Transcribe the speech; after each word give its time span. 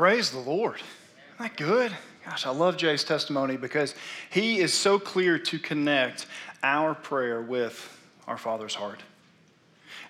Praise 0.00 0.30
the 0.30 0.38
Lord. 0.38 0.76
Isn't 0.76 1.40
that 1.40 1.56
good? 1.58 1.92
Gosh, 2.24 2.46
I 2.46 2.50
love 2.52 2.78
Jay's 2.78 3.04
testimony 3.04 3.58
because 3.58 3.94
he 4.30 4.58
is 4.58 4.72
so 4.72 4.98
clear 4.98 5.38
to 5.38 5.58
connect 5.58 6.24
our 6.62 6.94
prayer 6.94 7.42
with 7.42 8.00
our 8.26 8.38
Father's 8.38 8.74
heart. 8.74 9.00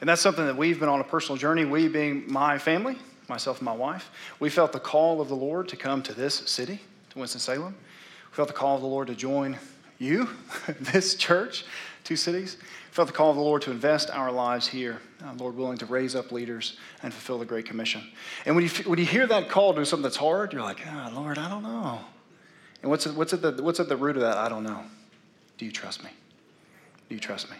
And 0.00 0.08
that's 0.08 0.22
something 0.22 0.46
that 0.46 0.56
we've 0.56 0.78
been 0.78 0.88
on 0.88 1.00
a 1.00 1.04
personal 1.04 1.36
journey, 1.36 1.64
we 1.64 1.88
being 1.88 2.22
my 2.32 2.56
family, 2.56 2.98
myself 3.28 3.58
and 3.58 3.64
my 3.64 3.72
wife. 3.72 4.12
We 4.38 4.48
felt 4.48 4.70
the 4.70 4.78
call 4.78 5.20
of 5.20 5.28
the 5.28 5.34
Lord 5.34 5.68
to 5.70 5.76
come 5.76 6.04
to 6.04 6.14
this 6.14 6.36
city, 6.36 6.78
to 7.10 7.18
Winston-Salem. 7.18 7.74
We 7.74 8.36
felt 8.36 8.46
the 8.46 8.54
call 8.54 8.76
of 8.76 8.82
the 8.82 8.86
Lord 8.86 9.08
to 9.08 9.16
join 9.16 9.58
you, 9.98 10.28
this 10.78 11.16
church, 11.16 11.64
two 12.04 12.14
cities. 12.14 12.58
Felt 12.90 13.06
the 13.06 13.14
call 13.14 13.30
of 13.30 13.36
the 13.36 13.42
Lord 13.42 13.62
to 13.62 13.70
invest 13.70 14.10
our 14.10 14.32
lives 14.32 14.66
here, 14.66 15.00
uh, 15.24 15.32
Lord 15.38 15.56
willing 15.56 15.78
to 15.78 15.86
raise 15.86 16.16
up 16.16 16.32
leaders 16.32 16.76
and 17.02 17.12
fulfill 17.12 17.38
the 17.38 17.44
Great 17.44 17.64
Commission. 17.64 18.02
And 18.44 18.56
when 18.56 18.64
you, 18.64 18.70
when 18.84 18.98
you 18.98 19.04
hear 19.04 19.28
that 19.28 19.48
call 19.48 19.72
to 19.74 19.80
do 19.80 19.84
something 19.84 20.02
that's 20.02 20.16
hard, 20.16 20.52
you're 20.52 20.62
like, 20.62 20.84
oh, 20.86 21.12
Lord, 21.14 21.38
I 21.38 21.48
don't 21.48 21.62
know. 21.62 22.00
And 22.82 22.90
what's 22.90 23.06
at, 23.06 23.14
what's, 23.14 23.32
at 23.32 23.42
the, 23.42 23.62
what's 23.62 23.78
at 23.78 23.88
the 23.88 23.96
root 23.96 24.16
of 24.16 24.22
that? 24.22 24.38
I 24.38 24.48
don't 24.48 24.64
know. 24.64 24.82
Do 25.56 25.66
you 25.66 25.70
trust 25.70 26.02
me? 26.02 26.10
Do 27.08 27.14
you 27.14 27.20
trust 27.20 27.50
me? 27.50 27.56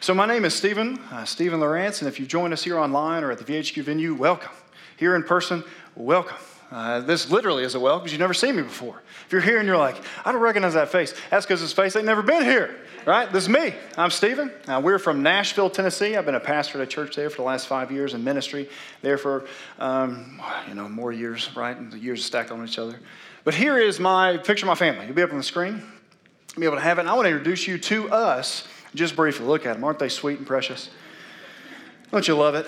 So, 0.00 0.14
my 0.14 0.26
name 0.26 0.44
is 0.44 0.54
Stephen, 0.54 0.98
uh, 1.10 1.24
Stephen 1.24 1.60
Lawrence, 1.60 2.00
and 2.00 2.08
if 2.08 2.18
you've 2.18 2.28
joined 2.28 2.52
us 2.52 2.64
here 2.64 2.78
online 2.78 3.24
or 3.24 3.30
at 3.30 3.38
the 3.38 3.44
VHQ 3.44 3.82
venue, 3.84 4.14
welcome. 4.14 4.50
Here 4.96 5.14
in 5.14 5.22
person, 5.24 5.62
welcome. 5.94 6.38
Uh, 6.72 7.00
this 7.00 7.30
literally 7.30 7.64
is 7.64 7.74
a 7.74 7.80
welcome 7.80 8.00
because 8.00 8.12
you've 8.12 8.20
never 8.20 8.32
seen 8.32 8.56
me 8.56 8.62
before. 8.62 9.02
If 9.26 9.32
you're 9.32 9.42
here 9.42 9.58
and 9.58 9.66
you're 9.66 9.76
like, 9.76 9.96
I 10.24 10.32
don't 10.32 10.40
recognize 10.40 10.72
that 10.72 10.88
face, 10.88 11.14
that's 11.28 11.44
because 11.44 11.60
his 11.60 11.74
face 11.74 11.94
ain't 11.96 12.06
never 12.06 12.22
been 12.22 12.44
here, 12.44 12.74
right? 13.04 13.30
This 13.30 13.42
is 13.42 13.48
me. 13.50 13.74
I'm 13.98 14.10
Stephen. 14.10 14.50
Uh, 14.66 14.80
we're 14.82 14.98
from 14.98 15.22
Nashville, 15.22 15.68
Tennessee. 15.68 16.16
I've 16.16 16.24
been 16.24 16.34
a 16.34 16.40
pastor 16.40 16.80
at 16.80 16.88
a 16.88 16.90
church 16.90 17.14
there 17.14 17.28
for 17.28 17.36
the 17.36 17.42
last 17.42 17.66
five 17.66 17.92
years 17.92 18.14
in 18.14 18.24
ministry, 18.24 18.70
there 19.02 19.18
for, 19.18 19.46
um, 19.78 20.40
you 20.66 20.74
know, 20.74 20.88
more 20.88 21.12
years, 21.12 21.54
right? 21.54 21.76
And 21.76 21.92
the 21.92 21.98
years 21.98 22.24
stacked 22.24 22.50
on 22.50 22.64
each 22.66 22.78
other. 22.78 22.98
But 23.44 23.52
here 23.52 23.78
is 23.78 24.00
my 24.00 24.38
picture 24.38 24.64
of 24.64 24.68
my 24.68 24.74
family. 24.74 25.04
You'll 25.04 25.14
be 25.14 25.22
up 25.22 25.30
on 25.30 25.36
the 25.36 25.44
screen. 25.44 25.82
You'll 26.54 26.60
be 26.60 26.64
able 26.64 26.76
to 26.76 26.82
have 26.82 26.96
it. 26.96 27.02
And 27.02 27.10
I 27.10 27.12
want 27.12 27.26
to 27.26 27.30
introduce 27.32 27.68
you 27.68 27.76
to 27.76 28.10
us 28.10 28.66
just 28.94 29.14
briefly, 29.14 29.44
look 29.44 29.66
at 29.66 29.74
them. 29.74 29.84
Aren't 29.84 29.98
they 29.98 30.08
sweet 30.08 30.38
and 30.38 30.46
precious? 30.46 30.88
Don't 32.10 32.26
you 32.26 32.34
love 32.34 32.54
it? 32.54 32.66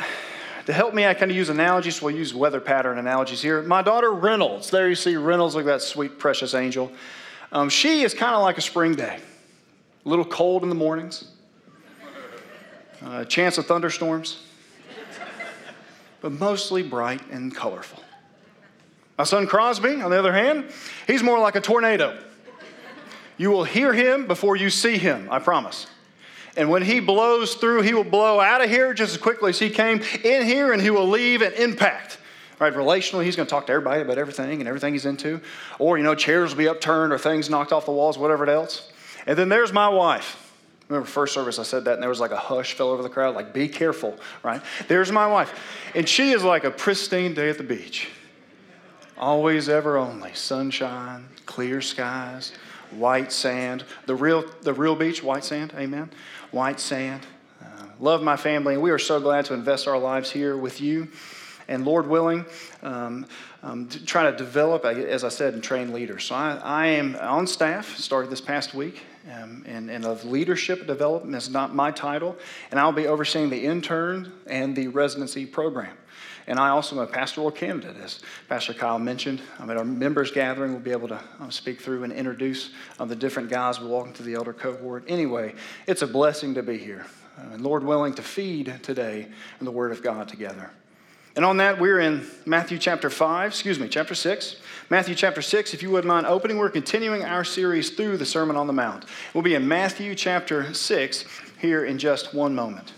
To 0.66 0.72
help 0.72 0.94
me, 0.94 1.04
I 1.04 1.12
kind 1.12 1.30
of 1.30 1.36
use 1.36 1.50
analogies. 1.50 2.00
We'll 2.00 2.14
use 2.14 2.32
weather 2.32 2.60
pattern 2.60 2.98
analogies 2.98 3.42
here. 3.42 3.60
My 3.62 3.82
daughter 3.82 4.12
Reynolds, 4.12 4.70
there 4.70 4.88
you 4.88 4.94
see 4.94 5.16
Reynolds, 5.16 5.54
look 5.54 5.66
at 5.66 5.68
that 5.68 5.82
sweet, 5.82 6.18
precious 6.18 6.54
angel. 6.54 6.90
Um, 7.52 7.68
she 7.68 8.02
is 8.02 8.14
kind 8.14 8.34
of 8.34 8.42
like 8.42 8.56
a 8.56 8.62
spring 8.62 8.94
day, 8.94 9.18
a 10.04 10.08
little 10.08 10.24
cold 10.24 10.62
in 10.62 10.70
the 10.70 10.74
mornings, 10.74 11.30
a 13.02 13.08
uh, 13.08 13.24
chance 13.26 13.58
of 13.58 13.66
thunderstorms, 13.66 14.46
but 16.22 16.32
mostly 16.32 16.82
bright 16.82 17.20
and 17.30 17.54
colorful. 17.54 18.02
My 19.18 19.24
son 19.24 19.46
Crosby, 19.46 20.00
on 20.00 20.10
the 20.10 20.18
other 20.18 20.32
hand, 20.32 20.70
he's 21.06 21.22
more 21.22 21.38
like 21.38 21.56
a 21.56 21.60
tornado. 21.60 22.18
You 23.36 23.50
will 23.50 23.64
hear 23.64 23.92
him 23.92 24.26
before 24.26 24.56
you 24.56 24.70
see 24.70 24.96
him, 24.96 25.28
I 25.30 25.40
promise. 25.40 25.86
And 26.56 26.70
when 26.70 26.82
he 26.82 27.00
blows 27.00 27.54
through, 27.54 27.82
he 27.82 27.94
will 27.94 28.04
blow 28.04 28.40
out 28.40 28.62
of 28.62 28.70
here 28.70 28.94
just 28.94 29.12
as 29.12 29.20
quickly 29.20 29.50
as 29.50 29.58
he 29.58 29.70
came 29.70 30.02
in 30.22 30.46
here, 30.46 30.72
and 30.72 30.80
he 30.80 30.90
will 30.90 31.08
leave 31.08 31.42
an 31.42 31.52
impact. 31.54 32.18
Right, 32.60 32.72
relationally, 32.72 33.24
he's 33.24 33.34
going 33.34 33.46
to 33.46 33.50
talk 33.50 33.66
to 33.66 33.72
everybody 33.72 34.02
about 34.02 34.16
everything 34.16 34.60
and 34.60 34.68
everything 34.68 34.92
he's 34.92 35.06
into. 35.06 35.40
Or, 35.80 35.98
you 35.98 36.04
know, 36.04 36.14
chairs 36.14 36.50
will 36.50 36.58
be 36.58 36.68
upturned 36.68 37.12
or 37.12 37.18
things 37.18 37.50
knocked 37.50 37.72
off 37.72 37.84
the 37.84 37.92
walls, 37.92 38.16
whatever 38.16 38.48
else. 38.48 38.92
And 39.26 39.36
then 39.36 39.48
there's 39.48 39.72
my 39.72 39.88
wife. 39.88 40.40
Remember, 40.88 41.06
first 41.06 41.34
service, 41.34 41.58
I 41.58 41.64
said 41.64 41.84
that, 41.86 41.94
and 41.94 42.02
there 42.02 42.10
was 42.10 42.20
like 42.20 42.30
a 42.30 42.36
hush 42.36 42.74
fell 42.74 42.90
over 42.90 43.02
the 43.02 43.08
crowd, 43.08 43.34
like, 43.34 43.52
be 43.52 43.66
careful, 43.66 44.16
right? 44.44 44.62
There's 44.86 45.10
my 45.10 45.26
wife. 45.26 45.52
And 45.96 46.08
she 46.08 46.30
is 46.30 46.44
like 46.44 46.62
a 46.62 46.70
pristine 46.70 47.34
day 47.34 47.48
at 47.48 47.58
the 47.58 47.64
beach. 47.64 48.08
Always, 49.18 49.68
ever, 49.68 49.96
only. 49.96 50.32
Sunshine, 50.34 51.26
clear 51.46 51.80
skies, 51.80 52.52
white 52.92 53.32
sand. 53.32 53.84
The 54.06 54.14
real, 54.14 54.44
the 54.62 54.74
real 54.74 54.94
beach, 54.94 55.24
white 55.24 55.44
sand, 55.44 55.72
amen 55.76 56.10
white 56.54 56.78
sand. 56.78 57.26
Uh, 57.60 57.86
love 57.98 58.22
my 58.22 58.36
family, 58.36 58.74
and 58.74 58.82
we 58.82 58.92
are 58.92 58.98
so 58.98 59.18
glad 59.18 59.44
to 59.46 59.54
invest 59.54 59.88
our 59.88 59.98
lives 59.98 60.30
here 60.30 60.56
with 60.56 60.80
you. 60.80 61.08
And 61.66 61.84
Lord 61.84 62.06
willing, 62.06 62.44
um, 62.82 63.26
um, 63.62 63.88
to 63.88 64.04
try 64.04 64.30
to 64.30 64.36
develop, 64.36 64.84
as 64.84 65.24
I 65.24 65.30
said, 65.30 65.54
and 65.54 65.64
train 65.64 65.92
leaders. 65.92 66.24
So 66.24 66.34
I, 66.34 66.60
I 66.62 66.86
am 66.86 67.16
on 67.16 67.46
staff, 67.46 67.96
started 67.96 68.30
this 68.30 68.40
past 68.40 68.74
week, 68.74 69.02
um, 69.32 69.64
and, 69.66 69.90
and 69.90 70.04
of 70.04 70.24
leadership 70.24 70.86
development 70.86 71.34
is 71.34 71.48
not 71.48 71.74
my 71.74 71.90
title, 71.90 72.36
and 72.70 72.78
I'll 72.78 72.92
be 72.92 73.06
overseeing 73.06 73.50
the 73.50 73.64
intern 73.64 74.32
and 74.46 74.76
the 74.76 74.88
residency 74.88 75.46
program. 75.46 75.96
And 76.46 76.58
I 76.58 76.68
also 76.68 76.96
am 76.96 77.02
a 77.02 77.06
pastoral 77.06 77.50
candidate, 77.50 77.96
as 78.02 78.20
Pastor 78.48 78.74
Kyle 78.74 78.98
mentioned. 78.98 79.40
I'm 79.58 79.70
at 79.70 79.76
our 79.76 79.84
members 79.84 80.30
gathering. 80.30 80.72
We'll 80.72 80.80
be 80.80 80.90
able 80.90 81.08
to 81.08 81.20
um, 81.40 81.50
speak 81.50 81.80
through 81.80 82.04
and 82.04 82.12
introduce 82.12 82.70
um, 82.98 83.08
the 83.08 83.16
different 83.16 83.48
guys 83.48 83.80
we 83.80 83.86
walk 83.86 84.06
into 84.06 84.22
the 84.22 84.34
elder 84.34 84.52
cohort. 84.52 85.04
Anyway, 85.08 85.54
it's 85.86 86.02
a 86.02 86.06
blessing 86.06 86.54
to 86.54 86.62
be 86.62 86.76
here. 86.76 87.06
Uh, 87.38 87.54
and 87.54 87.62
Lord 87.62 87.82
willing 87.82 88.14
to 88.14 88.22
feed 88.22 88.78
today 88.82 89.28
in 89.58 89.64
the 89.64 89.72
Word 89.72 89.90
of 89.90 90.02
God 90.02 90.28
together. 90.28 90.70
And 91.36 91.44
on 91.44 91.56
that, 91.56 91.80
we're 91.80 91.98
in 91.98 92.24
Matthew 92.46 92.78
chapter 92.78 93.10
5, 93.10 93.48
excuse 93.48 93.80
me, 93.80 93.88
chapter 93.88 94.14
6. 94.14 94.56
Matthew 94.88 95.16
chapter 95.16 95.42
6, 95.42 95.74
if 95.74 95.82
you 95.82 95.90
wouldn't 95.90 96.06
mind 96.06 96.26
opening, 96.26 96.58
we're 96.58 96.70
continuing 96.70 97.24
our 97.24 97.42
series 97.42 97.90
through 97.90 98.18
the 98.18 98.26
Sermon 98.26 98.54
on 98.54 98.68
the 98.68 98.72
Mount. 98.72 99.06
We'll 99.32 99.42
be 99.42 99.54
in 99.54 99.66
Matthew 99.66 100.14
chapter 100.14 100.72
6 100.72 101.24
here 101.58 101.84
in 101.84 101.98
just 101.98 102.34
one 102.34 102.54
moment. 102.54 102.92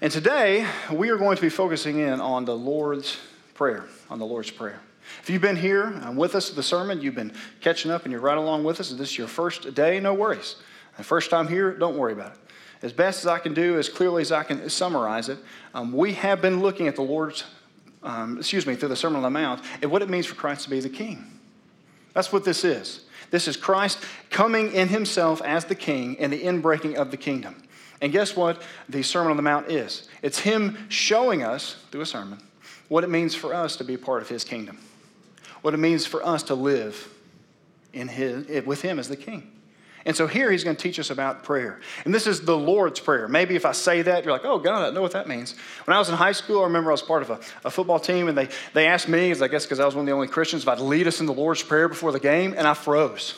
And 0.00 0.12
today, 0.12 0.64
we 0.92 1.08
are 1.08 1.16
going 1.16 1.34
to 1.34 1.42
be 1.42 1.48
focusing 1.48 1.98
in 1.98 2.20
on 2.20 2.44
the 2.44 2.56
Lord's 2.56 3.18
Prayer, 3.54 3.84
on 4.08 4.20
the 4.20 4.24
Lord's 4.24 4.48
Prayer. 4.48 4.78
If 5.22 5.28
you've 5.28 5.42
been 5.42 5.56
here 5.56 5.86
um, 6.04 6.14
with 6.14 6.36
us 6.36 6.50
at 6.50 6.54
the 6.54 6.62
sermon, 6.62 7.00
you've 7.00 7.16
been 7.16 7.32
catching 7.60 7.90
up 7.90 8.04
and 8.04 8.12
you're 8.12 8.20
right 8.20 8.38
along 8.38 8.62
with 8.62 8.78
us, 8.78 8.92
and 8.92 9.00
this 9.00 9.10
is 9.10 9.18
your 9.18 9.26
first 9.26 9.74
day, 9.74 9.98
no 9.98 10.14
worries. 10.14 10.54
The 10.98 11.02
first 11.02 11.30
time 11.30 11.48
here, 11.48 11.72
don't 11.72 11.96
worry 11.96 12.12
about 12.12 12.34
it. 12.34 12.38
As 12.82 12.92
best 12.92 13.24
as 13.24 13.26
I 13.26 13.40
can 13.40 13.54
do, 13.54 13.76
as 13.76 13.88
clearly 13.88 14.22
as 14.22 14.30
I 14.30 14.44
can 14.44 14.70
summarize 14.70 15.28
it, 15.28 15.38
um, 15.74 15.92
we 15.92 16.12
have 16.12 16.40
been 16.40 16.60
looking 16.60 16.86
at 16.86 16.94
the 16.94 17.02
Lord's, 17.02 17.42
um, 18.04 18.38
excuse 18.38 18.68
me, 18.68 18.76
through 18.76 18.90
the 18.90 18.96
Sermon 18.96 19.16
on 19.16 19.22
the 19.24 19.30
Mount, 19.30 19.62
and 19.82 19.90
what 19.90 20.02
it 20.02 20.08
means 20.08 20.26
for 20.26 20.36
Christ 20.36 20.62
to 20.62 20.70
be 20.70 20.78
the 20.78 20.88
King. 20.88 21.26
That's 22.14 22.32
what 22.32 22.44
this 22.44 22.62
is. 22.62 23.00
This 23.32 23.48
is 23.48 23.56
Christ 23.56 23.98
coming 24.30 24.70
in 24.72 24.86
himself 24.86 25.42
as 25.42 25.64
the 25.64 25.74
King 25.74 26.16
and 26.20 26.32
the 26.32 26.40
inbreaking 26.40 26.94
of 26.94 27.10
the 27.10 27.16
kingdom. 27.16 27.64
And 28.00 28.12
guess 28.12 28.36
what 28.36 28.62
the 28.88 29.02
Sermon 29.02 29.30
on 29.30 29.36
the 29.36 29.42
Mount 29.42 29.70
is? 29.70 30.08
It's 30.22 30.38
Him 30.38 30.78
showing 30.88 31.42
us 31.42 31.76
through 31.90 32.02
a 32.02 32.06
sermon 32.06 32.38
what 32.88 33.04
it 33.04 33.10
means 33.10 33.34
for 33.34 33.52
us 33.52 33.76
to 33.76 33.84
be 33.84 33.96
part 33.96 34.22
of 34.22 34.28
His 34.28 34.44
kingdom, 34.44 34.78
what 35.62 35.74
it 35.74 35.78
means 35.78 36.06
for 36.06 36.24
us 36.24 36.42
to 36.44 36.54
live 36.54 37.12
in 37.92 38.08
his, 38.08 38.64
with 38.64 38.82
Him 38.82 38.98
as 38.98 39.08
the 39.08 39.16
King. 39.16 39.50
And 40.06 40.16
so 40.16 40.26
here 40.26 40.50
he's 40.50 40.64
going 40.64 40.74
to 40.74 40.82
teach 40.82 40.98
us 40.98 41.10
about 41.10 41.42
prayer. 41.42 41.80
And 42.06 42.14
this 42.14 42.26
is 42.26 42.40
the 42.42 42.56
Lord's 42.56 42.98
Prayer. 43.00 43.28
Maybe 43.28 43.56
if 43.56 43.66
I 43.66 43.72
say 43.72 44.00
that, 44.02 44.24
you're 44.24 44.32
like, 44.32 44.44
oh, 44.44 44.58
God, 44.58 44.88
I 44.88 44.90
know 44.90 45.02
what 45.02 45.12
that 45.12 45.28
means. 45.28 45.54
When 45.84 45.94
I 45.94 45.98
was 45.98 46.08
in 46.08 46.14
high 46.14 46.32
school, 46.32 46.60
I 46.60 46.64
remember 46.64 46.90
I 46.90 46.94
was 46.94 47.02
part 47.02 47.22
of 47.22 47.30
a, 47.30 47.40
a 47.64 47.70
football 47.70 47.98
team, 47.98 48.28
and 48.28 48.38
they, 48.38 48.48
they 48.72 48.86
asked 48.86 49.08
me, 49.08 49.32
I 49.32 49.48
guess 49.48 49.66
because 49.66 49.80
I 49.80 49.84
was 49.84 49.94
one 49.94 50.02
of 50.02 50.06
the 50.06 50.12
only 50.12 50.28
Christians, 50.28 50.62
if 50.62 50.68
I'd 50.68 50.80
lead 50.80 51.06
us 51.06 51.20
in 51.20 51.26
the 51.26 51.34
Lord's 51.34 51.62
Prayer 51.62 51.88
before 51.88 52.12
the 52.12 52.20
game, 52.20 52.54
and 52.56 52.66
I 52.66 52.72
froze. 52.72 53.34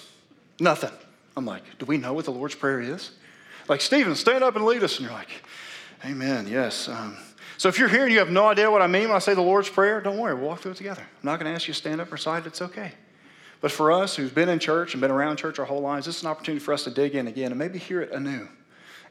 Nothing. 0.60 0.92
I'm 1.37 1.47
like, 1.47 1.62
do 1.78 1.87
we 1.87 1.97
know 1.97 2.12
what 2.12 2.27
the 2.27 2.31
Lord's 2.31 2.54
Prayer 2.54 2.81
is? 2.81 3.10
Like, 3.71 3.81
Stephen, 3.81 4.17
stand 4.17 4.43
up 4.43 4.57
and 4.57 4.65
lead 4.65 4.83
us. 4.83 4.99
And 4.99 5.07
you're 5.07 5.17
like, 5.17 5.29
Amen, 6.05 6.49
yes. 6.49 6.89
Um, 6.89 7.17
so 7.57 7.69
if 7.69 7.79
you're 7.79 7.89
here 7.89 8.03
and 8.03 8.13
you 8.13 8.19
have 8.19 8.31
no 8.31 8.49
idea 8.49 8.69
what 8.69 8.83
I 8.83 8.89
mean 8.89 9.05
when 9.05 9.13
I 9.13 9.21
say 9.21 9.35
the 9.35 9.43
Lord's 9.43 9.69
Prayer, 9.69 10.01
don't 10.01 10.19
worry, 10.19 10.35
we'll 10.35 10.49
walk 10.49 10.61
through 10.61 10.73
it 10.73 10.79
together. 10.79 11.03
I'm 11.03 11.27
not 11.27 11.39
going 11.39 11.51
to 11.51 11.55
ask 11.55 11.69
you 11.69 11.75
to 11.75 11.79
stand 11.79 12.01
up 12.01 12.09
or 12.09 12.13
recite 12.13 12.47
It's 12.47 12.61
okay. 12.63 12.93
But 13.61 13.71
for 13.71 13.93
us 13.93 14.17
who've 14.17 14.35
been 14.35 14.49
in 14.49 14.59
church 14.59 14.95
and 14.95 15.01
been 15.01 15.13
around 15.13 15.37
church 15.37 15.61
our 15.61 15.67
whole 15.67 15.83
lives, 15.83 16.07
this 16.07 16.17
is 16.17 16.23
an 16.23 16.29
opportunity 16.29 16.65
for 16.65 16.75
us 16.75 16.83
to 16.85 16.91
dig 16.91 17.15
in 17.15 17.29
again 17.29 17.53
and 17.53 17.59
maybe 17.59 17.79
hear 17.79 18.01
it 18.01 18.11
anew 18.11 18.49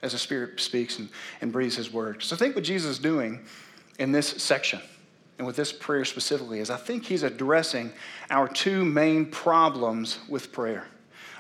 as 0.02 0.12
the 0.12 0.18
Spirit 0.18 0.60
speaks 0.60 1.00
and, 1.00 1.08
and 1.40 1.54
breathes 1.54 1.78
His 1.78 1.94
word. 1.94 2.22
So 2.22 2.36
think 2.36 2.56
what 2.56 2.66
Jesus 2.66 2.92
is 2.92 3.00
doing 3.00 3.46
in 3.98 4.12
this 4.12 4.28
section 4.28 4.82
and 5.38 5.48
with 5.48 5.56
this 5.56 5.72
prayer 5.72 6.04
specifically 6.04 6.60
is 6.60 6.70
I 6.70 6.78
think 6.78 7.06
He's 7.06 7.24
addressing 7.24 7.94
our 8.30 8.50
two 8.50 8.84
main 8.84 9.28
problems 9.28 10.20
with 10.28 10.52
prayer 10.52 10.88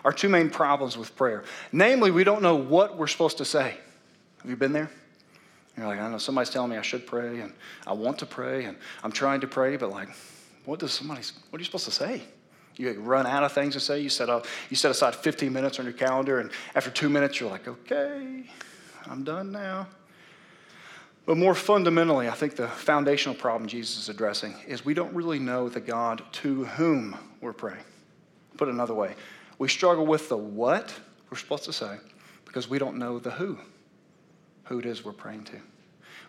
our 0.03 0.13
two 0.13 0.29
main 0.29 0.49
problems 0.49 0.97
with 0.97 1.15
prayer. 1.15 1.43
Namely, 1.71 2.11
we 2.11 2.23
don't 2.23 2.41
know 2.41 2.55
what 2.55 2.97
we're 2.97 3.07
supposed 3.07 3.37
to 3.37 3.45
say. 3.45 3.77
Have 4.41 4.49
you 4.49 4.55
been 4.55 4.73
there? 4.73 4.89
You're 5.77 5.87
like, 5.87 5.99
I 5.99 6.09
know 6.09 6.17
somebody's 6.17 6.49
telling 6.49 6.71
me 6.71 6.77
I 6.77 6.81
should 6.81 7.07
pray 7.07 7.39
and 7.39 7.53
I 7.87 7.93
want 7.93 8.19
to 8.19 8.25
pray 8.25 8.65
and 8.65 8.77
I'm 9.03 9.11
trying 9.11 9.41
to 9.41 9.47
pray, 9.47 9.77
but 9.77 9.89
like, 9.91 10.09
what 10.65 10.79
does 10.79 10.91
somebody, 10.91 11.21
what 11.49 11.57
are 11.57 11.61
you 11.61 11.65
supposed 11.65 11.85
to 11.85 11.91
say? 11.91 12.21
You 12.75 12.93
run 12.93 13.27
out 13.27 13.43
of 13.43 13.51
things 13.51 13.73
to 13.73 13.79
say. 13.81 13.99
You 13.99 14.09
set, 14.09 14.29
up, 14.29 14.45
you 14.69 14.77
set 14.77 14.89
aside 14.89 15.13
15 15.13 15.51
minutes 15.51 15.79
on 15.79 15.85
your 15.85 15.93
calendar, 15.93 16.39
and 16.39 16.49
after 16.75 16.89
two 16.89 17.09
minutes, 17.09 17.39
you're 17.39 17.49
like, 17.49 17.67
okay, 17.67 18.45
I'm 19.05 19.25
done 19.25 19.51
now. 19.51 19.87
But 21.25 21.37
more 21.37 21.53
fundamentally, 21.53 22.29
I 22.29 22.33
think 22.33 22.55
the 22.55 22.69
foundational 22.69 23.35
problem 23.35 23.67
Jesus 23.67 23.99
is 23.99 24.09
addressing 24.09 24.55
is 24.65 24.85
we 24.85 24.93
don't 24.93 25.13
really 25.13 25.39
know 25.39 25.67
the 25.67 25.81
God 25.81 26.23
to 26.31 26.63
whom 26.65 27.17
we're 27.41 27.53
praying. 27.53 27.83
Put 28.57 28.69
another 28.69 28.93
way, 28.93 29.13
we 29.59 29.67
struggle 29.67 30.07
with 30.07 30.29
the 30.29 30.37
what 30.37 30.91
we're 31.29 31.37
supposed 31.37 31.65
to 31.65 31.73
say 31.73 31.97
because 32.45 32.67
we 32.67 32.79
don't 32.79 32.97
know 32.97 33.19
the 33.19 33.29
who, 33.29 33.59
who 34.63 34.79
it 34.79 34.85
is 34.85 35.05
we're 35.05 35.11
praying 35.11 35.43
to. 35.43 35.61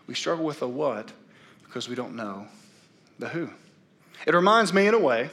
We 0.05 0.13
struggle 0.13 0.45
with 0.45 0.59
the 0.59 0.67
what 0.67 1.11
because 1.63 1.89
we 1.89 1.95
don't 1.95 2.15
know 2.15 2.47
the 3.17 3.29
who. 3.29 3.49
It 4.27 4.35
reminds 4.35 4.73
me, 4.73 4.85
in 4.85 4.93
a 4.93 4.99
way, 4.99 5.31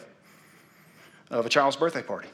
of 1.30 1.44
a 1.44 1.48
child's 1.48 1.76
birthday 1.76 2.02
party. 2.02 2.28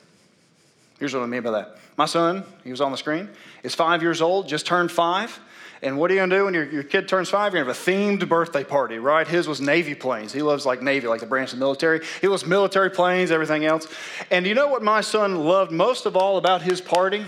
Here's 0.98 1.14
what 1.14 1.22
I 1.22 1.26
mean 1.26 1.42
by 1.42 1.50
that. 1.52 1.76
My 1.96 2.06
son, 2.06 2.44
he 2.62 2.70
was 2.70 2.80
on 2.80 2.90
the 2.90 2.96
screen, 2.96 3.28
is 3.62 3.74
five 3.74 4.02
years 4.02 4.20
old, 4.20 4.48
just 4.48 4.66
turned 4.66 4.90
five. 4.90 5.38
And 5.82 5.98
what 5.98 6.10
are 6.10 6.14
you 6.14 6.26
to 6.26 6.36
do 6.36 6.44
when 6.46 6.54
your, 6.54 6.64
your 6.70 6.82
kid 6.82 7.08
turns 7.08 7.28
five? 7.28 7.52
You're 7.52 7.64
to 7.64 7.68
have 7.68 7.76
a 7.76 7.90
themed 7.90 8.26
birthday 8.26 8.64
party, 8.64 8.98
right? 8.98 9.28
His 9.28 9.46
was 9.46 9.60
Navy 9.60 9.94
planes. 9.94 10.32
He 10.32 10.40
loves 10.40 10.64
like 10.64 10.80
Navy, 10.80 11.08
like 11.08 11.20
the 11.20 11.26
branch 11.26 11.52
of 11.52 11.58
the 11.58 11.64
military. 11.64 12.00
He 12.22 12.28
loves 12.28 12.46
military 12.46 12.90
planes, 12.90 13.30
everything 13.30 13.66
else. 13.66 13.86
And 14.30 14.46
you 14.46 14.54
know 14.54 14.68
what 14.68 14.82
my 14.82 15.02
son 15.02 15.44
loved 15.44 15.72
most 15.72 16.06
of 16.06 16.16
all 16.16 16.38
about 16.38 16.62
his 16.62 16.80
party? 16.80 17.26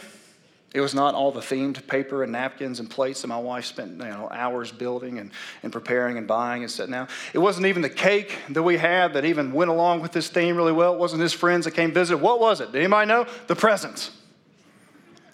It 0.74 0.80
was 0.80 0.94
not 0.94 1.14
all 1.14 1.32
the 1.32 1.40
themed 1.40 1.86
paper 1.86 2.22
and 2.22 2.32
napkins 2.32 2.80
and 2.80 2.90
plates 2.90 3.22
that 3.22 3.28
my 3.28 3.38
wife 3.38 3.64
spent 3.64 3.92
you 3.92 4.08
know, 4.08 4.28
hours 4.30 4.72
building 4.72 5.18
and, 5.18 5.30
and 5.62 5.72
preparing 5.72 6.18
and 6.18 6.26
buying 6.26 6.62
and 6.62 6.70
setting 6.70 6.94
out. 6.94 7.08
It 7.32 7.38
wasn't 7.38 7.66
even 7.66 7.82
the 7.82 7.88
cake 7.88 8.36
that 8.50 8.62
we 8.62 8.76
had 8.76 9.14
that 9.14 9.24
even 9.24 9.52
went 9.52 9.70
along 9.70 10.02
with 10.02 10.12
this 10.12 10.28
theme 10.28 10.56
really 10.56 10.72
well. 10.72 10.92
It 10.92 10.98
wasn't 10.98 11.22
his 11.22 11.32
friends 11.32 11.64
that 11.64 11.70
came 11.70 11.92
visit. 11.92 12.18
What 12.18 12.40
was 12.40 12.60
it? 12.60 12.72
Did 12.72 12.80
anybody 12.80 13.08
know? 13.08 13.26
The 13.46 13.56
presents. 13.56 14.10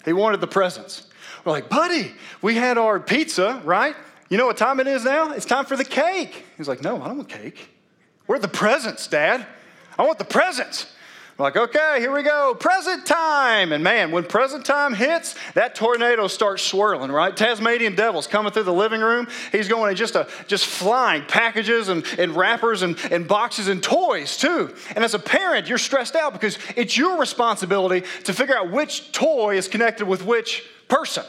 He 0.05 0.13
wanted 0.13 0.39
the 0.39 0.47
presents. 0.47 1.07
We're 1.43 1.51
like, 1.51 1.69
buddy, 1.69 2.13
we 2.41 2.55
had 2.55 2.77
our 2.77 2.99
pizza, 2.99 3.61
right? 3.65 3.95
You 4.29 4.37
know 4.37 4.45
what 4.45 4.57
time 4.57 4.79
it 4.79 4.87
is 4.87 5.03
now? 5.03 5.31
It's 5.33 5.45
time 5.45 5.65
for 5.65 5.75
the 5.75 5.85
cake. 5.85 6.45
He's 6.57 6.67
like, 6.67 6.81
no, 6.81 7.01
I 7.01 7.07
don't 7.07 7.17
want 7.17 7.29
cake. 7.29 7.69
Where 8.27 8.37
are 8.37 8.41
the 8.41 8.47
presents, 8.47 9.07
Dad? 9.07 9.45
I 9.97 10.03
want 10.05 10.19
the 10.19 10.25
presents. 10.25 10.92
Like, 11.39 11.57
okay, 11.57 11.97
here 11.99 12.11
we 12.11 12.21
go, 12.21 12.53
present 12.53 13.07
time. 13.07 13.71
And 13.71 13.83
man, 13.83 14.11
when 14.11 14.23
present 14.23 14.65
time 14.65 14.93
hits, 14.93 15.35
that 15.55 15.73
tornado 15.73 16.27
starts 16.27 16.61
swirling, 16.61 17.11
right? 17.11 17.35
Tasmanian 17.35 17.95
devil's 17.95 18.27
coming 18.27 18.51
through 18.51 18.63
the 18.63 18.73
living 18.73 19.01
room. 19.01 19.27
He's 19.51 19.67
going 19.67 19.89
in 19.89 19.95
just, 19.95 20.15
a, 20.15 20.27
just 20.47 20.67
flying 20.67 21.23
packages 21.25 21.89
and, 21.89 22.05
and 22.19 22.35
wrappers 22.35 22.83
and, 22.83 22.99
and 23.11 23.27
boxes 23.27 23.67
and 23.67 23.81
toys, 23.81 24.37
too. 24.37 24.75
And 24.95 25.03
as 25.03 25.15
a 25.15 25.19
parent, 25.19 25.67
you're 25.67 25.79
stressed 25.79 26.15
out 26.15 26.33
because 26.33 26.59
it's 26.75 26.95
your 26.95 27.17
responsibility 27.17 28.05
to 28.25 28.33
figure 28.33 28.55
out 28.55 28.69
which 28.69 29.11
toy 29.11 29.57
is 29.57 29.67
connected 29.67 30.07
with 30.07 30.23
which 30.23 30.63
person. 30.87 31.23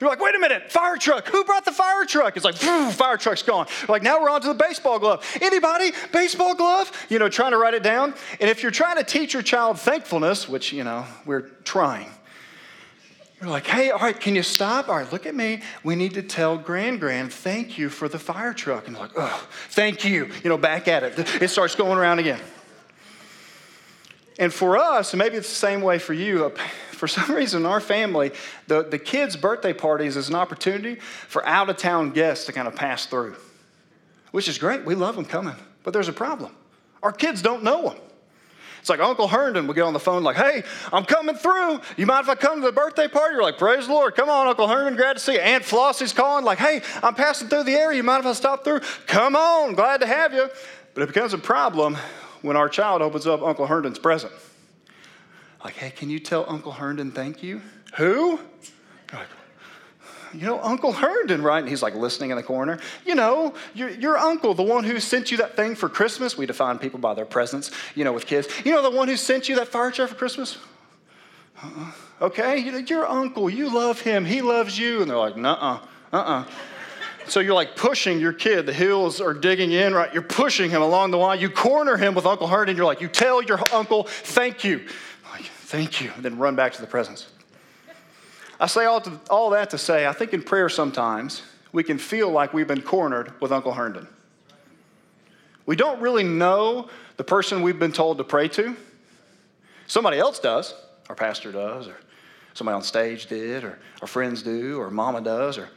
You're 0.00 0.10
like, 0.10 0.20
wait 0.20 0.34
a 0.34 0.38
minute, 0.38 0.72
fire 0.72 0.96
truck. 0.96 1.28
Who 1.28 1.44
brought 1.44 1.64
the 1.64 1.72
fire 1.72 2.04
truck? 2.04 2.36
It's 2.36 2.44
like, 2.44 2.56
fire 2.56 3.16
truck's 3.16 3.42
gone. 3.42 3.66
Like, 3.88 4.02
now 4.02 4.20
we're 4.20 4.28
on 4.28 4.40
to 4.40 4.48
the 4.48 4.54
baseball 4.54 4.98
glove. 4.98 5.24
Anybody? 5.40 5.92
Baseball 6.12 6.54
glove? 6.54 6.90
You 7.08 7.18
know, 7.18 7.28
trying 7.28 7.52
to 7.52 7.58
write 7.58 7.74
it 7.74 7.82
down. 7.82 8.14
And 8.40 8.50
if 8.50 8.62
you're 8.62 8.72
trying 8.72 8.96
to 8.96 9.04
teach 9.04 9.32
your 9.32 9.42
child 9.42 9.78
thankfulness, 9.78 10.48
which, 10.48 10.72
you 10.72 10.84
know, 10.84 11.06
we're 11.24 11.42
trying, 11.64 12.10
you're 13.40 13.50
like, 13.50 13.66
hey, 13.66 13.90
all 13.90 14.00
right, 14.00 14.18
can 14.18 14.34
you 14.34 14.42
stop? 14.42 14.88
All 14.88 14.96
right, 14.96 15.12
look 15.12 15.26
at 15.26 15.34
me. 15.34 15.60
We 15.82 15.96
need 15.96 16.14
to 16.14 16.22
tell 16.22 16.56
Grand 16.56 16.98
Grand, 16.98 17.32
thank 17.32 17.78
you 17.78 17.88
for 17.88 18.08
the 18.08 18.18
fire 18.18 18.54
truck. 18.54 18.86
And 18.86 18.96
like, 18.96 19.10
oh, 19.16 19.48
thank 19.68 20.04
you. 20.04 20.30
You 20.42 20.50
know, 20.50 20.58
back 20.58 20.88
at 20.88 21.02
it. 21.02 21.42
It 21.42 21.48
starts 21.48 21.74
going 21.74 21.98
around 21.98 22.18
again. 22.18 22.40
And 24.38 24.52
for 24.52 24.76
us, 24.76 25.12
and 25.12 25.18
maybe 25.18 25.36
it's 25.36 25.48
the 25.48 25.54
same 25.54 25.80
way 25.80 25.98
for 25.98 26.12
you, 26.12 26.52
for 26.94 27.08
some 27.08 27.34
reason 27.34 27.62
in 27.62 27.66
our 27.66 27.80
family, 27.80 28.32
the, 28.66 28.82
the 28.82 28.98
kids' 28.98 29.36
birthday 29.36 29.72
parties 29.72 30.16
is 30.16 30.28
an 30.28 30.34
opportunity 30.34 30.96
for 31.28 31.46
out 31.46 31.68
of 31.68 31.76
town 31.76 32.10
guests 32.10 32.46
to 32.46 32.52
kind 32.52 32.68
of 32.68 32.74
pass 32.74 33.06
through, 33.06 33.36
which 34.30 34.48
is 34.48 34.58
great. 34.58 34.84
We 34.84 34.94
love 34.94 35.16
them 35.16 35.24
coming. 35.24 35.56
But 35.82 35.92
there's 35.92 36.08
a 36.08 36.12
problem. 36.12 36.52
Our 37.02 37.12
kids 37.12 37.42
don't 37.42 37.62
know 37.62 37.90
them. 37.90 37.98
It's 38.80 38.90
like 38.90 39.00
Uncle 39.00 39.28
Herndon 39.28 39.66
would 39.66 39.74
get 39.76 39.82
on 39.82 39.94
the 39.94 39.98
phone, 39.98 40.22
like, 40.22 40.36
hey, 40.36 40.62
I'm 40.92 41.06
coming 41.06 41.36
through. 41.36 41.80
You 41.96 42.04
mind 42.04 42.24
if 42.24 42.28
I 42.28 42.34
come 42.34 42.60
to 42.60 42.66
the 42.66 42.72
birthday 42.72 43.08
party? 43.08 43.32
You're 43.32 43.42
like, 43.42 43.56
praise 43.56 43.86
the 43.86 43.92
Lord. 43.94 44.14
Come 44.14 44.28
on, 44.28 44.46
Uncle 44.46 44.68
Herndon. 44.68 44.96
Glad 44.96 45.14
to 45.14 45.20
see 45.20 45.34
you. 45.34 45.38
Aunt 45.38 45.64
Flossie's 45.64 46.12
calling, 46.12 46.44
like, 46.44 46.58
hey, 46.58 46.82
I'm 47.02 47.14
passing 47.14 47.48
through 47.48 47.62
the 47.62 47.72
area. 47.72 47.96
You 47.96 48.02
mind 48.02 48.20
if 48.20 48.26
I 48.26 48.32
stop 48.34 48.62
through? 48.62 48.80
Come 49.06 49.36
on. 49.36 49.74
Glad 49.74 50.00
to 50.00 50.06
have 50.06 50.34
you. 50.34 50.50
But 50.92 51.02
it 51.02 51.06
becomes 51.06 51.32
a 51.32 51.38
problem 51.38 51.96
when 52.42 52.58
our 52.58 52.68
child 52.68 53.00
opens 53.00 53.26
up 53.26 53.40
Uncle 53.42 53.66
Herndon's 53.66 53.98
present. 53.98 54.34
Like, 55.64 55.76
hey, 55.76 55.90
can 55.90 56.10
you 56.10 56.20
tell 56.20 56.44
Uncle 56.46 56.72
Herndon 56.72 57.10
thank 57.10 57.42
you? 57.42 57.62
Who? 57.96 58.38
Like, 59.12 59.26
you 60.34 60.46
know, 60.46 60.60
Uncle 60.60 60.92
Herndon, 60.92 61.42
right? 61.42 61.60
And 61.60 61.68
he's 61.68 61.82
like 61.82 61.94
listening 61.94 62.30
in 62.30 62.36
the 62.36 62.42
corner. 62.42 62.80
You 63.06 63.14
know, 63.14 63.54
your, 63.72 63.88
your 63.88 64.18
uncle, 64.18 64.52
the 64.52 64.62
one 64.62 64.84
who 64.84 65.00
sent 65.00 65.30
you 65.30 65.38
that 65.38 65.56
thing 65.56 65.74
for 65.74 65.88
Christmas. 65.88 66.36
We 66.36 66.44
define 66.44 66.78
people 66.78 66.98
by 66.98 67.14
their 67.14 67.24
presents, 67.24 67.70
you 67.94 68.04
know, 68.04 68.12
with 68.12 68.26
kids. 68.26 68.48
You 68.64 68.72
know, 68.72 68.82
the 68.82 68.94
one 68.94 69.08
who 69.08 69.16
sent 69.16 69.48
you 69.48 69.56
that 69.56 69.68
fire 69.68 69.90
truck 69.90 70.10
for 70.10 70.16
Christmas? 70.16 70.58
Uh-uh. 71.62 71.92
Okay, 72.20 72.58
you 72.58 72.72
know, 72.72 72.78
your 72.78 73.06
uncle, 73.06 73.48
you 73.48 73.72
love 73.72 74.00
him, 74.00 74.24
he 74.24 74.42
loves 74.42 74.78
you. 74.78 75.00
And 75.00 75.10
they're 75.10 75.16
like, 75.16 75.36
uh 75.36 75.40
uh, 75.40 75.78
uh 76.12 76.16
uh. 76.16 76.44
So 77.26 77.40
you're 77.40 77.54
like 77.54 77.74
pushing 77.74 78.20
your 78.20 78.32
kid. 78.32 78.66
The 78.66 78.72
hills 78.72 79.20
are 79.20 79.32
digging 79.32 79.72
in, 79.72 79.94
right? 79.94 80.12
You're 80.12 80.22
pushing 80.22 80.70
him 80.70 80.82
along 80.82 81.10
the 81.10 81.16
line. 81.16 81.40
You 81.40 81.48
corner 81.48 81.96
him 81.96 82.14
with 82.14 82.26
Uncle 82.26 82.48
Herndon. 82.48 82.76
You're 82.76 82.84
like, 82.84 83.00
you 83.00 83.08
tell 83.08 83.42
your 83.42 83.60
uncle, 83.72 84.04
thank 84.04 84.62
you. 84.62 84.86
Thank 85.74 86.00
you. 86.00 86.12
And 86.14 86.24
then 86.24 86.38
run 86.38 86.54
back 86.54 86.72
to 86.74 86.80
the 86.80 86.86
presents. 86.86 87.26
I 88.60 88.68
say 88.68 88.84
all, 88.84 89.00
to, 89.00 89.18
all 89.28 89.50
that 89.50 89.70
to 89.70 89.78
say, 89.78 90.06
I 90.06 90.12
think 90.12 90.32
in 90.32 90.40
prayer 90.40 90.68
sometimes 90.68 91.42
we 91.72 91.82
can 91.82 91.98
feel 91.98 92.30
like 92.30 92.54
we've 92.54 92.68
been 92.68 92.80
cornered 92.80 93.32
with 93.40 93.50
Uncle 93.50 93.72
Herndon. 93.72 94.06
We 95.66 95.74
don't 95.74 96.00
really 96.00 96.22
know 96.22 96.90
the 97.16 97.24
person 97.24 97.60
we've 97.60 97.80
been 97.80 97.90
told 97.90 98.18
to 98.18 98.24
pray 98.24 98.46
to. 98.50 98.76
Somebody 99.88 100.16
else 100.16 100.38
does. 100.38 100.74
Our 101.08 101.16
pastor 101.16 101.50
does, 101.50 101.88
or 101.88 101.96
somebody 102.52 102.76
on 102.76 102.84
stage 102.84 103.26
did, 103.26 103.64
or 103.64 103.80
our 104.00 104.06
friends 104.06 104.44
do, 104.44 104.80
or 104.80 104.92
mama 104.92 105.22
does, 105.22 105.58
or 105.58 105.68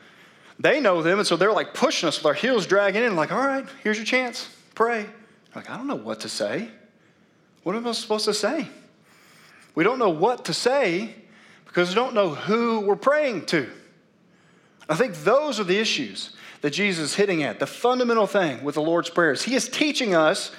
they 0.59 0.79
know 0.79 1.01
them, 1.01 1.17
and 1.17 1.27
so 1.27 1.37
they're 1.37 1.51
like 1.51 1.73
pushing 1.73 2.07
us 2.07 2.19
with 2.19 2.27
our 2.27 2.35
heels 2.35 2.67
dragging 2.67 3.01
in, 3.01 3.15
like, 3.15 3.31
all 3.31 3.39
right, 3.39 3.65
here's 3.81 3.97
your 3.97 4.05
chance, 4.05 4.47
pray. 4.75 5.07
Like, 5.55 5.71
I 5.71 5.75
don't 5.75 5.87
know 5.87 5.95
what 5.95 6.19
to 6.19 6.29
say. 6.29 6.69
What 7.63 7.75
am 7.75 7.87
I 7.87 7.93
supposed 7.93 8.25
to 8.25 8.33
say? 8.35 8.67
We 9.77 9.83
don't 9.83 9.99
know 9.99 10.09
what 10.09 10.45
to 10.45 10.55
say 10.55 11.13
because 11.67 11.89
we 11.89 11.93
don't 11.93 12.15
know 12.15 12.29
who 12.29 12.79
we're 12.79 12.95
praying 12.95 13.45
to. 13.45 13.69
I 14.89 14.95
think 14.95 15.17
those 15.17 15.59
are 15.59 15.63
the 15.63 15.77
issues 15.77 16.35
that 16.61 16.71
Jesus 16.71 17.11
is 17.11 17.15
hitting 17.15 17.43
at. 17.43 17.59
The 17.59 17.67
fundamental 17.67 18.25
thing 18.25 18.63
with 18.63 18.73
the 18.73 18.81
Lord's 18.81 19.11
prayers. 19.11 19.43
He 19.43 19.53
is 19.53 19.69
teaching 19.69 20.15
us 20.15 20.51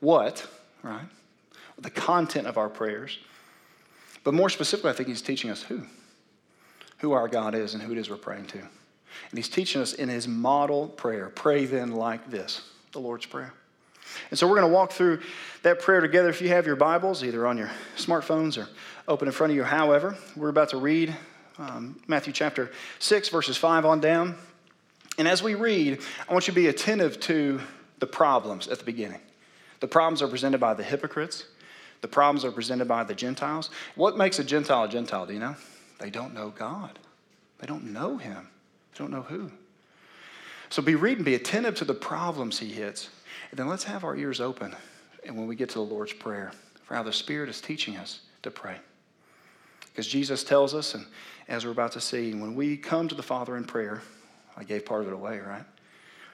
what, 0.00 0.44
right? 0.82 1.06
The 1.78 1.88
content 1.88 2.48
of 2.48 2.58
our 2.58 2.68
prayers. 2.68 3.16
But 4.24 4.34
more 4.34 4.48
specifically, 4.48 4.90
I 4.90 4.94
think 4.94 5.08
he's 5.08 5.22
teaching 5.22 5.52
us 5.52 5.62
who. 5.62 5.82
Who 6.98 7.12
our 7.12 7.28
God 7.28 7.54
is 7.54 7.74
and 7.74 7.82
who 7.84 7.92
it 7.92 7.98
is 7.98 8.10
we're 8.10 8.16
praying 8.16 8.46
to. 8.46 8.58
And 8.58 8.68
he's 9.36 9.48
teaching 9.48 9.82
us 9.82 9.92
in 9.92 10.08
his 10.08 10.26
model 10.26 10.88
prayer 10.88 11.28
pray 11.28 11.64
then 11.64 11.92
like 11.92 12.28
this, 12.28 12.60
the 12.90 12.98
Lord's 12.98 13.26
Prayer. 13.26 13.54
And 14.30 14.38
so 14.38 14.46
we're 14.46 14.56
going 14.56 14.70
to 14.70 14.74
walk 14.74 14.92
through 14.92 15.20
that 15.62 15.80
prayer 15.80 16.00
together. 16.00 16.28
If 16.28 16.40
you 16.40 16.48
have 16.48 16.66
your 16.66 16.76
Bibles, 16.76 17.24
either 17.24 17.46
on 17.46 17.58
your 17.58 17.70
smartphones 17.96 18.56
or 18.56 18.68
open 19.08 19.28
in 19.28 19.32
front 19.32 19.52
of 19.52 19.56
you, 19.56 19.64
however, 19.64 20.16
we're 20.36 20.48
about 20.48 20.70
to 20.70 20.76
read 20.76 21.14
um, 21.58 22.00
Matthew 22.06 22.32
chapter 22.32 22.70
6, 22.98 23.28
verses 23.28 23.56
5 23.56 23.84
on 23.84 24.00
down. 24.00 24.36
And 25.18 25.28
as 25.28 25.42
we 25.42 25.54
read, 25.54 26.00
I 26.28 26.32
want 26.32 26.46
you 26.46 26.52
to 26.52 26.60
be 26.60 26.66
attentive 26.66 27.20
to 27.20 27.60
the 28.00 28.06
problems 28.06 28.68
at 28.68 28.78
the 28.78 28.84
beginning. 28.84 29.20
The 29.80 29.86
problems 29.86 30.22
are 30.22 30.28
presented 30.28 30.58
by 30.58 30.74
the 30.74 30.82
hypocrites, 30.82 31.44
the 32.00 32.08
problems 32.08 32.44
are 32.44 32.50
presented 32.50 32.86
by 32.86 33.04
the 33.04 33.14
Gentiles. 33.14 33.70
What 33.94 34.16
makes 34.16 34.38
a 34.38 34.44
Gentile 34.44 34.84
a 34.84 34.88
Gentile, 34.88 35.26
do 35.26 35.32
you 35.32 35.38
know? 35.38 35.56
They 35.98 36.10
don't 36.10 36.34
know 36.34 36.50
God, 36.50 36.98
they 37.58 37.66
don't 37.66 37.92
know 37.92 38.16
Him. 38.16 38.48
they 38.92 38.98
Don't 38.98 39.10
know 39.10 39.22
who. 39.22 39.50
So 40.70 40.82
be 40.82 40.96
reading, 40.96 41.22
be 41.22 41.34
attentive 41.34 41.76
to 41.76 41.84
the 41.84 41.94
problems 41.94 42.58
he 42.58 42.66
hits. 42.66 43.08
And 43.50 43.58
then 43.58 43.68
let's 43.68 43.84
have 43.84 44.04
our 44.04 44.16
ears 44.16 44.40
open. 44.40 44.74
And 45.24 45.36
when 45.36 45.46
we 45.46 45.56
get 45.56 45.70
to 45.70 45.74
the 45.76 45.84
Lord's 45.84 46.12
Prayer, 46.12 46.52
for 46.84 46.94
how 46.94 47.02
the 47.02 47.12
Spirit 47.12 47.48
is 47.48 47.60
teaching 47.60 47.96
us 47.96 48.20
to 48.42 48.50
pray. 48.50 48.76
Because 49.86 50.06
Jesus 50.06 50.44
tells 50.44 50.74
us, 50.74 50.94
and 50.94 51.06
as 51.48 51.64
we're 51.64 51.72
about 51.72 51.92
to 51.92 52.00
see, 52.00 52.34
when 52.34 52.54
we 52.54 52.76
come 52.76 53.08
to 53.08 53.14
the 53.14 53.22
Father 53.22 53.56
in 53.56 53.64
prayer, 53.64 54.02
I 54.56 54.64
gave 54.64 54.84
part 54.84 55.02
of 55.02 55.08
it 55.08 55.14
away, 55.14 55.38
right? 55.38 55.64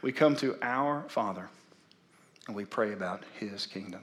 We 0.02 0.12
come 0.12 0.34
to 0.36 0.56
our 0.62 1.04
Father 1.08 1.48
and 2.46 2.56
we 2.56 2.64
pray 2.64 2.92
about 2.92 3.22
His 3.38 3.66
kingdom. 3.66 4.02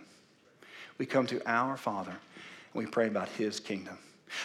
We 0.97 1.05
come 1.05 1.27
to 1.27 1.41
our 1.49 1.75
Father 1.75 2.11
and 2.11 2.19
we 2.73 2.85
pray 2.85 3.07
about 3.07 3.29
His 3.29 3.59
kingdom. 3.59 3.97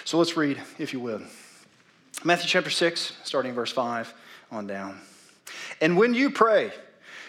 So 0.04 0.18
let's 0.18 0.36
read, 0.36 0.60
if 0.78 0.92
you 0.92 1.00
would. 1.00 1.26
Matthew 2.24 2.48
chapter 2.48 2.70
6, 2.70 3.12
starting 3.24 3.52
verse 3.52 3.72
5 3.72 4.12
on 4.50 4.66
down. 4.66 5.00
And 5.80 5.96
when 5.96 6.14
you 6.14 6.30
pray, 6.30 6.72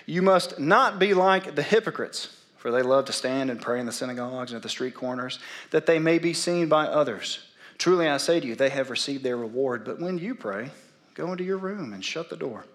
you 0.06 0.22
must 0.22 0.60
not 0.60 1.00
be 1.00 1.14
like 1.14 1.56
the 1.56 1.64
hypocrites, 1.64 2.36
for 2.58 2.72
they 2.72 2.82
love 2.82 3.06
to 3.06 3.14
stand 3.14 3.50
and 3.50 3.62
pray 3.62 3.80
in 3.80 3.86
the 3.86 3.92
synagogues 3.92 4.52
and 4.52 4.58
at 4.58 4.64
the 4.64 4.70
street 4.70 4.96
corners, 4.96 5.40
that 5.72 5.86
they 5.86 6.00
may 6.00 6.20
be 6.20 6.34
seen 6.34 6.68
by 6.68 6.86
others. 6.86 7.40
Truly 7.78 8.08
I 8.08 8.18
say 8.18 8.40
to 8.40 8.48
you, 8.48 8.56
they 8.56 8.70
have 8.70 8.90
received 8.90 9.24
their 9.24 9.38
reward. 9.38 9.84
But 9.84 10.00
when 10.00 10.18
you 10.18 10.36
pray, 10.36 10.72
go 11.16 11.32
into 11.32 11.44
your 11.44 11.58
room 11.58 11.94
and 11.94 12.04
shut 12.04 12.30
the 12.30 12.38
door, 12.38 12.66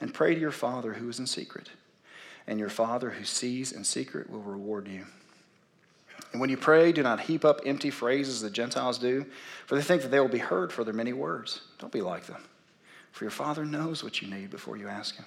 and 0.00 0.12
pray 0.12 0.34
to 0.34 0.40
your 0.40 0.50
Father 0.50 0.94
who 0.94 1.08
is 1.08 1.18
in 1.18 1.26
secret. 1.26 1.70
And 2.46 2.58
your 2.58 2.68
Father 2.68 3.10
who 3.10 3.24
sees 3.24 3.72
in 3.72 3.84
secret 3.84 4.28
will 4.28 4.42
reward 4.42 4.88
you. 4.88 5.06
And 6.32 6.40
when 6.40 6.50
you 6.50 6.56
pray, 6.56 6.92
do 6.92 7.02
not 7.02 7.20
heap 7.20 7.44
up 7.44 7.60
empty 7.64 7.90
phrases 7.90 8.40
the 8.40 8.50
Gentiles 8.50 8.98
do, 8.98 9.26
for 9.66 9.76
they 9.76 9.82
think 9.82 10.02
that 10.02 10.10
they 10.10 10.20
will 10.20 10.28
be 10.28 10.38
heard 10.38 10.72
for 10.72 10.82
their 10.82 10.94
many 10.94 11.12
words. 11.12 11.60
Don't 11.78 11.92
be 11.92 12.00
like 12.00 12.24
them, 12.26 12.42
for 13.12 13.24
your 13.24 13.30
Father 13.30 13.64
knows 13.64 14.02
what 14.02 14.22
you 14.22 14.28
need 14.28 14.50
before 14.50 14.76
you 14.76 14.88
ask 14.88 15.16
Him. 15.16 15.26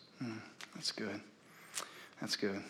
Mm, 0.21 0.37
that's 0.75 0.91
good. 0.91 1.19
That's 2.19 2.35
good. 2.35 2.61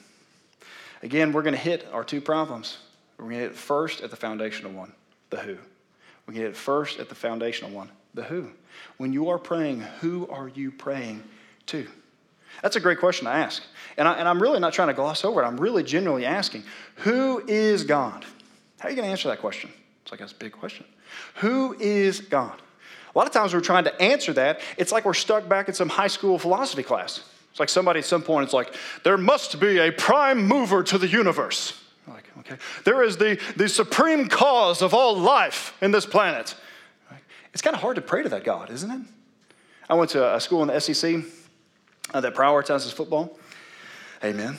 Again, 1.04 1.34
we're 1.34 1.42
going 1.42 1.56
to 1.56 1.60
hit 1.60 1.88
our 1.92 2.04
two 2.04 2.22
problems. 2.22 2.78
We're 3.18 3.26
going 3.26 3.38
to 3.38 3.48
hit 3.48 3.56
first 3.56 4.02
at 4.02 4.10
the 4.10 4.16
foundational 4.16 4.72
one, 4.72 4.94
the 5.30 5.38
who. 5.38 5.58
We're 6.26 6.34
going 6.34 6.44
to 6.44 6.48
hit 6.48 6.56
first 6.56 7.00
at 7.00 7.10
the 7.10 7.16
foundational 7.16 7.72
one, 7.72 7.90
the 8.14 8.24
who. 8.24 8.52
When 8.98 9.12
you 9.12 9.30
are 9.30 9.38
praying, 9.38 9.82
who 10.00 10.28
are 10.30 10.48
you 10.48 10.72
praying 10.72 11.24
to? 11.68 11.88
That's 12.62 12.76
a 12.76 12.80
great 12.80 13.00
question 13.00 13.26
to 13.26 13.32
ask. 13.32 13.64
And, 13.98 14.08
I, 14.08 14.30
am 14.30 14.42
really 14.42 14.60
not 14.60 14.74
trying 14.74 14.90
to 14.90 14.94
gloss 14.94 15.26
over 15.26 15.42
it. 15.42 15.46
I'm 15.46 15.58
really 15.58 15.84
genuinely 15.84 16.26
asking, 16.26 16.64
who 16.98 17.44
is 17.48 17.84
God? 17.84 18.26
How 18.80 18.88
are 18.88 18.92
you 18.92 18.96
going 18.96 19.08
to 19.08 19.12
answer 19.12 19.30
that 19.30 19.40
question? 19.40 19.72
It's 20.04 20.12
like 20.12 20.22
a 20.22 20.34
big 20.36 20.52
question. 20.52 20.86
Who 21.36 21.76
is 21.80 22.22
God? 22.22 22.62
A 23.14 23.18
lot 23.18 23.28
of 23.28 23.34
times 23.34 23.54
we're 23.54 23.62
trying 23.62 23.84
to 23.86 24.02
answer 24.02 24.34
that. 24.34 24.62
It's 24.78 24.92
like 24.92 25.06
we're 25.06 25.14
stuck 25.14 25.48
back 25.50 25.68
in 25.68 25.74
some 25.74 25.90
high 25.90 26.08
school 26.08 26.40
philosophy 26.40 26.84
class. 26.84 27.24
It's 27.52 27.60
like 27.60 27.70
somebody 27.70 28.00
at 28.00 28.06
some 28.06 28.22
point, 28.22 28.46
it's 28.46 28.54
like, 28.54 28.74
there 29.04 29.18
must 29.18 29.60
be 29.60 29.78
a 29.78 29.92
prime 29.92 30.48
mover 30.48 30.84
to 30.84 30.98
the 30.98 31.08
universe. 31.08 31.82
Like, 32.08 32.24
okay. 32.40 32.56
There 32.86 33.04
is 33.04 33.18
the, 33.18 33.40
the 33.58 33.68
supreme 33.68 34.28
cause 34.28 34.82
of 34.82 34.94
all 34.94 35.18
life 35.18 35.78
in 35.82 35.92
this 35.92 36.06
planet. 36.06 36.56
It's 37.54 37.62
kind 37.62 37.76
of 37.76 37.82
hard 37.82 37.96
to 37.98 38.02
pray 38.02 38.24
to 38.24 38.30
that 38.30 38.46
God, 38.46 38.72
isn't 38.72 38.90
it? 38.90 39.02
I 39.90 39.96
went 39.96 40.12
to 40.12 40.36
a 40.36 40.40
school 40.40 40.62
in 40.62 40.70
the 40.70 40.80
SEC 40.80 41.24
uh, 42.14 42.22
that 42.22 42.34
prioritizes 42.34 42.94
football. 42.94 43.38
Amen. 44.24 44.58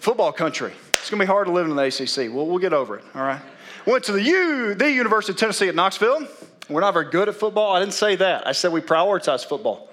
Football 0.00 0.32
country. 0.32 0.72
It's 0.94 1.10
going 1.10 1.20
to 1.20 1.24
be 1.24 1.28
hard 1.28 1.46
to 1.46 1.52
live 1.52 1.68
in 1.68 1.76
the 1.76 1.82
ACC. 1.82 2.34
Well, 2.34 2.46
we'll 2.46 2.58
get 2.58 2.72
over 2.72 2.98
it, 2.98 3.04
all 3.14 3.22
right? 3.22 3.40
Went 3.86 4.04
to 4.04 4.12
the 4.12 4.22
U, 4.22 4.74
the 4.74 4.90
University 4.90 5.32
of 5.32 5.38
Tennessee 5.38 5.68
at 5.68 5.74
Knoxville. 5.74 6.26
We're 6.68 6.80
not 6.80 6.92
very 6.92 7.10
good 7.10 7.28
at 7.28 7.36
football. 7.36 7.74
I 7.74 7.80
didn't 7.80 7.94
say 7.94 8.16
that. 8.16 8.46
I 8.46 8.52
said 8.52 8.72
we 8.72 8.80
prioritize 8.80 9.46
football. 9.46 9.87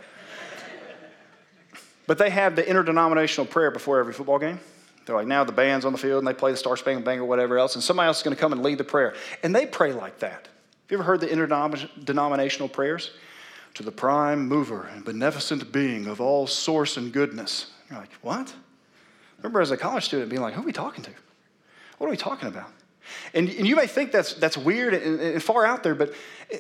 But 2.08 2.18
they 2.18 2.30
have 2.30 2.56
the 2.56 2.68
interdenominational 2.68 3.48
prayer 3.48 3.72
before 3.72 4.00
every 4.00 4.14
football 4.14 4.40
game. 4.40 4.60
They're 5.06 5.16
like, 5.16 5.28
now 5.28 5.44
the 5.44 5.52
band's 5.52 5.86
on 5.86 5.92
the 5.92 5.98
field 5.98 6.20
and 6.20 6.28
they 6.28 6.34
play 6.34 6.52
the 6.52 6.58
Star 6.58 6.76
Spangled 6.78 7.06
Banner 7.06 7.22
or 7.22 7.26
whatever 7.26 7.58
else, 7.58 7.76
and 7.76 7.84
somebody 7.84 8.08
else 8.08 8.18
is 8.18 8.24
going 8.24 8.36
to 8.36 8.42
come 8.42 8.54
and 8.54 8.64
lead 8.64 8.78
the 8.78 8.84
prayer. 8.84 9.14
And 9.44 9.56
they 9.56 9.66
pray 9.66 9.94
like 9.94 10.20
that. 10.20 10.48
Have 10.48 10.92
you 10.92 10.98
ever 10.98 11.04
heard 11.04 11.22
the 11.22 11.32
interdenominational 11.32 12.70
prayers? 12.70 13.12
To 13.76 13.84
the 13.84 13.92
prime 13.92 14.48
mover 14.48 14.90
and 14.94 15.04
beneficent 15.04 15.72
being 15.72 16.08
of 16.08 16.22
all 16.22 16.48
source 16.48 16.96
and 16.96 17.12
goodness. 17.12 17.72
You're 17.90 18.00
like, 18.00 18.12
what? 18.22 18.50
I 18.50 19.38
remember 19.38 19.62
as 19.62 19.72
a 19.72 19.78
college 19.78 20.06
student 20.06 20.30
being 20.30 20.42
like, 20.42 20.54
who 20.54 20.62
are 20.62 20.66
we 20.66 20.72
talking 20.72 21.04
to? 21.04 21.12
What 21.98 22.08
are 22.08 22.10
we 22.10 22.18
talking 22.18 22.48
about? 22.48 22.72
And, 23.34 23.50
and 23.50 23.68
you 23.68 23.76
may 23.76 23.86
think 23.86 24.12
that's, 24.12 24.34
that's 24.34 24.58
weird 24.58 24.94
and, 24.94 25.20
and 25.20 25.44
far 25.44 25.66
out 25.66 25.84
there, 25.84 25.94
but 25.94 26.14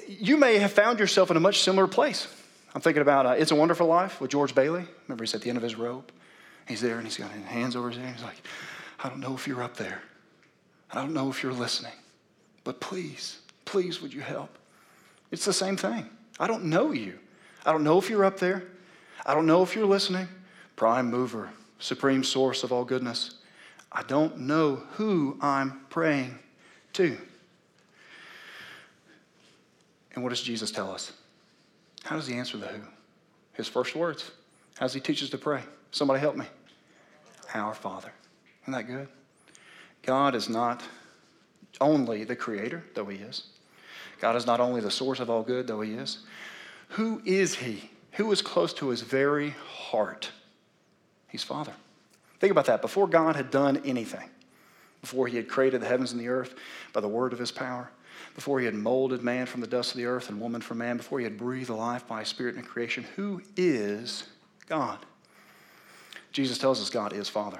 you 0.08 0.38
may 0.38 0.58
have 0.58 0.74
found 0.74 1.00
yourself 1.00 1.32
in 1.32 1.38
a 1.38 1.40
much 1.40 1.62
similar 1.62 1.88
place. 1.88 2.28
I'm 2.76 2.82
thinking 2.82 3.02
about 3.02 3.26
uh, 3.26 3.30
It's 3.30 3.52
a 3.52 3.56
Wonderful 3.56 3.88
Life 3.88 4.20
with 4.20 4.32
George 4.32 4.54
Bailey. 4.54 4.86
Remember, 5.08 5.24
he's 5.24 5.34
at 5.34 5.42
the 5.42 5.48
end 5.48 5.56
of 5.56 5.64
his 5.64 5.76
rope. 5.76 6.12
He's 6.68 6.82
there 6.82 6.98
and 6.98 7.08
he's 7.08 7.16
got 7.16 7.32
his 7.32 7.46
hands 7.46 7.74
over 7.74 7.90
his 7.90 7.98
head. 7.98 8.14
He's 8.14 8.24
like, 8.24 8.36
I 9.02 9.08
don't 9.08 9.22
know 9.22 9.34
if 9.34 9.48
you're 9.48 9.64
up 9.64 9.78
there. 9.78 10.02
I 10.92 10.96
don't 10.96 11.14
know 11.14 11.30
if 11.30 11.42
you're 11.42 11.54
listening. 11.54 11.94
But 12.66 12.82
please, 12.82 13.40
please, 13.64 14.02
would 14.02 14.14
you 14.14 14.20
help? 14.20 14.58
It's 15.32 15.46
the 15.46 15.54
same 15.54 15.78
thing. 15.78 16.10
I 16.38 16.48
don't 16.48 16.66
know 16.66 16.92
you. 16.92 17.18
I 17.66 17.72
don't 17.72 17.84
know 17.84 17.98
if 17.98 18.10
you're 18.10 18.26
up 18.26 18.40
there. 18.40 18.64
I 19.26 19.34
don't 19.34 19.46
know 19.46 19.64
if 19.64 19.74
you're 19.74 19.86
listening. 19.86 20.28
Prime 20.76 21.10
mover, 21.10 21.50
supreme 21.80 22.26
source 22.26 22.64
of 22.64 22.74
all 22.74 22.84
goodness. 22.84 23.36
I 23.90 24.04
don't 24.04 24.40
know 24.40 24.84
who 24.92 25.38
I'm 25.42 25.80
praying 25.90 26.38
to. 26.94 27.18
And 30.14 30.24
what 30.24 30.32
does 30.32 30.42
Jesus 30.42 30.72
tell 30.72 30.92
us? 30.92 31.14
How 32.06 32.16
does 32.16 32.28
he 32.28 32.36
answer 32.36 32.58
the 32.58 32.68
who? 32.68 32.82
His 33.54 33.68
first 33.68 33.96
words. 33.96 34.32
How 34.78 34.86
does 34.86 34.94
he 34.94 35.00
teach 35.00 35.24
us 35.24 35.30
to 35.30 35.38
pray? 35.38 35.62
Somebody 35.92 36.20
help 36.20 36.36
me. 36.36 36.46
Our 37.54 37.74
Father. 37.74 38.12
Isn't 38.64 38.74
that 38.74 38.88
good? 38.88 39.08
God 40.04 40.36
is 40.36 40.48
not 40.48 40.84
only 41.82 42.24
the 42.24 42.36
creator, 42.36 42.84
though 42.94 43.06
he 43.06 43.18
is. 43.18 43.48
God 44.22 44.36
is 44.36 44.46
not 44.46 44.60
only 44.60 44.82
the 44.82 44.92
source 44.92 45.20
of 45.20 45.30
all 45.30 45.42
good, 45.42 45.68
though 45.68 45.82
he 45.82 45.94
is. 45.94 46.20
Who 46.90 47.22
is 47.26 47.56
he? 47.56 47.90
Who 48.14 48.32
is 48.32 48.42
close 48.42 48.74
to 48.76 48.90
his 48.90 49.02
very 49.02 49.52
heart? 49.68 50.32
He's 51.28 51.44
Father. 51.44 51.74
Think 52.40 52.52
about 52.52 52.66
that. 52.66 52.82
Before 52.82 53.08
God 53.08 53.36
had 53.36 53.50
done 53.50 53.82
anything, 53.84 54.30
before 55.02 55.28
he 55.28 55.38
had 55.38 55.48
created 55.48 55.82
the 55.82 55.88
heavens 55.88 56.12
and 56.12 56.22
the 56.22 56.28
earth 56.28 56.54
by 56.94 57.02
the 57.02 57.08
word 57.08 57.34
of 57.34 57.40
his 57.40 57.52
power, 57.52 57.90
before 58.36 58.60
he 58.60 58.66
had 58.66 58.76
molded 58.76 59.22
man 59.22 59.46
from 59.46 59.62
the 59.62 59.68
dust 59.68 59.92
of 59.92 59.98
the 59.98 60.06
earth 60.06 60.30
and 60.30 60.40
woman 60.40 60.62
from 60.62 60.80
man, 60.80 60.98
before 60.98 61.20
he 61.20 61.24
had 61.24 61.38
breathed 61.38 61.70
life 61.70 62.08
by 62.08 62.24
spirit 62.24 62.56
in 62.56 62.64
creation, 62.64 63.06
who 63.16 63.42
is 63.56 64.28
God? 64.68 65.00
Jesus 66.32 66.58
tells 66.58 66.82
us 66.82 66.90
God 66.90 67.14
is 67.14 67.30
Father. 67.30 67.60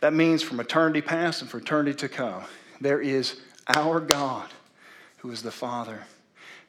That 0.00 0.12
means 0.12 0.42
from 0.42 0.60
eternity 0.60 1.00
past 1.00 1.42
and 1.42 1.50
for 1.50 1.58
eternity 1.58 1.94
to 1.98 2.08
come, 2.08 2.44
there 2.80 3.00
is 3.00 3.40
our 3.68 4.00
God 4.00 4.50
who 5.18 5.30
is 5.30 5.42
the 5.42 5.50
Father, 5.50 6.00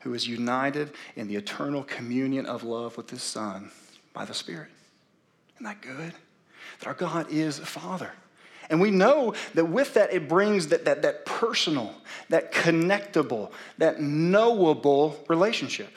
who 0.02 0.14
is 0.14 0.28
united 0.28 0.92
in 1.16 1.28
the 1.28 1.36
eternal 1.36 1.84
communion 1.84 2.46
of 2.46 2.64
love 2.64 2.98
with 2.98 3.10
his 3.10 3.24
Son 3.24 3.72
by 4.14 4.26
the 4.26 4.34
Spirit. 4.34 4.70
Isn't 5.56 5.66
that 5.66 5.82
good? 5.82 6.14
That 6.80 6.88
our 6.88 6.94
God 6.94 7.32
is 7.32 7.60
Father. 7.60 8.12
And 8.72 8.80
we 8.80 8.90
know 8.90 9.36
that 9.54 9.66
with 9.66 9.94
that, 9.96 10.14
it 10.14 10.30
brings 10.30 10.70
that, 10.70 10.86
that, 10.86 11.02
that 11.02 11.26
personal, 11.26 11.94
that 12.30 12.54
connectable, 12.54 13.52
that 13.78 14.02
knowable 14.02 15.20
relationship. 15.28 15.90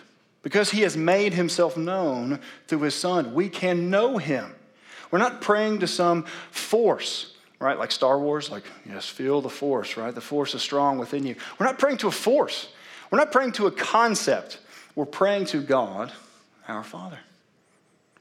Because 0.42 0.70
he 0.70 0.82
has 0.82 0.96
made 0.96 1.32
himself 1.32 1.76
known 1.76 2.40
through 2.66 2.80
his 2.80 2.96
son, 2.96 3.32
we 3.32 3.48
can 3.48 3.90
know 3.90 4.18
him. 4.18 4.54
We're 5.10 5.20
not 5.20 5.40
praying 5.40 5.78
to 5.78 5.86
some 5.86 6.24
force, 6.50 7.34
right? 7.60 7.78
Like 7.78 7.92
Star 7.92 8.18
Wars, 8.18 8.50
like, 8.50 8.64
yes, 8.84 9.08
feel 9.08 9.40
the 9.40 9.48
force, 9.48 9.96
right? 9.96 10.12
The 10.12 10.20
force 10.20 10.54
is 10.54 10.60
strong 10.60 10.98
within 10.98 11.24
you. 11.24 11.36
We're 11.58 11.66
not 11.66 11.78
praying 11.78 11.98
to 11.98 12.08
a 12.08 12.12
force. 12.12 12.68
We're 13.10 13.18
not 13.18 13.30
praying 13.30 13.52
to 13.52 13.68
a 13.68 13.70
concept. 13.70 14.58
We're 14.96 15.06
praying 15.06 15.46
to 15.46 15.62
God, 15.62 16.12
our 16.66 16.82
Father. 16.82 17.18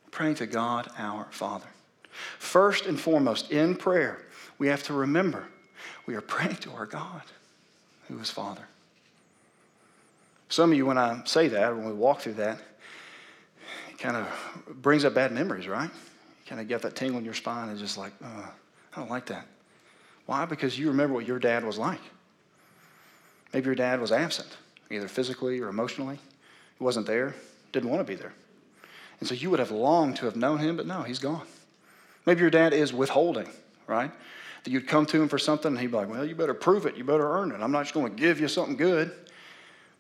We're 0.06 0.12
praying 0.12 0.36
to 0.36 0.46
God, 0.46 0.92
our 0.98 1.26
Father. 1.32 1.66
First 2.38 2.86
and 2.86 3.00
foremost, 3.00 3.52
in 3.52 3.76
prayer, 3.76 4.20
we 4.64 4.70
have 4.70 4.84
to 4.84 4.94
remember 4.94 5.44
we 6.06 6.16
are 6.16 6.22
praying 6.22 6.56
to 6.56 6.72
our 6.72 6.86
God 6.86 7.24
who 8.08 8.18
is 8.20 8.30
Father. 8.30 8.66
Some 10.48 10.72
of 10.72 10.78
you, 10.78 10.86
when 10.86 10.98
I 10.98 11.22
say 11.26 11.50
that, 11.50 11.76
when 11.76 11.86
we 11.86 11.92
walk 11.92 12.22
through 12.22 12.36
that, 12.36 12.62
it 13.92 14.00
kind 14.00 14.16
of 14.16 14.26
brings 14.82 15.04
up 15.04 15.16
bad 15.16 15.34
memories, 15.34 15.68
right? 15.68 15.90
You 15.90 16.48
kind 16.48 16.62
of 16.62 16.70
get 16.70 16.82
that 16.84 16.96
tingle 16.96 17.20
in 17.20 17.26
your 17.26 17.34
spine 17.34 17.68
and 17.68 17.78
just 17.78 17.98
like, 17.98 18.14
oh, 18.24 18.54
I 18.96 19.00
don't 19.00 19.10
like 19.10 19.26
that. 19.26 19.46
Why? 20.28 20.46
Because 20.46 20.80
you 20.80 20.88
remember 20.88 21.14
what 21.14 21.28
your 21.28 21.40
dad 21.40 21.66
was 21.66 21.78
like. 21.78 22.00
Maybe 23.52 23.66
your 23.66 23.76
dad 23.76 24.00
was 24.00 24.14
absent, 24.14 24.56
either 24.90 25.10
physically 25.10 25.60
or 25.60 25.68
emotionally. 25.68 26.20
He 26.78 26.84
wasn't 26.86 27.06
there, 27.06 27.36
didn't 27.74 27.90
want 27.90 28.00
to 28.00 28.10
be 28.10 28.16
there. 28.16 28.32
And 29.20 29.28
so 29.28 29.36
you 29.36 29.50
would 29.50 29.60
have 29.60 29.72
longed 29.72 30.16
to 30.18 30.26
have 30.26 30.38
known 30.38 30.60
him, 30.60 30.78
but 30.78 30.88
no, 30.88 31.02
he's 31.02 31.20
gone. 31.20 31.48
Maybe 32.26 32.40
your 32.40 32.50
dad 32.50 32.72
is 32.72 32.94
withholding, 32.94 33.50
right? 33.88 34.12
That 34.64 34.72
you'd 34.72 34.88
come 34.88 35.06
to 35.08 35.22
him 35.22 35.28
for 35.28 35.38
something 35.38 35.72
and 35.72 35.80
he'd 35.80 35.88
be 35.88 35.98
like, 35.98 36.10
well, 36.10 36.26
you 36.26 36.36
better 36.36 36.54
prove 36.54 36.86
it. 36.86 36.96
You 36.96 37.04
better 37.04 37.30
earn 37.30 37.52
it. 37.52 37.62
I'm 37.62 37.72
not 37.72 37.84
just 37.84 37.94
going 37.94 38.16
to 38.16 38.22
give 38.22 38.40
you 38.40 38.48
something 38.48 38.78
good. 38.78 39.12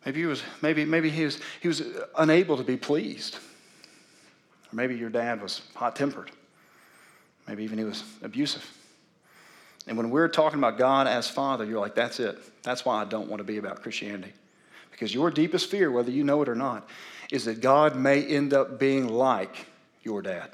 Maybe 0.05 0.21
he 0.21 0.25
was, 0.25 0.43
maybe, 0.61 0.85
maybe 0.85 1.09
he 1.09 1.25
was, 1.25 1.39
he 1.61 1.67
was 1.67 1.83
unable 2.17 2.57
to 2.57 2.63
be 2.63 2.77
pleased. 2.77 3.35
Or 4.71 4.75
maybe 4.75 4.95
your 4.95 5.09
dad 5.09 5.41
was 5.41 5.61
hot 5.75 5.95
tempered. 5.95 6.31
Maybe 7.47 7.63
even 7.63 7.77
he 7.77 7.83
was 7.83 8.03
abusive. 8.21 8.69
And 9.87 9.97
when 9.97 10.09
we're 10.09 10.29
talking 10.29 10.59
about 10.59 10.77
God 10.77 11.07
as 11.07 11.29
Father, 11.29 11.65
you're 11.65 11.79
like, 11.79 11.95
that's 11.95 12.19
it. 12.19 12.37
That's 12.63 12.85
why 12.85 13.01
I 13.01 13.05
don't 13.05 13.29
want 13.29 13.39
to 13.39 13.43
be 13.43 13.57
about 13.57 13.81
Christianity. 13.81 14.31
Because 14.91 15.13
your 15.13 15.29
deepest 15.29 15.69
fear, 15.69 15.91
whether 15.91 16.11
you 16.11 16.23
know 16.23 16.41
it 16.41 16.47
or 16.47 16.55
not, 16.55 16.87
is 17.31 17.45
that 17.45 17.59
God 17.59 17.95
may 17.95 18.23
end 18.23 18.53
up 18.53 18.79
being 18.79 19.09
like 19.09 19.65
your 20.03 20.21
dad. 20.21 20.51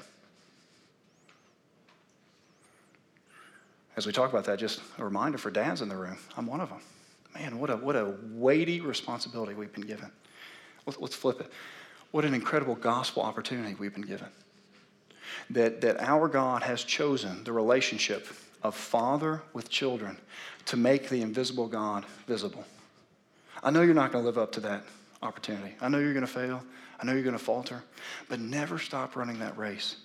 As 4.00 4.06
we 4.06 4.14
talk 4.14 4.30
about 4.30 4.44
that, 4.44 4.58
just 4.58 4.80
a 4.96 5.04
reminder 5.04 5.36
for 5.36 5.50
dads 5.50 5.82
in 5.82 5.90
the 5.90 5.94
room. 5.94 6.16
I'm 6.34 6.46
one 6.46 6.62
of 6.62 6.70
them. 6.70 6.80
Man, 7.34 7.58
what 7.58 7.68
a, 7.68 7.76
what 7.76 7.96
a 7.96 8.14
weighty 8.32 8.80
responsibility 8.80 9.52
we've 9.52 9.74
been 9.74 9.86
given. 9.86 10.10
Let's, 10.86 10.98
let's 10.98 11.14
flip 11.14 11.38
it. 11.38 11.52
What 12.10 12.24
an 12.24 12.32
incredible 12.32 12.76
gospel 12.76 13.22
opportunity 13.22 13.74
we've 13.74 13.92
been 13.92 14.06
given. 14.06 14.28
That, 15.50 15.82
that 15.82 16.00
our 16.00 16.28
God 16.28 16.62
has 16.62 16.82
chosen 16.82 17.44
the 17.44 17.52
relationship 17.52 18.26
of 18.62 18.74
Father 18.74 19.42
with 19.52 19.68
children 19.68 20.16
to 20.64 20.78
make 20.78 21.10
the 21.10 21.20
invisible 21.20 21.68
God 21.68 22.06
visible. 22.26 22.64
I 23.62 23.70
know 23.70 23.82
you're 23.82 23.92
not 23.92 24.12
going 24.12 24.24
to 24.24 24.26
live 24.26 24.38
up 24.38 24.52
to 24.52 24.60
that 24.60 24.84
opportunity. 25.20 25.74
I 25.78 25.90
know 25.90 25.98
you're 25.98 26.14
going 26.14 26.26
to 26.26 26.32
fail. 26.32 26.64
I 26.98 27.04
know 27.04 27.12
you're 27.12 27.22
going 27.22 27.36
to 27.36 27.38
falter. 27.38 27.82
But 28.30 28.40
never 28.40 28.78
stop 28.78 29.14
running 29.14 29.40
that 29.40 29.58
race. 29.58 29.96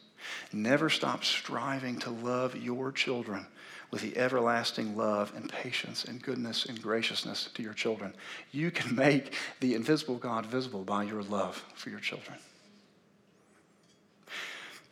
Never 0.52 0.90
stop 0.90 1.24
striving 1.24 2.00
to 2.00 2.10
love 2.10 2.56
your 2.56 2.92
children 2.92 3.46
with 3.92 4.02
the 4.02 4.18
everlasting 4.18 4.98
love 4.98 5.32
and 5.36 5.50
patience 5.50 6.06
and 6.06 6.22
goodness 6.22 6.66
and 6.66 6.82
graciousness 6.82 7.50
to 7.54 7.64
your 7.64 7.74
children. 7.74 8.14
You 8.52 8.72
can 8.72 8.96
make 8.96 9.34
the 9.60 9.76
invisible 9.76 10.16
God 10.16 10.46
visible 10.46 10.84
by 10.84 11.04
your 11.04 11.24
love 11.24 11.64
for 11.76 11.90
your 11.90 12.00
children. 12.00 12.38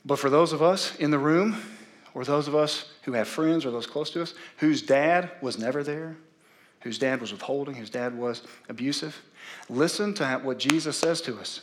But 0.06 0.20
for 0.20 0.30
those 0.30 0.54
of 0.54 0.62
us 0.62 0.96
in 0.98 1.12
the 1.12 1.20
room, 1.20 1.58
or 2.14 2.24
those 2.24 2.48
of 2.48 2.56
us 2.56 2.92
who 3.04 3.14
have 3.14 3.28
friends 3.28 3.66
or 3.66 3.72
those 3.72 3.88
close 3.88 4.10
to 4.12 4.22
us, 4.22 4.34
whose 4.58 4.82
dad 4.82 5.32
was 5.42 5.58
never 5.58 5.84
there, 5.84 6.16
whose 6.82 7.00
dad 7.00 7.22
was 7.22 7.32
withholding, 7.32 7.76
whose 7.76 7.90
dad 7.90 8.18
was 8.18 8.44
abusive, 8.70 9.22
listen 9.70 10.14
to 10.14 10.40
what 10.44 10.60
Jesus 10.60 10.98
says 10.98 11.22
to 11.22 11.40
us. 11.40 11.62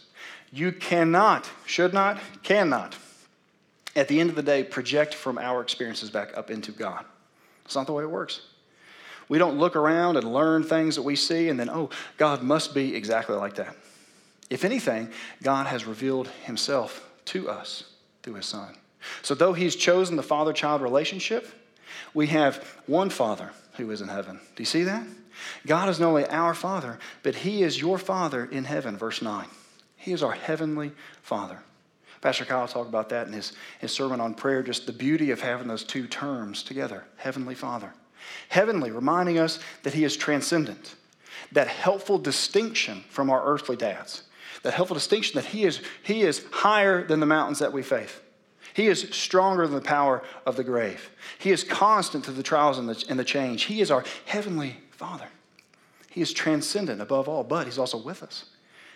You 0.50 0.72
cannot, 0.72 1.48
should 1.66 1.94
not, 1.94 2.18
cannot, 2.42 2.96
at 3.96 4.08
the 4.08 4.20
end 4.20 4.30
of 4.30 4.36
the 4.36 4.42
day, 4.42 4.62
project 4.62 5.14
from 5.14 5.38
our 5.38 5.60
experiences 5.60 6.10
back 6.10 6.36
up 6.36 6.50
into 6.50 6.72
God. 6.72 7.04
It's 7.64 7.74
not 7.74 7.86
the 7.86 7.92
way 7.92 8.04
it 8.04 8.10
works. 8.10 8.40
We 9.28 9.38
don't 9.38 9.58
look 9.58 9.76
around 9.76 10.16
and 10.16 10.32
learn 10.32 10.64
things 10.64 10.96
that 10.96 11.02
we 11.02 11.14
see 11.16 11.48
and 11.48 11.58
then, 11.58 11.70
oh, 11.70 11.90
God 12.16 12.42
must 12.42 12.74
be 12.74 12.96
exactly 12.96 13.36
like 13.36 13.54
that. 13.56 13.76
If 14.50 14.64
anything, 14.64 15.10
God 15.42 15.68
has 15.68 15.86
revealed 15.86 16.28
himself 16.44 17.08
to 17.26 17.48
us 17.48 17.84
through 18.22 18.34
his 18.34 18.46
son. 18.46 18.74
So, 19.22 19.34
though 19.34 19.52
he's 19.52 19.76
chosen 19.76 20.16
the 20.16 20.22
father 20.22 20.52
child 20.52 20.82
relationship, 20.82 21.48
we 22.12 22.26
have 22.26 22.56
one 22.86 23.08
father 23.08 23.52
who 23.76 23.90
is 23.90 24.00
in 24.02 24.08
heaven. 24.08 24.40
Do 24.56 24.62
you 24.62 24.66
see 24.66 24.82
that? 24.82 25.04
God 25.66 25.88
is 25.88 26.00
not 26.00 26.08
only 26.08 26.26
our 26.26 26.52
father, 26.52 26.98
but 27.22 27.36
he 27.36 27.62
is 27.62 27.80
your 27.80 27.98
father 27.98 28.44
in 28.44 28.64
heaven, 28.64 28.96
verse 28.96 29.22
9. 29.22 29.46
He 29.96 30.12
is 30.12 30.22
our 30.22 30.32
heavenly 30.32 30.92
father. 31.22 31.60
Pastor 32.20 32.44
Kyle 32.44 32.68
talked 32.68 32.88
about 32.88 33.08
that 33.08 33.26
in 33.26 33.32
his, 33.32 33.54
his 33.80 33.92
sermon 33.92 34.20
on 34.20 34.34
prayer, 34.34 34.62
just 34.62 34.86
the 34.86 34.92
beauty 34.92 35.30
of 35.30 35.40
having 35.40 35.68
those 35.68 35.84
two 35.84 36.06
terms 36.06 36.62
together 36.62 37.04
Heavenly 37.16 37.54
Father. 37.54 37.92
Heavenly, 38.48 38.90
reminding 38.90 39.38
us 39.38 39.58
that 39.82 39.94
He 39.94 40.04
is 40.04 40.16
transcendent, 40.16 40.94
that 41.52 41.68
helpful 41.68 42.18
distinction 42.18 43.04
from 43.08 43.30
our 43.30 43.44
earthly 43.44 43.76
dads, 43.76 44.24
that 44.62 44.74
helpful 44.74 44.94
distinction 44.94 45.36
that 45.36 45.46
He 45.46 45.64
is, 45.64 45.80
he 46.02 46.22
is 46.22 46.44
higher 46.50 47.06
than 47.06 47.20
the 47.20 47.26
mountains 47.26 47.58
that 47.60 47.72
we 47.72 47.82
face. 47.82 48.14
He 48.74 48.86
is 48.86 49.08
stronger 49.10 49.66
than 49.66 49.76
the 49.76 49.80
power 49.80 50.22
of 50.46 50.56
the 50.56 50.64
grave. 50.64 51.10
He 51.38 51.50
is 51.50 51.64
constant 51.64 52.24
through 52.24 52.34
the 52.34 52.42
trials 52.42 52.78
and 52.78 52.88
the, 52.88 53.04
and 53.08 53.18
the 53.18 53.24
change. 53.24 53.64
He 53.64 53.80
is 53.80 53.90
our 53.90 54.04
Heavenly 54.26 54.76
Father. 54.90 55.26
He 56.08 56.20
is 56.20 56.32
transcendent 56.32 57.00
above 57.00 57.28
all, 57.28 57.44
but 57.44 57.66
He's 57.66 57.78
also 57.78 57.98
with 57.98 58.22
us. 58.22 58.44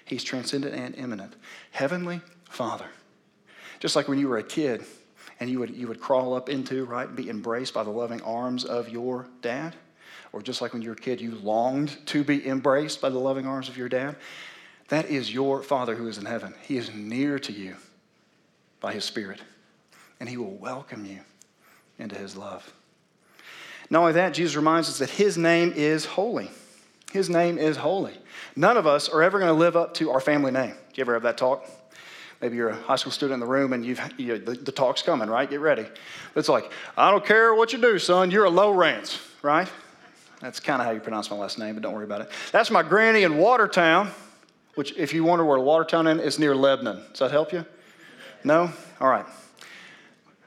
He's 0.04 0.22
transcendent 0.22 0.74
and 0.74 0.94
immanent. 0.94 1.34
Heavenly 1.70 2.20
Father. 2.48 2.86
Just 3.84 3.96
like 3.96 4.08
when 4.08 4.18
you 4.18 4.28
were 4.28 4.38
a 4.38 4.42
kid 4.42 4.82
and 5.40 5.50
you 5.50 5.58
would, 5.58 5.76
you 5.76 5.86
would 5.88 6.00
crawl 6.00 6.32
up 6.32 6.48
into, 6.48 6.86
right, 6.86 7.06
and 7.06 7.14
be 7.14 7.28
embraced 7.28 7.74
by 7.74 7.82
the 7.82 7.90
loving 7.90 8.22
arms 8.22 8.64
of 8.64 8.88
your 8.88 9.28
dad. 9.42 9.76
Or 10.32 10.40
just 10.40 10.62
like 10.62 10.72
when 10.72 10.80
you 10.80 10.88
were 10.88 10.94
a 10.94 10.98
kid, 10.98 11.20
you 11.20 11.32
longed 11.32 11.94
to 12.06 12.24
be 12.24 12.48
embraced 12.48 13.02
by 13.02 13.10
the 13.10 13.18
loving 13.18 13.46
arms 13.46 13.68
of 13.68 13.76
your 13.76 13.90
dad. 13.90 14.16
That 14.88 15.10
is 15.10 15.34
your 15.34 15.62
Father 15.62 15.94
who 15.94 16.08
is 16.08 16.16
in 16.16 16.24
heaven. 16.24 16.54
He 16.62 16.78
is 16.78 16.94
near 16.94 17.38
to 17.40 17.52
you 17.52 17.76
by 18.80 18.94
His 18.94 19.04
Spirit, 19.04 19.42
and 20.18 20.30
He 20.30 20.38
will 20.38 20.56
welcome 20.56 21.04
you 21.04 21.20
into 21.98 22.16
His 22.16 22.38
love. 22.38 22.72
Not 23.90 24.00
only 24.00 24.12
that, 24.12 24.32
Jesus 24.32 24.56
reminds 24.56 24.88
us 24.88 24.98
that 25.00 25.10
His 25.10 25.36
name 25.36 25.74
is 25.76 26.06
holy. 26.06 26.50
His 27.12 27.28
name 27.28 27.58
is 27.58 27.76
holy. 27.76 28.16
None 28.56 28.78
of 28.78 28.86
us 28.86 29.10
are 29.10 29.22
ever 29.22 29.38
going 29.38 29.52
to 29.52 29.58
live 29.58 29.76
up 29.76 29.92
to 29.96 30.10
our 30.10 30.20
family 30.20 30.52
name. 30.52 30.70
Do 30.72 30.94
you 30.94 31.02
ever 31.02 31.12
have 31.12 31.24
that 31.24 31.36
talk? 31.36 31.68
Maybe 32.44 32.58
you're 32.58 32.68
a 32.68 32.76
high 32.76 32.96
school 32.96 33.10
student 33.10 33.36
in 33.36 33.40
the 33.40 33.46
room 33.46 33.72
and 33.72 33.86
you've, 33.86 33.98
you 34.18 34.36
the, 34.36 34.52
the, 34.52 34.70
talk's 34.70 35.00
coming, 35.00 35.30
right? 35.30 35.48
Get 35.48 35.60
ready. 35.60 35.86
It's 36.36 36.50
like, 36.50 36.70
I 36.94 37.10
don't 37.10 37.24
care 37.24 37.54
what 37.54 37.72
you 37.72 37.80
do, 37.80 37.98
son, 37.98 38.30
you're 38.30 38.44
a 38.44 38.50
low 38.50 38.74
Lowrance, 38.74 39.18
right? 39.40 39.66
That's 40.42 40.60
kind 40.60 40.82
of 40.82 40.84
how 40.84 40.92
you 40.92 41.00
pronounce 41.00 41.30
my 41.30 41.38
last 41.38 41.58
name, 41.58 41.72
but 41.72 41.82
don't 41.82 41.94
worry 41.94 42.04
about 42.04 42.20
it. 42.20 42.28
That's 42.52 42.70
my 42.70 42.82
granny 42.82 43.22
in 43.22 43.38
Watertown, 43.38 44.10
which, 44.74 44.94
if 44.98 45.14
you 45.14 45.24
wonder 45.24 45.42
where 45.42 45.58
Watertown 45.58 46.06
is, 46.06 46.34
is 46.34 46.38
near 46.38 46.54
Lebanon. 46.54 47.02
Does 47.12 47.20
that 47.20 47.30
help 47.30 47.50
you? 47.50 47.64
No? 48.44 48.70
All 49.00 49.08
right. 49.08 49.24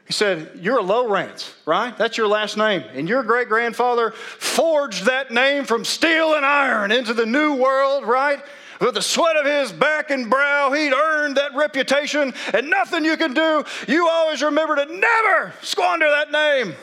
He 0.06 0.14
said, 0.14 0.52
You're 0.62 0.78
a 0.78 0.84
low 0.84 1.08
Lowrance, 1.08 1.52
right? 1.66 1.98
That's 1.98 2.16
your 2.16 2.28
last 2.28 2.58
name. 2.58 2.84
And 2.94 3.10
your 3.10 3.24
great 3.24 3.50
grandfather 3.50 4.12
forged 4.12 5.06
that 5.06 5.32
name 5.32 5.66
from 5.66 5.84
steel 5.84 6.36
and 6.36 6.46
iron 6.46 6.92
into 6.92 7.16
the 7.16 7.26
new 7.26 7.56
world, 7.56 8.04
right? 8.04 8.40
With 8.80 8.94
the 8.94 9.02
sweat 9.02 9.36
of 9.36 9.46
his 9.46 9.72
back 9.72 10.12
and 10.12 10.30
brow, 10.30 10.72
he'd 10.72 10.94
earned 10.94 11.38
that 11.38 11.56
reputation, 11.56 12.34
and 12.54 12.70
nothing 12.70 13.06
you 13.06 13.18
can 13.18 13.34
do. 13.34 13.64
You 13.88 14.08
always 14.08 14.42
remember 14.44 14.76
to 14.76 14.86
never 14.86 15.54
squander 15.62 16.10
that 16.10 16.32
name. 16.32 16.76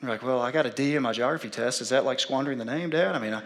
You're 0.00 0.10
like, 0.10 0.22
well, 0.22 0.40
I 0.40 0.50
got 0.50 0.64
a 0.64 0.70
D 0.70 0.94
in 0.94 1.02
my 1.02 1.12
geography 1.12 1.50
test. 1.50 1.80
Is 1.80 1.88
that 1.88 2.04
like 2.04 2.20
squandering 2.20 2.58
the 2.58 2.64
name, 2.64 2.90
Dad? 2.90 3.14
I 3.14 3.18
mean, 3.18 3.34
I... 3.34 3.42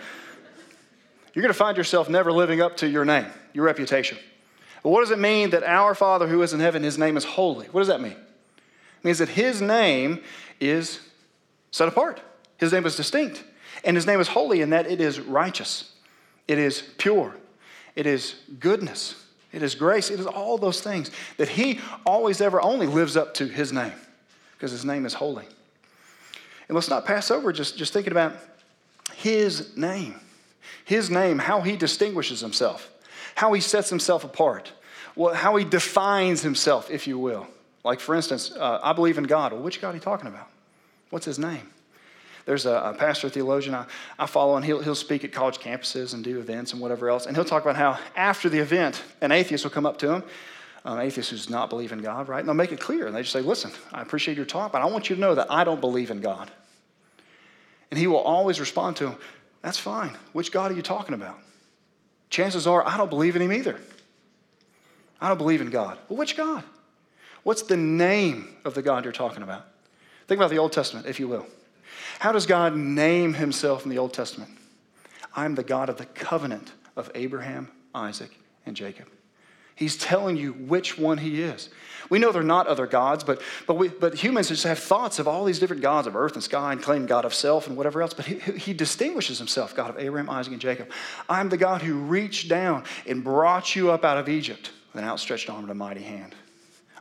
you're 1.33 1.43
going 1.43 1.53
to 1.53 1.59
find 1.59 1.77
yourself 1.77 2.09
never 2.09 2.31
living 2.31 2.61
up 2.61 2.77
to 2.79 2.89
your 2.89 3.05
name, 3.05 3.27
your 3.55 3.65
reputation. 3.65 4.19
But 4.83 4.91
what 4.91 5.01
does 5.01 5.11
it 5.11 5.19
mean 5.19 5.51
that 5.51 5.63
our 5.63 5.95
Father 5.95 6.29
who 6.29 6.43
is 6.43 6.53
in 6.53 6.61
heaven, 6.61 6.83
his 6.83 6.99
name 6.99 7.17
is 7.17 7.25
holy? 7.25 7.67
What 7.67 7.81
does 7.81 7.89
that 7.89 8.01
mean? 8.01 8.13
It 8.13 9.05
means 9.05 9.19
that 9.19 9.31
his 9.31 9.63
name 9.63 10.23
is 10.61 11.01
set 11.71 11.89
apart, 11.89 12.21
his 12.59 12.73
name 12.73 12.85
is 12.85 12.97
distinct, 12.97 13.43
and 13.85 13.97
his 13.97 14.07
name 14.07 14.21
is 14.21 14.29
holy 14.29 14.61
in 14.61 14.71
that 14.71 14.87
it 14.87 15.01
is 15.01 15.21
righteous. 15.21 15.92
It 16.49 16.59
is 16.59 16.83
pure. 16.99 17.35
It 17.95 18.07
is 18.07 18.35
goodness. 18.59 19.23
It 19.53 19.63
is 19.63 19.75
grace. 19.75 20.11
It 20.11 20.19
is 20.19 20.27
all 20.27 20.59
those 20.59 20.81
things 20.81 21.11
that 21.37 21.49
He 21.49 21.81
always, 22.07 22.41
ever, 22.41 22.61
only 22.63 22.87
lives 22.87 23.17
up 23.17 23.35
to 23.35 23.47
His 23.47 23.73
name 23.73 23.93
because 24.55 24.71
His 24.71 24.85
name 24.85 25.05
is 25.05 25.15
holy. 25.15 25.45
And 26.69 26.75
let's 26.75 26.89
not 26.89 27.05
pass 27.05 27.31
over 27.31 27.53
just, 27.53 27.77
just 27.77 27.93
thinking 27.93 28.13
about 28.13 28.35
His 29.15 29.77
name. 29.77 30.15
His 30.85 31.11
name, 31.11 31.39
how 31.39 31.61
He 31.61 31.77
distinguishes 31.77 32.41
Himself, 32.41 32.91
how 33.35 33.53
He 33.53 33.61
sets 33.61 33.91
Himself 33.91 34.25
apart, 34.25 34.73
well, 35.15 35.35
how 35.35 35.57
He 35.57 35.65
defines 35.65 36.43
Himself, 36.43 36.91
if 36.91 37.07
you 37.07 37.19
will. 37.19 37.47
Like, 37.85 38.01
for 38.01 38.15
instance, 38.15 38.53
uh, 38.53 38.81
I 38.83 38.93
believe 38.93 39.19
in 39.19 39.25
God. 39.25 39.53
Well, 39.53 39.63
which 39.63 39.81
God 39.81 39.91
are 39.91 39.95
you 39.95 40.01
talking 40.01 40.29
about? 40.29 40.49
What's 41.11 41.27
His 41.27 41.39
name? 41.39 41.72
There's 42.45 42.67
a, 42.67 42.75
a 42.75 42.95
pastor 42.95 43.29
theologian 43.29 43.75
I, 43.75 43.87
I 44.19 44.27
follow, 44.27 44.57
and 44.57 44.65
he'll, 44.65 44.81
he'll 44.81 44.95
speak 44.95 45.25
at 45.25 45.33
college 45.33 45.59
campuses 45.59 46.15
and 46.15 46.25
do 46.25 46.39
events 46.41 46.73
and 46.73 46.81
whatever 46.81 47.09
else. 47.09 47.27
And 47.27 47.37
he'll 47.37 47.45
talk 47.45 47.63
about 47.63 47.77
how 47.77 47.99
after 48.17 48.49
the 48.49 48.59
event, 48.59 49.03
an 49.21 49.33
atheist 49.33 49.65
will 49.65 49.71
come 49.71 49.87
up 49.87 49.99
to 49.99 50.15
him, 50.15 50.25
um, 50.85 50.99
atheist 50.99 51.31
who 51.31 51.37
does 51.37 51.49
not 51.49 51.71
believe 51.71 51.93
in 51.93 52.01
God, 52.01 52.29
right? 52.29 52.41
And 52.41 52.49
they'll 52.49 52.55
make 52.55 52.73
it 52.73 52.81
clear. 52.81 53.07
And 53.07 53.15
they 53.15 53.23
just 53.23 53.33
say, 53.33 53.41
Listen, 53.41 53.71
I 53.93 54.03
appreciate 54.03 54.37
your 54.37 54.47
talk, 54.47 54.73
but 54.73 54.83
I 54.83 54.87
want 54.87 55.09
you 55.09 55.15
to 55.15 55.21
know 55.21 55.35
that 55.35 55.51
I 55.51 55.63
don't 55.63 55.81
believe 55.81 56.11
in 56.11 56.21
God. 56.21 56.51
And 57.91 57.99
he 57.99 58.07
will 58.07 58.19
always 58.19 58.59
respond 58.59 58.97
to 58.97 59.11
him, 59.11 59.17
That's 59.61 59.79
fine. 59.79 60.17
Which 60.33 60.51
God 60.51 60.73
are 60.73 60.75
you 60.75 60.83
talking 60.83 61.15
about? 61.15 61.39
Chances 62.31 62.67
are, 62.67 62.87
I 62.87 62.97
don't 62.97 63.11
believe 63.11 63.37
in 63.37 63.43
him 63.43 63.53
either. 63.53 63.79
I 65.21 65.29
don't 65.29 65.39
believe 65.39 65.61
in 65.61 65.71
God. 65.71 65.99
Well, 66.09 66.19
which 66.19 66.37
God? 66.37 66.65
What's 67.45 67.63
the 67.63 67.77
name 67.77 68.57
of 68.65 68.75
the 68.75 68.83
God 68.83 69.05
you're 69.05 69.13
talking 69.13 69.43
about? 69.43 69.67
Think 70.27 70.39
about 70.39 70.51
the 70.51 70.59
Old 70.59 70.73
Testament, 70.73 71.07
if 71.07 71.21
you 71.21 71.29
will. 71.29 71.47
How 72.19 72.33
does 72.33 72.47
God 72.47 72.77
name 72.77 73.35
himself 73.35 73.85
in 73.85 73.91
the 73.91 73.99
Old 73.99 74.13
Testament? 74.13 74.51
I'm 75.35 75.55
the 75.55 75.63
God 75.63 75.89
of 75.89 75.97
the 75.97 76.07
covenant 76.07 76.73
of 76.97 77.11
Abraham, 77.15 77.71
Isaac, 77.95 78.37
and 78.67 78.77
Jacob. 78.77 79.09
He's 79.75 79.97
telling 79.97 80.37
you 80.37 80.53
which 80.53 80.99
one 80.99 81.19
he 81.19 81.43
is. 81.43 81.71
We 82.11 82.19
know 82.19 82.31
they're 82.31 82.43
not 82.43 82.67
other 82.67 82.87
gods, 82.87 83.25
but, 83.25 83.41
but, 83.67 83.75
we, 83.75 83.89
but 83.89 84.15
humans 84.15 84.49
just 84.49 84.65
have 84.65 84.79
thoughts 84.79 85.19
of 85.19 85.27
all 85.27 85.45
these 85.45 85.59
different 85.59 85.83
gods 85.83 86.07
of 86.07 86.15
earth 86.15 86.35
and 86.35 86.43
sky 86.43 86.73
and 86.73 86.83
claim 86.83 87.07
God 87.07 87.25
of 87.25 87.33
self 87.33 87.67
and 87.67 87.77
whatever 87.77 88.03
else. 88.03 88.13
But 88.13 88.27
he, 88.27 88.39
he 88.59 88.75
distinguishes 88.75 89.39
himself 89.39 89.75
God 89.75 89.91
of 89.91 89.99
Abraham, 89.99 90.29
Isaac, 90.29 90.53
and 90.53 90.61
Jacob. 90.61 90.91
I'm 91.29 91.49
the 91.49 91.57
God 91.57 91.81
who 91.81 91.95
reached 91.95 92.49
down 92.49 92.85
and 93.07 93.25
brought 93.25 93.75
you 93.75 93.91
up 93.91 94.05
out 94.05 94.19
of 94.19 94.29
Egypt 94.29 94.71
with 94.93 95.03
an 95.03 95.09
outstretched 95.09 95.49
arm 95.49 95.63
and 95.63 95.71
a 95.71 95.75
mighty 95.75 96.03
hand. 96.03 96.35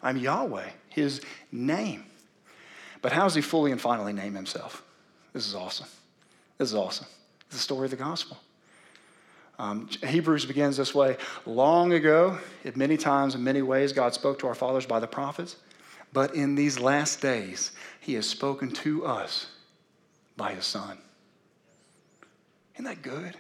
I'm 0.02 0.18
Yahweh, 0.18 0.70
his 0.90 1.22
name. 1.52 2.06
But 3.02 3.12
how 3.12 3.24
does 3.24 3.36
he 3.36 3.42
fully 3.42 3.72
and 3.72 3.82
finally 3.82 4.14
name 4.14 4.36
himself? 4.36 4.84
This 5.34 5.48
is 5.48 5.56
awesome. 5.56 5.88
This 6.58 6.70
is 6.70 6.76
awesome. 6.76 7.08
It's 7.48 7.56
the 7.56 7.62
story 7.62 7.86
of 7.86 7.92
the 7.92 7.98
gospel. 7.98 8.38
Um, 9.58 9.88
Hebrews 10.04 10.46
begins 10.46 10.78
this 10.78 10.96
way 10.96 11.18
Long 11.46 11.94
ago, 11.94 12.38
in 12.64 12.74
many 12.76 12.98
times, 12.98 13.36
in 13.36 13.44
many 13.44 13.62
ways, 13.62 13.94
God 13.94 14.14
spoke 14.14 14.40
to 14.40 14.48
our 14.48 14.56
fathers 14.56 14.86
by 14.86 15.00
the 15.00 15.08
prophets, 15.08 15.56
but 16.14 16.36
in 16.36 16.56
these 16.56 16.80
last 16.80 17.22
days, 17.22 17.72
He 18.00 18.16
has 18.16 18.28
spoken 18.28 18.72
to 18.72 19.06
us 19.06 19.48
by 20.38 20.54
His 20.54 20.66
Son. 20.66 20.98
Isn't 22.76 22.86
that 22.86 23.02
good? 23.02 23.36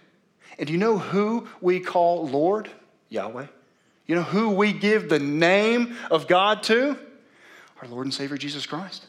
And 0.60 0.68
do 0.68 0.74
you 0.74 0.80
know 0.80 0.98
who 0.98 1.48
we 1.62 1.80
call 1.80 2.28
Lord? 2.28 2.70
Yahweh. 3.10 3.48
You 4.06 4.16
know 4.16 4.24
who 4.24 4.52
we 4.52 4.74
give 4.74 5.10
the 5.10 5.20
name 5.20 5.96
of 6.10 6.28
God 6.28 6.64
to? 6.64 6.98
Our 7.82 7.88
Lord 7.88 8.06
and 8.06 8.14
Savior 8.14 8.38
Jesus 8.38 8.66
Christ, 8.66 9.06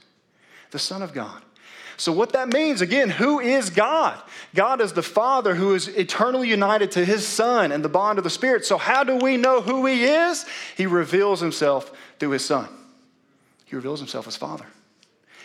the 0.72 0.78
Son 0.78 1.02
of 1.02 1.14
God. 1.14 1.40
So, 1.96 2.10
what 2.10 2.32
that 2.32 2.52
means, 2.52 2.80
again, 2.80 3.10
who 3.10 3.38
is 3.38 3.70
God? 3.70 4.20
God 4.54 4.80
is 4.80 4.92
the 4.92 5.02
Father 5.02 5.54
who 5.54 5.74
is 5.74 5.86
eternally 5.86 6.48
united 6.48 6.90
to 6.92 7.04
his 7.04 7.24
Son 7.24 7.70
and 7.70 7.84
the 7.84 7.88
bond 7.88 8.18
of 8.18 8.24
the 8.24 8.30
Spirit. 8.30 8.64
So, 8.64 8.76
how 8.76 9.04
do 9.04 9.16
we 9.16 9.36
know 9.36 9.60
who 9.60 9.86
he 9.86 10.04
is? 10.04 10.44
He 10.76 10.86
reveals 10.86 11.40
himself 11.40 11.92
through 12.18 12.30
his 12.30 12.44
Son, 12.44 12.68
he 13.66 13.76
reveals 13.76 14.00
himself 14.00 14.26
as 14.26 14.36
Father. 14.36 14.66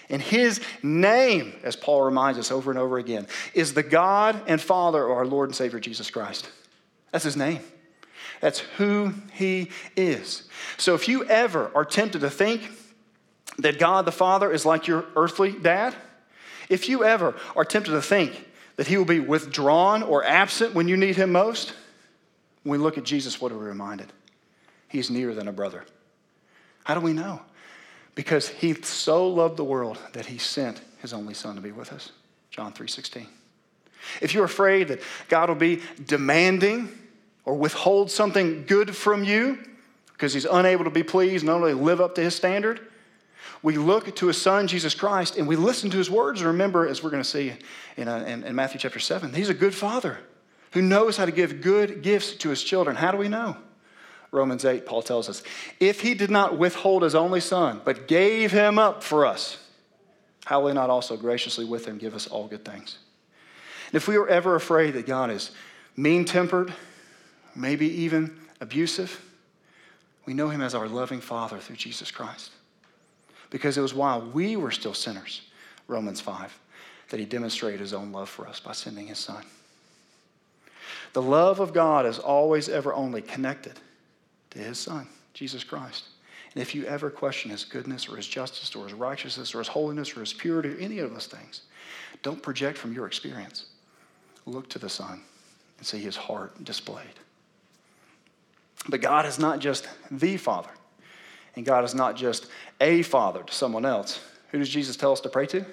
And 0.10 0.22
his 0.22 0.62
name, 0.82 1.54
as 1.64 1.76
Paul 1.76 2.02
reminds 2.04 2.40
us 2.40 2.50
over 2.50 2.72
and 2.72 2.80
over 2.80 2.98
again, 2.98 3.28
is 3.54 3.74
the 3.74 3.84
God 3.84 4.42
and 4.48 4.62
Father 4.62 5.04
of 5.04 5.12
our 5.12 5.26
Lord 5.26 5.50
and 5.50 5.56
Savior 5.56 5.82
Jesus 5.82 6.10
Christ. 6.10 6.50
That's 7.12 7.26
his 7.26 7.36
name. 7.36 7.60
That's 8.40 8.60
who 8.60 9.14
he 9.34 9.70
is. 9.98 10.48
So 10.78 10.96
if 10.96 11.10
you 11.10 11.26
ever 11.26 11.72
are 11.76 11.84
tempted 11.84 12.22
to 12.22 12.30
think 12.30 12.62
that 13.58 13.80
God 13.80 14.06
the 14.06 14.12
Father 14.12 14.52
is 14.52 14.66
like 14.66 14.88
your 14.88 15.06
earthly 15.16 15.52
dad, 15.52 15.96
if 16.70 16.90
you 16.90 17.04
ever 17.04 17.36
are 17.56 17.66
tempted 17.66 17.92
to 17.92 18.02
think 18.02 18.46
that 18.76 18.88
he 18.88 18.98
will 18.98 19.06
be 19.06 19.20
withdrawn 19.20 20.04
or 20.04 20.24
absent 20.24 20.74
when 20.74 20.88
you 20.88 20.98
need 20.98 21.16
him 21.16 21.32
most, 21.32 21.74
when 22.64 22.80
we 22.80 22.84
look 22.84 22.98
at 22.98 23.04
Jesus, 23.04 23.42
what 23.42 23.52
are 23.52 23.58
we 23.58 23.66
reminded? 23.66 24.12
He's 24.88 25.10
nearer 25.10 25.34
than 25.34 25.48
a 25.48 25.54
brother. 25.54 25.86
How 26.84 26.94
do 26.94 27.02
we 27.02 27.14
know? 27.14 27.42
Because 28.16 28.50
he 28.50 28.74
so 28.74 29.28
loved 29.28 29.58
the 29.58 29.64
world 29.64 29.98
that 30.14 30.26
he 30.26 30.38
sent 30.38 30.82
his 31.02 31.14
only 31.14 31.34
son 31.34 31.56
to 31.56 31.62
be 31.62 31.72
with 31.72 31.92
us. 31.92 32.12
John 32.50 32.74
3:16. 32.74 33.28
If 34.22 34.34
you're 34.34 34.46
afraid 34.46 34.88
that 34.88 35.02
God 35.28 35.50
will 35.50 35.56
be 35.56 35.82
demanding 36.06 36.90
or 37.46 37.56
withhold 37.56 38.10
something 38.10 38.66
good 38.66 38.96
from 38.96 39.24
you 39.24 39.60
because 40.14 40.34
he's 40.34 40.46
unable 40.46 40.84
to 40.84 40.90
be 40.90 41.04
pleased, 41.04 41.46
not 41.46 41.56
only 41.56 41.74
live 41.74 42.02
up 42.02 42.16
to 42.16 42.22
his 42.22 42.36
standard, 42.36 42.80
we 43.64 43.78
look 43.78 44.16
to 44.16 44.28
his 44.28 44.42
son, 44.42 44.68
Jesus 44.68 44.94
Christ, 44.94 45.38
and 45.38 45.48
we 45.48 45.56
listen 45.56 45.90
to 45.90 45.98
his 45.98 46.10
words 46.10 46.42
and 46.42 46.48
remember, 46.48 46.88
as 46.88 47.04
we're 47.04 47.10
going 47.10 47.24
to 47.24 47.30
see 47.30 47.54
in, 47.96 48.08
uh, 48.08 48.18
in, 48.28 48.44
in 48.44 48.56
Matthew 48.56 48.80
chapter 48.80 49.00
7, 49.00 49.34
he's 49.34 49.50
a 49.50 49.54
good 49.54 49.74
father 49.74 50.20
who 50.72 50.82
knows 50.82 51.18
how 51.18 51.26
to 51.26 51.32
give 51.32 51.62
good 51.62 52.02
gifts 52.02 52.36
to 52.36 52.50
his 52.50 52.62
children. 52.64 52.96
How 52.96 53.12
do 53.12 53.18
we 53.18 53.28
know? 53.28 53.58
Romans 54.32 54.66
8, 54.66 54.86
Paul 54.86 55.02
tells 55.02 55.30
us, 55.30 55.42
if 55.80 56.02
he 56.02 56.14
did 56.14 56.30
not 56.30 56.58
withhold 56.58 57.04
his 57.04 57.16
only 57.16 57.40
son, 57.40 57.82
but 57.84 58.08
gave 58.08 58.52
him 58.52 58.78
up 58.78 59.02
for 59.02 59.26
us, 59.26 59.58
how 60.46 60.62
will 60.62 60.68
he 60.70 60.74
not 60.74 60.90
also 60.90 61.18
graciously 61.18 61.66
with 61.66 61.86
him 61.86 61.98
give 61.98 62.14
us 62.14 62.28
all 62.28 62.48
good 62.48 62.66
things? 62.66 63.00
And 63.88 63.96
if 63.96 64.08
we 64.08 64.18
are 64.18 64.28
ever 64.28 64.56
afraid 64.56 64.94
that 64.96 65.06
God 65.06 65.32
is 65.32 65.52
mean 65.96 66.26
tempered, 66.26 66.74
maybe 67.56 67.88
even 68.02 68.38
abusive, 68.60 69.24
we 70.26 70.34
know 70.34 70.50
him 70.50 70.62
as 70.62 70.76
our 70.76 70.88
loving 70.88 71.22
Father 71.22 71.58
through 71.58 71.78
Jesus 71.78 72.12
Christ. 72.12 72.52
Because 73.50 73.78
it 73.78 73.82
was 73.82 73.94
while 73.94 74.22
we 74.22 74.56
were 74.56 74.72
still 74.72 74.94
sinners, 74.94 75.42
Romans 75.88 76.20
5, 76.20 76.58
that 77.10 77.20
he 77.20 77.26
demonstrated 77.26 77.80
his 77.80 77.94
own 77.94 78.12
love 78.12 78.30
for 78.30 78.48
us 78.48 78.60
by 78.60 78.74
sending 78.74 79.08
his 79.08 79.20
Son. 79.20 79.44
The 81.14 81.22
love 81.22 81.60
of 81.60 81.74
God 81.74 82.06
is 82.06 82.20
always, 82.20 82.70
ever, 82.70 82.94
only 82.94 83.22
connected 83.22 83.80
to 84.52 84.60
his 84.60 84.78
Son, 84.78 85.08
Jesus 85.34 85.64
Christ. 85.64 86.04
And 86.54 86.62
if 86.62 86.74
you 86.74 86.86
ever 86.86 87.10
question 87.10 87.52
his 87.52 87.64
goodness 87.64 88.10
or 88.10 88.18
his 88.18 88.28
justice 88.28 88.76
or 88.76 88.86
his 88.86 88.94
righteousness 88.94 89.54
or 89.54 89.60
his 89.60 89.68
holiness 89.68 90.16
or 90.16 90.22
his 90.22 90.34
purity 90.34 90.70
or 90.70 90.78
any 90.78 91.00
of 91.00 91.14
those 91.14 91.28
things, 91.28 91.62
don't 92.24 92.42
project 92.42 92.78
from 92.78 92.94
your 92.94 93.08
experience. 93.08 93.68
Look 94.46 94.70
to 94.70 94.80
the 94.80 94.90
Son 94.90 95.22
and 95.78 95.86
see 95.86 96.00
his 96.00 96.16
heart 96.16 96.64
displayed. 96.64 97.06
But 98.90 99.02
God 99.02 99.26
is 99.26 99.40
not 99.40 99.60
just 99.60 99.88
the 100.10 100.38
Father, 100.38 100.70
and 101.56 101.66
God 101.66 101.84
is 101.84 101.96
not 101.96 102.16
just 102.16 102.48
a 102.80 103.02
Father 103.02 103.44
to 103.44 103.54
someone 103.54 103.86
else. 103.86 104.20
Who 104.52 104.60
does 104.60 104.70
Jesus 104.70 104.96
tell 104.96 105.12
us 105.12 105.22
to 105.22 105.30
pray 105.30 105.46
to? 105.48 105.66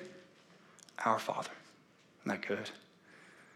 Our 1.05 1.19
Father. 1.19 1.51
Isn't 2.25 2.41
that 2.41 2.47
good? 2.47 2.71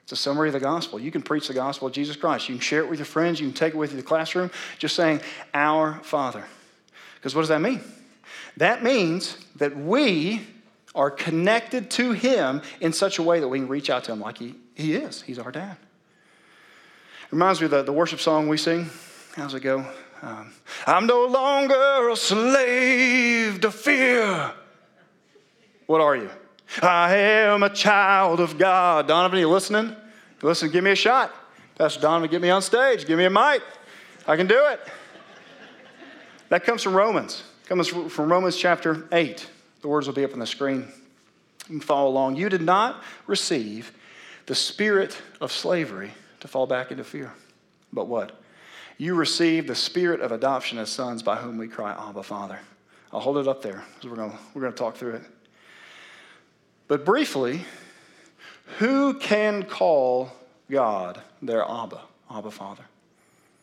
It's 0.02 0.12
a 0.12 0.16
summary 0.16 0.48
of 0.48 0.54
the 0.54 0.61
gospel. 0.61 0.98
You 0.98 1.11
can 1.11 1.22
preach 1.22 1.48
the 1.48 1.54
gospel 1.54 1.88
of 1.88 1.94
Jesus 1.94 2.16
Christ. 2.16 2.48
You 2.48 2.54
can 2.54 2.62
share 2.62 2.81
it 2.81 2.88
with 2.88 2.98
your 2.98 3.07
friends. 3.07 3.40
You 3.40 3.46
can 3.46 3.54
take 3.54 3.74
it 3.74 3.76
with 3.76 3.90
you 3.90 3.98
to 3.98 4.02
the 4.02 4.09
classroom, 4.09 4.50
just 4.78 4.96
saying, 4.96 5.20
Our 5.52 6.00
Father. 6.02 6.44
Because 7.16 7.35
what 7.35 7.42
does 7.42 7.50
that 7.50 7.61
mean? 7.61 7.83
That 8.57 8.83
means 8.83 9.37
that 9.57 9.76
we 9.76 10.46
are 10.94 11.11
connected 11.11 11.90
to 11.92 12.12
Him 12.12 12.62
in 12.81 12.92
such 12.92 13.18
a 13.18 13.22
way 13.22 13.40
that 13.40 13.48
we 13.48 13.59
can 13.59 13.68
reach 13.68 13.90
out 13.90 14.04
to 14.04 14.12
Him 14.12 14.20
like 14.20 14.38
He, 14.38 14.54
he 14.74 14.94
is. 14.94 15.22
He's 15.22 15.38
our 15.38 15.52
dad. 15.52 15.76
It 17.24 17.33
reminds 17.33 17.61
me 17.61 17.66
of 17.66 17.72
the, 17.72 17.83
the 17.83 17.92
worship 17.92 18.20
song 18.20 18.48
we 18.48 18.57
sing. 18.57 18.88
How's 19.37 19.52
it 19.52 19.61
go? 19.61 19.85
Um, 20.22 20.52
I'm 20.87 21.07
no 21.07 21.26
longer 21.26 22.09
a 22.09 22.16
slave 22.16 23.61
to 23.61 23.70
fear. 23.70 24.52
What 25.87 26.00
are 26.00 26.16
you? 26.16 26.31
I 26.83 27.16
am 27.16 27.62
a 27.62 27.70
child 27.70 28.40
of 28.40 28.59
God. 28.59 29.09
Donovan, 29.09 29.38
are 29.38 29.40
you 29.40 29.48
listening? 29.48 29.94
Listen, 30.42 30.70
give 30.70 30.85
me 30.85 30.90
a 30.90 30.96
shot. 30.96 31.35
Pastor 31.76 32.00
Donovan, 32.00 32.31
get 32.31 32.42
me 32.42 32.50
on 32.50 32.62
stage. 32.62 33.07
Give 33.07 33.18
me 33.18 33.24
a 33.24 33.31
mic. 33.31 33.62
I 34.26 34.37
can 34.37 34.46
do 34.46 34.66
it. 34.66 34.81
That 36.48 36.64
comes 36.64 36.83
from 36.83 36.94
Romans. 36.94 37.42
Comes 37.66 37.88
from 37.88 38.31
Romans 38.33 38.57
chapter 38.57 39.07
8. 39.12 39.48
The 39.83 39.88
words 39.88 40.07
will 40.07 40.14
be 40.14 40.24
up 40.24 40.33
on 40.33 40.38
the 40.38 40.46
screen. 40.46 40.88
You 41.68 41.81
follow 41.81 42.09
along. 42.09 42.37
You 42.37 42.48
did 42.48 42.62
not 42.62 43.02
receive 43.26 43.92
the 44.46 44.54
spirit 44.54 45.20
of 45.40 45.52
slavery 45.52 46.11
to 46.40 46.48
fall 46.48 46.66
back 46.66 46.90
into 46.90 47.04
fear. 47.04 47.33
But 47.92 48.07
what? 48.07 48.40
You 48.98 49.14
receive 49.14 49.68
the 49.68 49.76
spirit 49.76 50.20
of 50.20 50.32
adoption 50.32 50.76
as 50.76 50.90
sons 50.90 51.22
by 51.22 51.37
whom 51.37 51.56
we 51.56 51.68
cry, 51.68 51.92
Abba, 51.92 52.24
Father. 52.24 52.58
I'll 53.12 53.20
hold 53.20 53.38
it 53.38 53.46
up 53.46 53.62
there 53.62 53.84
because 53.94 54.11
we're 54.11 54.16
going 54.16 54.37
we're 54.52 54.61
going 54.61 54.72
to 54.72 54.78
talk 54.78 54.96
through 54.96 55.14
it. 55.14 55.22
But 56.88 57.04
briefly, 57.04 57.64
who 58.78 59.14
can 59.14 59.62
call 59.62 60.32
God 60.68 61.22
their 61.40 61.62
Abba, 61.62 62.00
Abba 62.30 62.50
Father? 62.50 62.84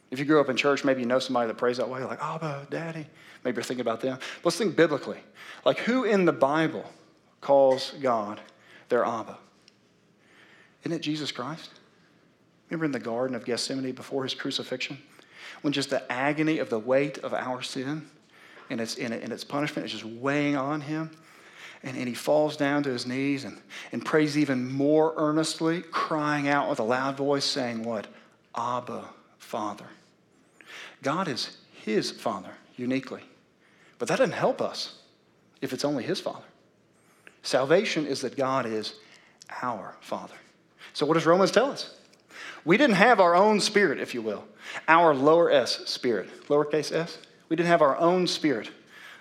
If 0.09 0.19
you 0.19 0.25
grew 0.25 0.39
up 0.39 0.49
in 0.49 0.55
church, 0.55 0.85
maybe 0.85 1.01
you 1.01 1.07
know 1.07 1.19
somebody 1.19 1.47
that 1.47 1.57
prays 1.57 1.77
that 1.77 1.89
way, 1.89 2.03
like 2.03 2.21
Abba, 2.21 2.67
Daddy. 2.69 3.05
Maybe 3.43 3.55
you're 3.55 3.63
thinking 3.63 3.81
about 3.81 3.99
them. 3.99 4.17
But 4.17 4.45
let's 4.45 4.57
think 4.57 4.75
biblically. 4.75 5.19
Like, 5.65 5.79
who 5.79 6.05
in 6.05 6.25
the 6.25 6.33
Bible 6.33 6.89
calls 7.41 7.93
God 8.01 8.39
their 8.89 9.03
Abba? 9.03 9.37
Isn't 10.83 10.93
it 10.93 11.01
Jesus 11.01 11.31
Christ? 11.31 11.71
Remember 12.69 12.85
in 12.85 12.91
the 12.91 12.99
Garden 12.99 13.35
of 13.35 13.45
Gethsemane 13.45 13.91
before 13.91 14.23
his 14.23 14.33
crucifixion? 14.33 14.97
When 15.62 15.73
just 15.73 15.89
the 15.89 16.10
agony 16.12 16.60
of 16.60 16.69
the 16.69 16.79
weight 16.79 17.17
of 17.19 17.34
our 17.34 17.62
sin 17.62 18.08
and 18.69 18.81
its, 18.81 18.95
and 18.97 19.13
its 19.13 19.43
punishment 19.43 19.86
is 19.86 19.91
just 19.91 20.05
weighing 20.05 20.55
on 20.55 20.81
him. 20.81 21.12
And, 21.84 21.97
and 21.97 22.08
he 22.08 22.15
falls 22.15 22.58
down 22.58 22.84
to 22.84 22.89
his 22.89 23.05
knees 23.05 23.43
and, 23.43 23.62
and 23.91 24.03
prays 24.03 24.38
even 24.38 24.71
more 24.71 25.13
earnestly, 25.17 25.81
crying 25.81 26.47
out 26.47 26.69
with 26.69 26.79
a 26.79 26.84
loud 26.84 27.15
voice, 27.15 27.45
saying, 27.45 27.84
What? 27.84 28.08
Abba, 28.55 29.05
Father. 29.38 29.86
God 31.03 31.27
is 31.27 31.58
his 31.71 32.10
Father 32.10 32.51
uniquely. 32.75 33.21
But 33.99 34.08
that 34.08 34.17
doesn't 34.17 34.34
help 34.34 34.62
us 34.62 34.95
if 35.62 35.73
it's 35.73 35.86
only 35.86 36.03
his 36.03 36.19
Father. 36.19 36.45
Salvation 37.43 38.08
is 38.08 38.21
that 38.21 38.36
God 38.36 38.65
is 38.65 38.95
our 39.62 39.95
Father. 40.01 40.34
So, 40.93 41.05
what 41.05 41.13
does 41.13 41.25
Romans 41.25 41.51
tell 41.51 41.69
us? 41.69 41.95
We 42.65 42.78
didn't 42.78 42.95
have 42.95 43.19
our 43.19 43.36
own 43.36 43.62
spirit, 43.62 43.99
if 43.99 44.13
you 44.13 44.21
will, 44.21 44.43
our 44.88 45.13
lower 45.13 45.51
s 45.51 45.82
spirit, 45.86 46.30
lowercase 46.47 46.91
s. 46.91 47.17
We 47.47 47.56
didn't 47.56 47.69
have 47.69 47.82
our 47.82 47.95
own 47.97 48.28
spirit 48.28 48.71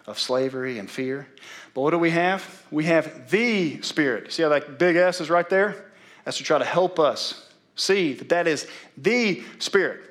of 0.07 0.19
slavery 0.19 0.79
and 0.79 0.91
fear. 0.91 1.29
But 1.75 1.81
what 1.83 1.91
do 1.91 1.99
we 1.99 2.11
have? 2.11 2.65
We 2.71 2.85
have 2.85 3.31
the 3.31 3.83
Spirit. 3.83 4.33
See 4.33 4.43
how 4.43 4.49
that 4.51 4.79
big 4.79 4.97
S 4.97 5.21
is 5.21 5.31
right 5.31 5.49
there? 5.49 5.91
That's 6.25 6.39
to 6.39 6.45
try 6.45 6.59
to 6.59 6.65
help 6.65 6.99
us 6.99 7.49
see 7.75 8.15
that 8.15 8.29
that 8.29 8.47
is 8.47 8.67
the 8.97 9.43
Spirit. 9.59 10.03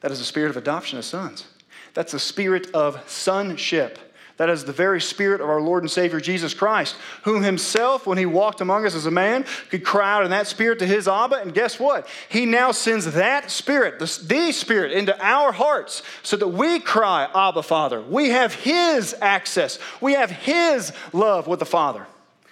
That 0.00 0.10
is 0.10 0.18
the 0.18 0.24
spirit 0.24 0.50
of 0.50 0.56
adoption 0.56 0.98
as 0.98 1.06
sons. 1.06 1.46
That's 1.92 2.12
the 2.12 2.18
spirit 2.18 2.70
of 2.72 3.08
sonship. 3.08 3.98
That 4.40 4.48
is 4.48 4.64
the 4.64 4.72
very 4.72 5.02
spirit 5.02 5.42
of 5.42 5.50
our 5.50 5.60
Lord 5.60 5.82
and 5.82 5.90
Savior 5.90 6.18
Jesus 6.18 6.54
Christ, 6.54 6.96
whom 7.24 7.42
himself, 7.42 8.06
when 8.06 8.16
he 8.16 8.24
walked 8.24 8.62
among 8.62 8.86
us 8.86 8.94
as 8.94 9.04
a 9.04 9.10
man, 9.10 9.44
could 9.68 9.84
cry 9.84 10.14
out 10.14 10.24
in 10.24 10.30
that 10.30 10.46
spirit 10.46 10.78
to 10.78 10.86
his 10.86 11.06
Abba. 11.06 11.42
And 11.42 11.52
guess 11.52 11.78
what? 11.78 12.08
He 12.30 12.46
now 12.46 12.72
sends 12.72 13.12
that 13.12 13.50
spirit, 13.50 13.98
the, 13.98 14.06
the 14.26 14.52
spirit, 14.52 14.92
into 14.92 15.14
our 15.22 15.52
hearts 15.52 16.02
so 16.22 16.38
that 16.38 16.48
we 16.48 16.80
cry, 16.80 17.28
Abba, 17.34 17.62
Father. 17.62 18.00
We 18.00 18.30
have 18.30 18.54
his 18.54 19.14
access, 19.20 19.78
we 20.00 20.14
have 20.14 20.30
his 20.30 20.94
love 21.12 21.46
with 21.46 21.58
the 21.58 21.66
Father. 21.66 22.06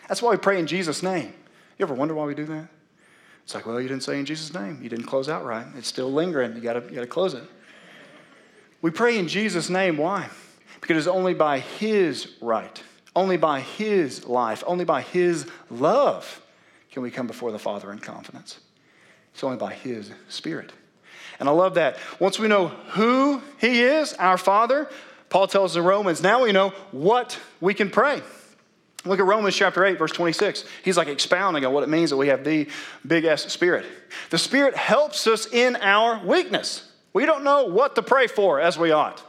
That's 0.09 0.20
why 0.20 0.33
we 0.33 0.37
pray 0.37 0.59
in 0.59 0.66
Jesus' 0.66 1.03
name. 1.03 1.33
You 1.79 1.85
ever 1.85 1.94
wonder 1.94 2.12
why 2.12 2.27
we 2.27 2.35
do 2.35 2.44
that? 2.44 2.68
It's 3.44 3.55
like, 3.55 3.64
well, 3.64 3.81
you 3.81 3.88
didn't 3.88 4.03
say 4.03 4.18
in 4.18 4.27
Jesus' 4.27 4.53
name. 4.53 4.79
You 4.83 4.90
didn't 4.90 5.07
close 5.07 5.31
out 5.31 5.42
right. 5.42 5.64
It's 5.74 5.88
still 5.88 6.12
lingering. 6.12 6.55
You 6.55 6.61
gotta, 6.61 6.81
you 6.81 6.96
gotta 6.96 7.07
close 7.07 7.33
it. 7.33 7.44
We 8.83 8.90
pray 8.90 9.16
in 9.18 9.27
Jesus' 9.27 9.70
name. 9.70 9.96
Why? 9.96 10.29
Because 10.80 10.96
it's 10.96 11.06
only 11.06 11.34
by 11.34 11.58
His 11.58 12.28
right, 12.40 12.82
only 13.16 13.36
by 13.36 13.60
His 13.60 14.26
life, 14.26 14.62
only 14.66 14.84
by 14.84 15.02
His 15.02 15.46
love 15.70 16.42
can 16.90 17.02
we 17.02 17.10
come 17.10 17.26
before 17.26 17.52
the 17.52 17.58
Father 17.58 17.92
in 17.92 17.98
confidence. 17.98 18.60
It's 19.34 19.44
only 19.44 19.56
by 19.56 19.74
His 19.74 20.10
Spirit. 20.28 20.72
And 21.40 21.48
I 21.48 21.52
love 21.52 21.74
that. 21.74 21.98
Once 22.18 22.38
we 22.38 22.48
know 22.48 22.68
who 22.68 23.42
He 23.60 23.82
is, 23.82 24.12
our 24.14 24.38
Father, 24.38 24.88
Paul 25.28 25.46
tells 25.46 25.74
the 25.74 25.82
Romans, 25.82 26.22
now 26.22 26.42
we 26.42 26.52
know 26.52 26.70
what 26.90 27.38
we 27.60 27.74
can 27.74 27.90
pray. 27.90 28.22
Look 29.04 29.20
at 29.20 29.26
Romans 29.26 29.54
chapter 29.54 29.84
8, 29.84 29.98
verse 29.98 30.12
26. 30.12 30.64
He's 30.84 30.96
like 30.96 31.08
expounding 31.08 31.64
on 31.64 31.72
what 31.72 31.84
it 31.84 31.88
means 31.88 32.10
that 32.10 32.16
we 32.16 32.28
have 32.28 32.44
the 32.44 32.68
big 33.06 33.24
S 33.24 33.50
Spirit. 33.52 33.86
The 34.30 34.38
Spirit 34.38 34.74
helps 34.74 35.26
us 35.26 35.46
in 35.46 35.76
our 35.76 36.24
weakness. 36.24 36.90
We 37.12 37.24
don't 37.24 37.44
know 37.44 37.64
what 37.64 37.94
to 37.94 38.02
pray 38.02 38.26
for 38.26 38.60
as 38.60 38.78
we 38.78 38.90
ought. 38.90 39.22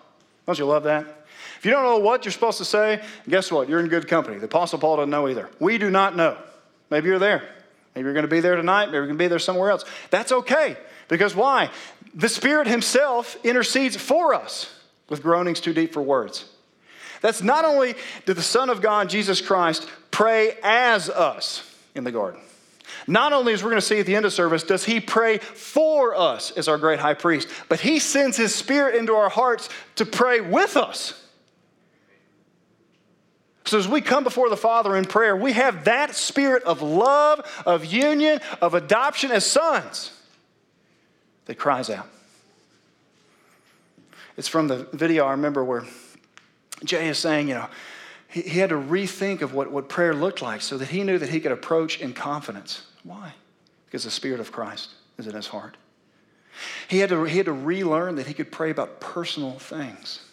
Don't 0.45 0.57
you 0.57 0.65
love 0.65 0.83
that? 0.83 1.18
If 1.59 1.65
you 1.65 1.71
don't 1.71 1.83
know 1.83 1.99
what 1.99 2.23
you're 2.23 2.31
supposed 2.31 2.57
to 2.59 2.65
say, 2.65 3.03
guess 3.27 3.51
what? 3.51 3.67
You're 3.67 3.81
in 3.81 3.89
good 3.89 4.07
company. 4.07 4.37
The 4.37 4.45
Apostle 4.45 4.79
Paul 4.79 4.95
doesn't 4.95 5.09
know 5.09 5.27
either. 5.27 5.49
We 5.59 5.77
do 5.77 5.89
not 5.89 6.15
know. 6.15 6.37
Maybe 6.89 7.09
you're 7.09 7.19
there. 7.19 7.43
Maybe 7.93 8.05
you're 8.05 8.13
going 8.13 8.23
to 8.23 8.29
be 8.29 8.39
there 8.39 8.55
tonight. 8.55 8.85
Maybe 8.85 8.95
you're 8.95 9.07
going 9.07 9.17
to 9.17 9.23
be 9.23 9.27
there 9.27 9.39
somewhere 9.39 9.69
else. 9.69 9.83
That's 10.09 10.31
okay. 10.31 10.77
Because 11.09 11.35
why? 11.35 11.69
The 12.15 12.29
Spirit 12.29 12.67
Himself 12.67 13.37
intercedes 13.43 13.97
for 13.97 14.33
us 14.33 14.73
with 15.09 15.21
groanings 15.21 15.59
too 15.59 15.73
deep 15.73 15.91
for 15.91 16.01
words. 16.01 16.45
That's 17.19 17.43
not 17.43 17.65
only 17.65 17.95
did 18.25 18.37
the 18.37 18.41
Son 18.41 18.69
of 18.69 18.81
God, 18.81 19.09
Jesus 19.09 19.41
Christ, 19.41 19.85
pray 20.11 20.57
as 20.63 21.09
us 21.09 21.69
in 21.93 22.05
the 22.05 22.11
garden. 22.13 22.39
Not 23.05 23.33
only, 23.33 23.51
as 23.51 23.63
we're 23.63 23.71
going 23.71 23.81
to 23.81 23.85
see 23.85 23.99
at 23.99 24.05
the 24.05 24.15
end 24.15 24.25
of 24.25 24.31
service, 24.31 24.63
does 24.63 24.85
he 24.85 25.01
pray 25.01 25.39
for 25.39 26.15
us 26.15 26.51
as 26.51 26.69
our 26.69 26.77
great 26.77 26.99
high 26.99 27.15
priest, 27.15 27.49
but 27.67 27.81
he 27.81 27.99
sends 27.99 28.37
his 28.37 28.55
spirit 28.55 28.95
into 28.95 29.13
our 29.13 29.29
hearts 29.29 29.67
to 29.95 30.05
pray 30.05 30.39
with 30.39 30.77
us. 30.77 31.25
So, 33.69 33.77
as 33.77 33.87
we 33.87 34.01
come 34.01 34.23
before 34.23 34.49
the 34.49 34.57
Father 34.57 34.97
in 34.97 35.05
prayer, 35.05 35.35
we 35.35 35.53
have 35.53 35.83
that 35.83 36.15
spirit 36.15 36.63
of 36.63 36.81
love, 36.81 37.45
of 37.67 37.85
union, 37.85 38.41
of 38.63 38.73
adoption 38.73 39.29
as 39.29 39.45
sons 39.45 40.11
that 41.45 41.59
cries 41.59 41.91
out. 41.91 42.07
It's 44.37 44.47
from 44.47 44.69
the 44.69 44.87
video 44.91 45.27
I 45.27 45.31
remember 45.31 45.63
where 45.63 45.83
Jay 46.83 47.09
is 47.09 47.19
saying, 47.19 47.47
you 47.47 47.53
know, 47.53 47.67
he, 48.27 48.41
he 48.41 48.57
had 48.57 48.71
to 48.71 48.75
rethink 48.75 49.41
of 49.43 49.53
what, 49.53 49.71
what 49.71 49.87
prayer 49.87 50.15
looked 50.15 50.41
like 50.41 50.61
so 50.61 50.75
that 50.79 50.87
he 50.87 51.03
knew 51.03 51.19
that 51.19 51.29
he 51.29 51.39
could 51.39 51.51
approach 51.51 52.01
in 52.01 52.13
confidence. 52.13 52.87
Why? 53.03 53.33
Because 53.85 54.03
the 54.03 54.09
Spirit 54.09 54.39
of 54.39 54.51
Christ 54.51 54.89
is 55.19 55.27
in 55.27 55.35
his 55.35 55.45
heart. 55.45 55.77
He 56.87 56.97
had, 56.97 57.09
to, 57.09 57.23
he 57.25 57.37
had 57.37 57.45
to 57.45 57.53
relearn 57.53 58.15
that 58.15 58.25
he 58.25 58.33
could 58.33 58.51
pray 58.51 58.71
about 58.71 58.99
personal 58.99 59.59
things. 59.59 60.25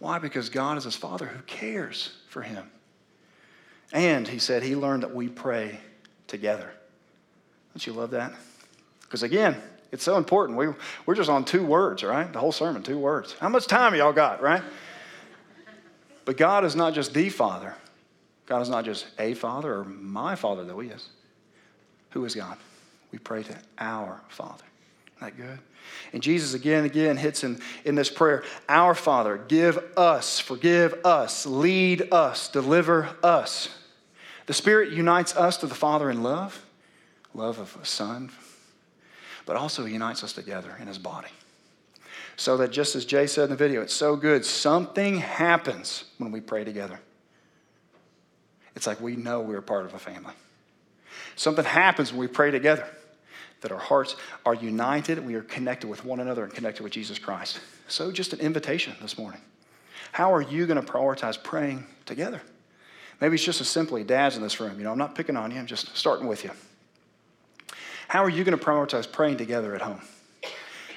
Why? 0.00 0.18
Because 0.18 0.48
God 0.48 0.78
is 0.78 0.82
his 0.82 0.96
Father 0.96 1.26
who 1.26 1.42
cares 1.42 2.10
for 2.32 2.42
him. 2.42 2.70
And 3.92 4.26
he 4.26 4.38
said 4.38 4.62
he 4.62 4.74
learned 4.74 5.02
that 5.02 5.14
we 5.14 5.28
pray 5.28 5.78
together. 6.26 6.72
Don't 7.74 7.86
you 7.86 7.92
love 7.92 8.10
that? 8.12 8.32
Because 9.02 9.22
again, 9.22 9.56
it's 9.92 10.02
so 10.02 10.16
important. 10.16 10.58
We, 10.58 10.68
we're 11.04 11.14
just 11.14 11.28
on 11.28 11.44
two 11.44 11.62
words, 11.62 12.02
right? 12.02 12.32
The 12.32 12.38
whole 12.38 12.52
sermon, 12.52 12.82
two 12.82 12.98
words. 12.98 13.34
How 13.38 13.50
much 13.50 13.66
time 13.66 13.94
y'all 13.94 14.14
got, 14.14 14.40
right? 14.40 14.62
But 16.24 16.38
God 16.38 16.64
is 16.64 16.74
not 16.74 16.94
just 16.94 17.12
the 17.12 17.28
Father. 17.28 17.74
God 18.46 18.62
is 18.62 18.70
not 18.70 18.86
just 18.86 19.06
a 19.18 19.34
Father 19.34 19.80
or 19.80 19.84
my 19.84 20.34
Father, 20.34 20.64
though 20.64 20.80
He 20.80 20.88
is. 20.88 21.08
Who 22.10 22.24
is 22.24 22.34
God? 22.34 22.56
We 23.10 23.18
pray 23.18 23.42
to 23.42 23.58
our 23.78 24.22
Father. 24.28 24.64
Isn't 25.18 25.36
that 25.36 25.36
good? 25.36 25.58
And 26.12 26.22
Jesus 26.22 26.54
again 26.54 26.78
and 26.78 26.86
again 26.86 27.16
hits 27.16 27.42
in, 27.42 27.60
in 27.84 27.94
this 27.94 28.10
prayer 28.10 28.44
Our 28.68 28.94
Father, 28.94 29.38
give 29.48 29.78
us, 29.96 30.38
forgive 30.38 30.94
us, 31.04 31.46
lead 31.46 32.12
us, 32.12 32.48
deliver 32.48 33.08
us. 33.22 33.68
The 34.46 34.52
Spirit 34.52 34.92
unites 34.92 35.36
us 35.36 35.56
to 35.58 35.66
the 35.66 35.74
Father 35.74 36.10
in 36.10 36.22
love, 36.22 36.64
love 37.34 37.58
of 37.58 37.76
a 37.80 37.86
Son, 37.86 38.30
but 39.46 39.56
also 39.56 39.86
unites 39.86 40.22
us 40.22 40.32
together 40.32 40.76
in 40.80 40.86
His 40.86 40.98
body. 40.98 41.28
So 42.36 42.56
that 42.58 42.72
just 42.72 42.96
as 42.96 43.04
Jay 43.04 43.26
said 43.26 43.44
in 43.44 43.50
the 43.50 43.56
video, 43.56 43.82
it's 43.82 43.94
so 43.94 44.16
good. 44.16 44.44
Something 44.44 45.18
happens 45.18 46.04
when 46.18 46.32
we 46.32 46.40
pray 46.40 46.64
together. 46.64 46.98
It's 48.74 48.86
like 48.86 49.00
we 49.00 49.16
know 49.16 49.40
we're 49.40 49.62
part 49.62 49.84
of 49.84 49.94
a 49.94 49.98
family. 49.98 50.32
Something 51.36 51.64
happens 51.64 52.10
when 52.10 52.20
we 52.20 52.26
pray 52.26 52.50
together 52.50 52.86
that 53.62 53.72
our 53.72 53.78
hearts 53.78 54.16
are 54.44 54.54
united, 54.54 55.24
we 55.24 55.34
are 55.34 55.42
connected 55.42 55.88
with 55.88 56.04
one 56.04 56.20
another 56.20 56.44
and 56.44 56.52
connected 56.52 56.82
with 56.82 56.92
Jesus 56.92 57.18
Christ. 57.18 57.60
So, 57.88 58.12
just 58.12 58.32
an 58.32 58.40
invitation 58.40 58.94
this 59.00 59.16
morning. 59.16 59.40
How 60.12 60.32
are 60.34 60.42
you 60.42 60.66
going 60.66 60.84
to 60.84 60.92
prioritize 60.92 61.42
praying 61.42 61.86
together? 62.04 62.42
Maybe 63.20 63.36
it's 63.36 63.44
just 63.44 63.60
as 63.60 63.68
simply, 63.68 64.04
dads 64.04 64.36
in 64.36 64.42
this 64.42 64.60
room. 64.60 64.78
You 64.78 64.84
know, 64.84 64.92
I'm 64.92 64.98
not 64.98 65.14
picking 65.14 65.36
on 65.36 65.50
you, 65.50 65.58
I'm 65.58 65.66
just 65.66 65.96
starting 65.96 66.26
with 66.26 66.44
you. 66.44 66.50
How 68.08 68.22
are 68.22 68.28
you 68.28 68.44
going 68.44 68.58
to 68.58 68.62
prioritize 68.62 69.10
praying 69.10 69.38
together 69.38 69.74
at 69.74 69.80
home? 69.80 70.02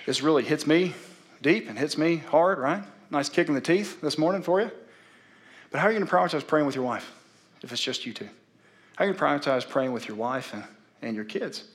This 0.06 0.21
really 0.21 0.43
hits 0.43 0.67
me 0.67 0.93
deep 1.41 1.69
and 1.69 1.78
hits 1.78 1.97
me 1.97 2.17
hard, 2.17 2.60
right? 2.60 2.84
Nice 3.10 3.30
kick 3.30 3.47
in 3.47 3.54
the 3.54 3.62
teeth 3.62 4.01
this 4.01 4.17
morning 4.17 4.41
for 4.41 4.60
you. 4.60 4.71
But 5.71 5.80
how 5.80 5.88
are 5.88 5.91
you 5.91 5.99
going 5.99 6.08
to 6.08 6.13
prioritize 6.13 6.45
praying 6.45 6.65
with 6.65 6.75
your 6.75 6.84
wife 6.84 7.12
if 7.62 7.71
it's 7.71 7.82
just 7.82 8.06
you 8.06 8.13
two? 8.13 8.28
How 8.95 9.06
are 9.06 9.08
you 9.08 9.13
going 9.13 9.39
to 9.39 9.49
prioritize 9.49 9.67
praying 9.67 9.91
with 9.91 10.08
your 10.08 10.17
wife 10.17 10.54
and, 10.54 10.63
and 11.01 11.15
your 11.15 11.25
kids 11.25 11.65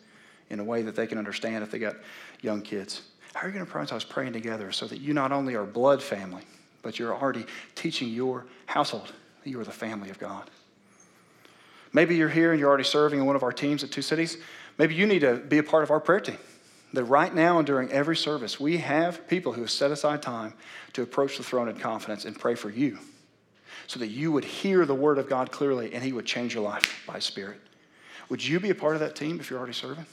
in 0.50 0.60
a 0.60 0.64
way 0.64 0.82
that 0.82 0.94
they 0.94 1.06
can 1.06 1.18
understand 1.18 1.62
if 1.64 1.70
they 1.70 1.78
got 1.78 1.96
young 2.42 2.60
kids? 2.60 3.02
How 3.34 3.46
are 3.46 3.48
you 3.48 3.54
going 3.54 3.66
to 3.66 3.72
prioritize 3.72 4.06
praying 4.08 4.32
together 4.32 4.72
so 4.72 4.86
that 4.86 5.00
you 5.00 5.14
not 5.14 5.32
only 5.32 5.54
are 5.54 5.64
blood 5.64 6.02
family, 6.02 6.42
but 6.82 6.98
you're 6.98 7.14
already 7.14 7.46
teaching 7.74 8.08
your 8.08 8.46
household 8.66 9.12
that 9.42 9.50
you 9.50 9.58
are 9.60 9.64
the 9.64 9.70
family 9.70 10.10
of 10.10 10.18
God? 10.18 10.50
Maybe 11.92 12.16
you're 12.16 12.28
here 12.28 12.50
and 12.52 12.60
you're 12.60 12.68
already 12.68 12.84
serving 12.84 13.18
in 13.18 13.26
one 13.26 13.36
of 13.36 13.42
our 13.42 13.52
teams 13.52 13.82
at 13.82 13.90
Two 13.90 14.02
Cities. 14.02 14.38
Maybe 14.78 14.94
you 14.94 15.06
need 15.06 15.20
to 15.20 15.36
be 15.36 15.58
a 15.58 15.62
part 15.62 15.82
of 15.82 15.90
our 15.90 16.00
prayer 16.00 16.20
team 16.20 16.38
that 16.92 17.04
right 17.04 17.34
now 17.34 17.58
and 17.58 17.66
during 17.66 17.90
every 17.92 18.16
service, 18.16 18.58
we 18.58 18.78
have 18.78 19.26
people 19.28 19.52
who 19.52 19.60
have 19.60 19.70
set 19.70 19.90
aside 19.90 20.22
time 20.22 20.54
to 20.92 21.02
approach 21.02 21.36
the 21.36 21.42
throne 21.42 21.68
in 21.68 21.76
confidence 21.76 22.24
and 22.24 22.38
pray 22.38 22.54
for 22.54 22.70
you 22.70 22.98
so 23.86 23.98
that 23.98 24.08
you 24.08 24.32
would 24.32 24.44
hear 24.44 24.84
the 24.86 24.94
word 24.94 25.18
of 25.18 25.28
God 25.28 25.50
clearly 25.50 25.92
and 25.94 26.02
he 26.02 26.12
would 26.12 26.26
change 26.26 26.54
your 26.54 26.64
life 26.64 27.02
by 27.06 27.18
spirit. 27.18 27.60
Would 28.28 28.44
you 28.44 28.60
be 28.60 28.70
a 28.70 28.74
part 28.74 28.94
of 28.94 29.00
that 29.00 29.16
team 29.16 29.40
if 29.40 29.50
you're 29.50 29.58
already 29.58 29.72
serving? 29.72 30.06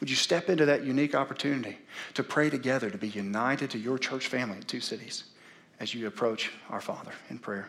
Would 0.00 0.10
you 0.10 0.16
step 0.16 0.48
into 0.48 0.66
that 0.66 0.84
unique 0.84 1.14
opportunity 1.14 1.78
to 2.14 2.22
pray 2.22 2.50
together, 2.50 2.90
to 2.90 2.98
be 2.98 3.08
united 3.08 3.70
to 3.70 3.78
your 3.78 3.98
church 3.98 4.26
family 4.26 4.56
in 4.56 4.62
two 4.62 4.80
cities 4.80 5.24
as 5.80 5.94
you 5.94 6.06
approach 6.06 6.52
our 6.70 6.80
Father 6.80 7.12
in 7.30 7.38
prayer? 7.38 7.68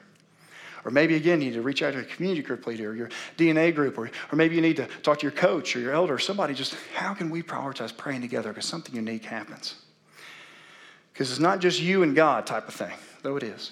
Or 0.86 0.92
maybe 0.92 1.16
again, 1.16 1.42
you 1.42 1.50
need 1.50 1.56
to 1.56 1.62
reach 1.62 1.82
out 1.82 1.94
to 1.94 2.00
a 2.00 2.04
community 2.04 2.42
group 2.42 2.66
leader 2.66 2.92
or 2.92 2.96
your 2.96 3.10
DNA 3.38 3.74
group, 3.74 3.98
or, 3.98 4.10
or 4.32 4.36
maybe 4.36 4.56
you 4.56 4.62
need 4.62 4.78
to 4.78 4.88
talk 5.04 5.20
to 5.20 5.24
your 5.24 5.32
coach 5.32 5.76
or 5.76 5.80
your 5.80 5.92
elder 5.92 6.14
or 6.14 6.20
somebody. 6.20 6.54
Just 6.54 6.76
how 6.96 7.14
can 7.14 7.30
we 7.30 7.44
prioritize 7.44 7.96
praying 7.96 8.22
together 8.22 8.50
because 8.50 8.66
something 8.66 8.96
unique 8.96 9.26
happens? 9.26 9.76
Because 11.12 11.32
it's 11.32 11.40
not 11.40 11.60
just 11.60 11.82
you 11.82 12.04
and 12.04 12.16
God 12.16 12.46
type 12.46 12.68
of 12.68 12.74
thing, 12.74 12.94
though 13.24 13.36
it 13.36 13.44
is, 13.44 13.72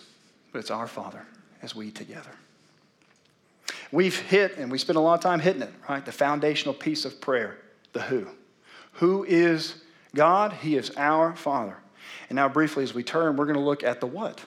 but 0.51 0.59
it's 0.59 0.71
our 0.71 0.87
Father 0.87 1.25
as 1.61 1.75
we 1.75 1.91
together. 1.91 2.31
We've 3.91 4.19
hit, 4.19 4.57
and 4.57 4.71
we 4.71 4.77
spend 4.77 4.97
a 4.97 4.99
lot 4.99 5.13
of 5.13 5.21
time 5.21 5.39
hitting 5.39 5.61
it, 5.61 5.73
right? 5.87 6.03
The 6.03 6.11
foundational 6.11 6.73
piece 6.73 7.05
of 7.05 7.21
prayer, 7.21 7.57
the 7.95 8.01
who. 8.03 8.27
Who 8.93 9.23
is 9.23 9.81
God? 10.13 10.53
He 10.53 10.75
is 10.75 10.91
our 10.95 11.35
Father. 11.35 11.77
And 12.29 12.35
now, 12.35 12.47
briefly, 12.47 12.83
as 12.83 12.93
we 12.93 13.01
turn, 13.01 13.35
we're 13.35 13.45
going 13.45 13.57
to 13.57 13.63
look 13.63 13.83
at 13.83 13.99
the 13.99 14.07
what. 14.07 14.41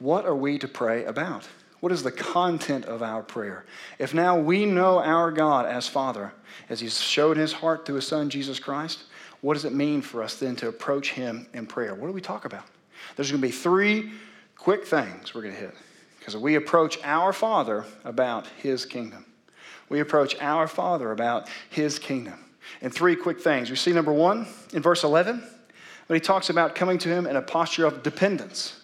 What 0.00 0.26
are 0.26 0.34
we 0.34 0.58
to 0.58 0.66
pray 0.66 1.04
about? 1.04 1.46
What 1.80 1.92
is 1.92 2.02
the 2.02 2.10
content 2.10 2.86
of 2.86 3.02
our 3.02 3.22
prayer? 3.22 3.64
If 3.98 4.12
now 4.12 4.36
we 4.36 4.66
know 4.66 4.98
our 5.00 5.30
God 5.30 5.66
as 5.66 5.86
Father, 5.86 6.32
as 6.68 6.80
He's 6.80 7.00
showed 7.00 7.36
His 7.36 7.52
heart 7.52 7.86
through 7.86 7.96
His 7.96 8.06
Son, 8.06 8.30
Jesus 8.30 8.58
Christ, 8.58 9.04
what 9.40 9.54
does 9.54 9.64
it 9.64 9.72
mean 9.72 10.02
for 10.02 10.22
us 10.22 10.36
then 10.36 10.56
to 10.56 10.68
approach 10.68 11.12
Him 11.12 11.46
in 11.54 11.66
prayer? 11.66 11.94
What 11.94 12.08
do 12.08 12.12
we 12.12 12.20
talk 12.20 12.44
about? 12.44 12.64
There's 13.14 13.30
going 13.30 13.40
to 13.40 13.46
be 13.46 13.52
three 13.52 14.10
quick 14.56 14.86
things 14.86 15.34
we're 15.34 15.42
going 15.42 15.54
to 15.54 15.60
hit. 15.60 15.74
Because 16.18 16.36
we 16.36 16.56
approach 16.56 16.98
our 17.04 17.32
Father 17.32 17.84
about 18.04 18.46
His 18.60 18.84
kingdom. 18.84 19.24
We 19.88 20.00
approach 20.00 20.36
our 20.40 20.66
Father 20.66 21.12
about 21.12 21.48
His 21.70 21.98
kingdom. 21.98 22.44
And 22.80 22.92
three 22.92 23.16
quick 23.16 23.40
things. 23.40 23.70
We 23.70 23.76
see 23.76 23.92
number 23.92 24.12
one 24.12 24.46
in 24.72 24.82
verse 24.82 25.04
11, 25.04 25.42
when 26.06 26.16
He 26.16 26.20
talks 26.20 26.50
about 26.50 26.74
coming 26.74 26.98
to 26.98 27.08
Him 27.08 27.26
in 27.26 27.36
a 27.36 27.42
posture 27.42 27.86
of 27.86 28.02
dependence. 28.02 28.80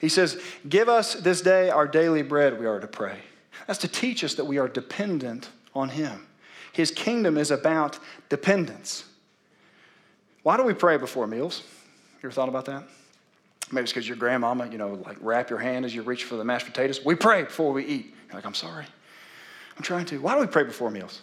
He 0.00 0.08
says, 0.08 0.40
Give 0.68 0.88
us 0.88 1.14
this 1.14 1.40
day 1.40 1.70
our 1.70 1.86
daily 1.86 2.22
bread, 2.22 2.58
we 2.58 2.66
are 2.66 2.80
to 2.80 2.86
pray. 2.86 3.18
That's 3.66 3.80
to 3.80 3.88
teach 3.88 4.22
us 4.24 4.34
that 4.34 4.44
we 4.44 4.58
are 4.58 4.68
dependent 4.68 5.50
on 5.74 5.88
Him. 5.88 6.26
His 6.72 6.90
kingdom 6.90 7.36
is 7.36 7.50
about 7.50 7.98
dependence. 8.28 9.04
Why 10.42 10.56
do 10.56 10.62
we 10.62 10.74
pray 10.74 10.96
before 10.96 11.26
meals? 11.26 11.62
You 12.22 12.28
ever 12.28 12.32
thought 12.32 12.48
about 12.48 12.66
that? 12.66 12.84
Maybe 13.70 13.82
it's 13.82 13.92
because 13.92 14.08
your 14.08 14.16
grandmama, 14.16 14.68
you 14.68 14.78
know, 14.78 14.94
like 15.04 15.18
wrap 15.20 15.50
your 15.50 15.58
hand 15.58 15.84
as 15.84 15.94
you 15.94 16.02
reach 16.02 16.24
for 16.24 16.36
the 16.36 16.44
mashed 16.44 16.66
potatoes. 16.66 17.04
We 17.04 17.14
pray 17.14 17.42
before 17.42 17.72
we 17.72 17.84
eat. 17.84 18.14
You're 18.26 18.36
like, 18.36 18.46
I'm 18.46 18.54
sorry. 18.54 18.86
I'm 19.76 19.82
trying 19.82 20.06
to. 20.06 20.20
Why 20.20 20.34
do 20.34 20.40
we 20.40 20.46
pray 20.46 20.64
before 20.64 20.90
meals? 20.90 21.20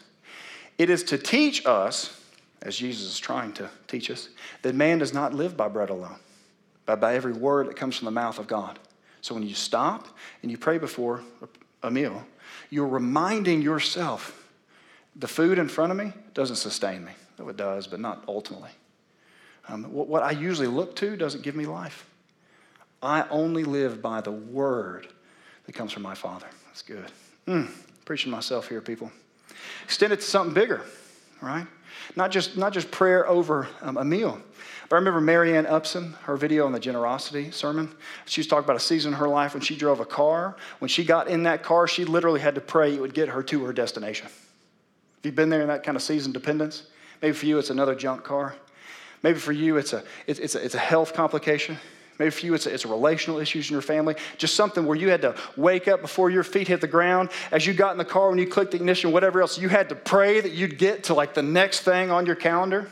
It 0.77 0.89
is 0.89 1.03
to 1.05 1.17
teach 1.17 1.65
us, 1.65 2.19
as 2.61 2.75
Jesus 2.75 3.05
is 3.13 3.19
trying 3.19 3.53
to 3.53 3.69
teach 3.87 4.09
us, 4.11 4.29
that 4.61 4.75
man 4.75 4.99
does 4.99 5.13
not 5.13 5.33
live 5.33 5.55
by 5.55 5.67
bread 5.67 5.89
alone 5.89 6.17
but 6.85 6.99
by 6.99 7.15
every 7.15 7.33
word 7.33 7.67
that 7.67 7.75
comes 7.75 7.97
from 7.97 8.05
the 8.05 8.11
mouth 8.11 8.39
of 8.39 8.47
God. 8.47 8.79
So 9.21 9.33
when 9.33 9.43
you 9.43 9.55
stop 9.55 10.07
and 10.41 10.51
you 10.51 10.57
pray 10.57 10.77
before 10.77 11.21
a 11.83 11.89
meal, 11.89 12.23
you're 12.69 12.87
reminding 12.87 13.61
yourself 13.61 14.47
the 15.15 15.27
food 15.27 15.57
in 15.57 15.67
front 15.67 15.91
of 15.91 15.97
me 15.97 16.13
doesn't 16.33 16.57
sustain 16.57 17.03
me. 17.03 17.11
Though 17.37 17.49
it 17.49 17.57
does, 17.57 17.87
but 17.87 17.99
not 17.99 18.23
ultimately. 18.27 18.69
Um, 19.67 19.91
what, 19.91 20.07
what 20.07 20.23
I 20.23 20.31
usually 20.31 20.67
look 20.67 20.95
to 20.97 21.17
doesn't 21.17 21.43
give 21.43 21.55
me 21.55 21.65
life. 21.65 22.05
I 23.01 23.27
only 23.29 23.63
live 23.63 24.01
by 24.01 24.21
the 24.21 24.31
word 24.31 25.07
that 25.65 25.73
comes 25.73 25.91
from 25.91 26.03
my 26.03 26.15
Father. 26.15 26.47
That's 26.67 26.81
good. 26.81 27.11
Mm. 27.47 27.69
preaching 28.05 28.31
myself 28.31 28.69
here, 28.69 28.81
people. 28.81 29.11
Extend 29.83 30.13
it 30.13 30.17
to 30.17 30.25
something 30.25 30.53
bigger, 30.53 30.81
right? 31.41 31.67
Not 32.15 32.31
just, 32.31 32.57
not 32.57 32.73
just 32.73 32.91
prayer 32.91 33.27
over 33.27 33.67
um, 33.81 33.97
a 33.97 34.05
meal. 34.05 34.41
But 34.89 34.97
I 34.97 34.99
remember 34.99 35.21
Marianne 35.21 35.65
Upson, 35.65 36.13
her 36.23 36.37
video 36.37 36.65
on 36.65 36.71
the 36.71 36.79
generosity 36.79 37.49
sermon. 37.51 37.93
She 38.25 38.39
was 38.39 38.47
talking 38.47 38.65
about 38.65 38.75
a 38.75 38.81
season 38.81 39.13
in 39.13 39.19
her 39.19 39.27
life 39.27 39.53
when 39.53 39.61
she 39.61 39.75
drove 39.75 39.99
a 39.99 40.05
car. 40.05 40.55
When 40.79 40.89
she 40.89 41.03
got 41.03 41.27
in 41.27 41.43
that 41.43 41.63
car, 41.63 41.87
she 41.87 42.05
literally 42.05 42.39
had 42.39 42.55
to 42.55 42.61
pray 42.61 42.93
it 42.93 43.01
would 43.01 43.13
get 43.13 43.29
her 43.29 43.41
to 43.43 43.65
her 43.65 43.73
destination. 43.73 44.27
Have 44.27 44.33
you've 45.23 45.35
been 45.35 45.49
there 45.49 45.61
in 45.61 45.67
that 45.69 45.83
kind 45.83 45.95
of 45.95 46.03
season 46.03 46.31
dependence? 46.31 46.83
Maybe 47.21 47.33
for 47.33 47.47
you, 47.47 47.57
it's 47.57 47.71
another 47.71 47.95
junk 47.95 48.23
car. 48.23 48.55
Maybe 49.23 49.39
for 49.39 49.51
you, 49.51 49.77
it's 49.77 49.93
a, 49.93 50.03
it's, 50.27 50.39
it's 50.39 50.53
a, 50.53 50.63
it's 50.63 50.75
a 50.75 50.79
health 50.79 51.13
complication. 51.13 51.77
Maybe 52.17 52.31
for 52.31 52.45
you, 52.45 52.53
it's 52.53 52.65
a, 52.65 52.73
it's 52.73 52.85
a 52.85 52.87
relational 52.87 53.39
issues 53.39 53.69
in 53.69 53.73
your 53.73 53.81
family. 53.81 54.15
Just 54.37 54.55
something 54.55 54.85
where 54.85 54.95
you 54.95 55.09
had 55.09 55.21
to 55.23 55.35
wake 55.57 55.87
up 55.87 56.01
before 56.01 56.29
your 56.29 56.43
feet 56.43 56.67
hit 56.67 56.79
the 56.79 56.87
ground. 56.87 57.29
As 57.51 57.67
you 57.67 57.73
got 57.73 57.91
in 57.91 57.97
the 57.97 58.05
car, 58.05 58.29
when 58.29 58.37
you 58.37 58.47
clicked 58.47 58.73
ignition, 58.73 59.11
whatever 59.11 59.41
else, 59.41 59.57
you 59.57 59.67
had 59.67 59.89
to 59.89 59.95
pray 59.95 60.39
that 60.39 60.53
you'd 60.53 60.77
get 60.77 61.03
to 61.05 61.13
like 61.13 61.33
the 61.33 61.43
next 61.43 61.81
thing 61.81 62.11
on 62.11 62.25
your 62.25 62.35
calendar. 62.35 62.87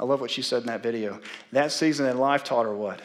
I 0.00 0.04
love 0.04 0.20
what 0.20 0.30
she 0.30 0.42
said 0.42 0.62
in 0.62 0.66
that 0.66 0.82
video. 0.82 1.20
That 1.52 1.72
season 1.72 2.06
in 2.06 2.18
life 2.18 2.42
taught 2.42 2.64
her 2.64 2.74
what? 2.74 3.00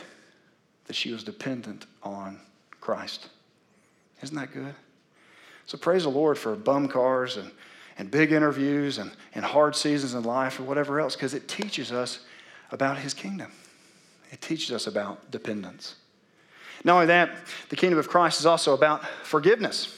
That 0.85 0.95
she 0.95 1.11
was 1.11 1.23
dependent 1.23 1.85
on 2.01 2.39
Christ. 2.79 3.27
Isn't 4.23 4.37
that 4.37 4.53
good? 4.53 4.73
So 5.65 5.77
praise 5.77 6.03
the 6.03 6.09
Lord 6.09 6.37
for 6.37 6.55
bum 6.55 6.87
cars 6.87 7.35
and, 7.35 7.51
and 7.97 8.09
big 8.09 8.31
interviews 8.31 8.97
and, 8.97 9.11
and 9.35 9.43
hard 9.43 9.75
seasons 9.75 10.13
in 10.13 10.23
life 10.23 10.59
or 10.59 10.63
whatever 10.63 11.01
else, 11.01 11.15
because 11.15 11.33
it 11.33 11.49
teaches 11.49 11.91
us 11.91 12.21
about 12.71 12.97
his 12.97 13.13
kingdom. 13.13 13.51
It 14.31 14.41
teaches 14.41 14.71
us 14.71 14.87
about 14.87 15.31
dependence. 15.31 15.95
Not 16.83 16.95
only 16.95 17.05
that, 17.07 17.37
the 17.69 17.75
kingdom 17.75 17.99
of 17.99 18.07
Christ 18.07 18.39
is 18.39 18.45
also 18.45 18.73
about 18.73 19.05
forgiveness. 19.23 19.93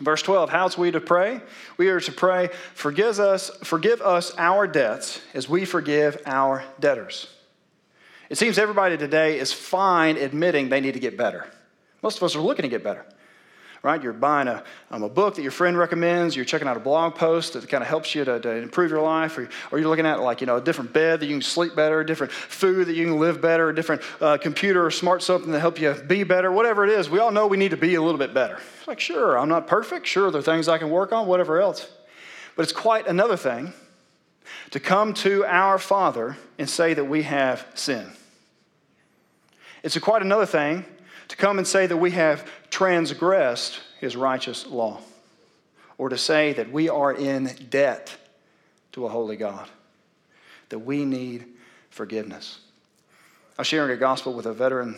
Verse 0.00 0.22
12, 0.22 0.50
how's 0.50 0.78
we 0.78 0.92
to 0.92 1.00
pray? 1.00 1.40
We 1.76 1.88
are 1.88 1.98
to 1.98 2.12
pray, 2.12 2.50
forgive 2.74 3.18
us, 3.18 3.50
forgive 3.64 4.00
us 4.00 4.32
our 4.38 4.66
debts 4.68 5.20
as 5.34 5.48
we 5.48 5.64
forgive 5.64 6.22
our 6.24 6.62
debtors. 6.78 7.26
It 8.30 8.38
seems 8.38 8.58
everybody 8.58 8.96
today 8.96 9.38
is 9.38 9.52
fine 9.52 10.16
admitting 10.16 10.68
they 10.68 10.80
need 10.80 10.94
to 10.94 11.00
get 11.00 11.16
better. 11.16 11.46
Most 12.02 12.18
of 12.18 12.22
us 12.22 12.36
are 12.36 12.40
looking 12.40 12.62
to 12.62 12.68
get 12.68 12.84
better 12.84 13.04
right? 13.82 14.02
You're 14.02 14.12
buying 14.12 14.48
a, 14.48 14.62
um, 14.90 15.02
a 15.02 15.08
book 15.08 15.36
that 15.36 15.42
your 15.42 15.50
friend 15.50 15.78
recommends, 15.78 16.34
you're 16.34 16.44
checking 16.44 16.66
out 16.66 16.76
a 16.76 16.80
blog 16.80 17.14
post 17.14 17.52
that 17.52 17.68
kind 17.68 17.82
of 17.82 17.88
helps 17.88 18.14
you 18.14 18.24
to, 18.24 18.40
to 18.40 18.50
improve 18.50 18.90
your 18.90 19.02
life, 19.02 19.38
or, 19.38 19.48
or, 19.70 19.78
you're 19.78 19.88
looking 19.88 20.06
at 20.06 20.20
like, 20.20 20.40
you 20.40 20.46
know, 20.46 20.56
a 20.56 20.60
different 20.60 20.92
bed 20.92 21.20
that 21.20 21.26
you 21.26 21.34
can 21.34 21.42
sleep 21.42 21.76
better, 21.76 22.00
a 22.00 22.06
different 22.06 22.32
food 22.32 22.86
that 22.86 22.94
you 22.94 23.06
can 23.06 23.18
live 23.18 23.40
better, 23.40 23.68
a 23.68 23.74
different 23.74 24.02
uh, 24.20 24.36
computer 24.38 24.84
or 24.84 24.90
smart 24.90 25.22
something 25.22 25.52
to 25.52 25.60
help 25.60 25.80
you 25.80 25.94
be 26.06 26.24
better, 26.24 26.50
whatever 26.50 26.84
it 26.84 26.90
is. 26.90 27.08
We 27.08 27.20
all 27.20 27.30
know 27.30 27.46
we 27.46 27.56
need 27.56 27.70
to 27.70 27.76
be 27.76 27.94
a 27.94 28.02
little 28.02 28.18
bit 28.18 28.34
better. 28.34 28.58
It's 28.78 28.88
like, 28.88 29.00
sure, 29.00 29.38
I'm 29.38 29.48
not 29.48 29.66
perfect. 29.66 30.06
Sure, 30.06 30.30
there 30.30 30.40
are 30.40 30.42
things 30.42 30.68
I 30.68 30.78
can 30.78 30.90
work 30.90 31.12
on, 31.12 31.26
whatever 31.26 31.60
else. 31.60 31.88
But 32.56 32.62
it's 32.62 32.72
quite 32.72 33.06
another 33.06 33.36
thing 33.36 33.72
to 34.70 34.80
come 34.80 35.14
to 35.14 35.44
our 35.44 35.78
Father 35.78 36.36
and 36.58 36.68
say 36.68 36.94
that 36.94 37.04
we 37.04 37.22
have 37.22 37.66
sin. 37.74 38.10
It's 39.82 39.96
quite 39.98 40.22
another 40.22 40.46
thing 40.46 40.84
to 41.28 41.36
come 41.36 41.58
and 41.58 41.66
say 41.66 41.86
that 41.86 41.96
we 41.96 42.10
have 42.12 42.48
transgressed 42.70 43.80
his 44.00 44.16
righteous 44.16 44.66
law, 44.66 45.00
or 45.96 46.08
to 46.08 46.18
say 46.18 46.52
that 46.54 46.72
we 46.72 46.88
are 46.88 47.12
in 47.12 47.54
debt 47.70 48.16
to 48.92 49.06
a 49.06 49.08
holy 49.08 49.36
God, 49.36 49.68
that 50.68 50.78
we 50.78 51.04
need 51.04 51.46
forgiveness. 51.90 52.60
I 53.58 53.62
was 53.62 53.66
sharing 53.66 53.90
a 53.90 53.96
gospel 53.96 54.34
with 54.34 54.46
a 54.46 54.52
veteran. 54.52 54.96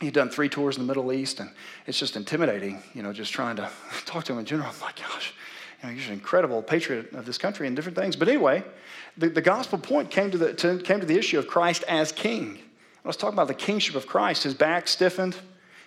He'd 0.00 0.14
done 0.14 0.30
three 0.30 0.48
tours 0.48 0.76
in 0.76 0.82
the 0.82 0.86
Middle 0.86 1.12
East, 1.12 1.40
and 1.40 1.50
it's 1.86 1.98
just 1.98 2.16
intimidating, 2.16 2.82
you 2.94 3.02
know, 3.02 3.12
just 3.12 3.32
trying 3.32 3.56
to 3.56 3.68
talk 4.04 4.24
to 4.24 4.32
him 4.32 4.38
in 4.38 4.44
general. 4.44 4.68
I'm 4.68 4.80
like, 4.80 4.96
gosh, 4.96 5.34
you 5.82 5.88
know, 5.88 5.94
he's 5.94 6.06
an 6.06 6.12
incredible 6.12 6.62
patriot 6.62 7.12
of 7.12 7.26
this 7.26 7.38
country 7.38 7.66
and 7.66 7.74
different 7.74 7.98
things. 7.98 8.14
But 8.14 8.28
anyway, 8.28 8.62
the, 9.16 9.28
the 9.28 9.42
gospel 9.42 9.78
point 9.78 10.10
came 10.10 10.30
to, 10.30 10.38
the, 10.38 10.54
to, 10.54 10.78
came 10.78 11.00
to 11.00 11.06
the 11.06 11.18
issue 11.18 11.38
of 11.38 11.46
Christ 11.46 11.82
as 11.88 12.12
king. 12.12 12.60
I 13.04 13.08
was 13.08 13.16
talking 13.16 13.34
about 13.34 13.48
the 13.48 13.54
kingship 13.54 13.94
of 13.94 14.06
Christ. 14.06 14.44
His 14.44 14.54
back 14.54 14.86
stiffened, 14.86 15.36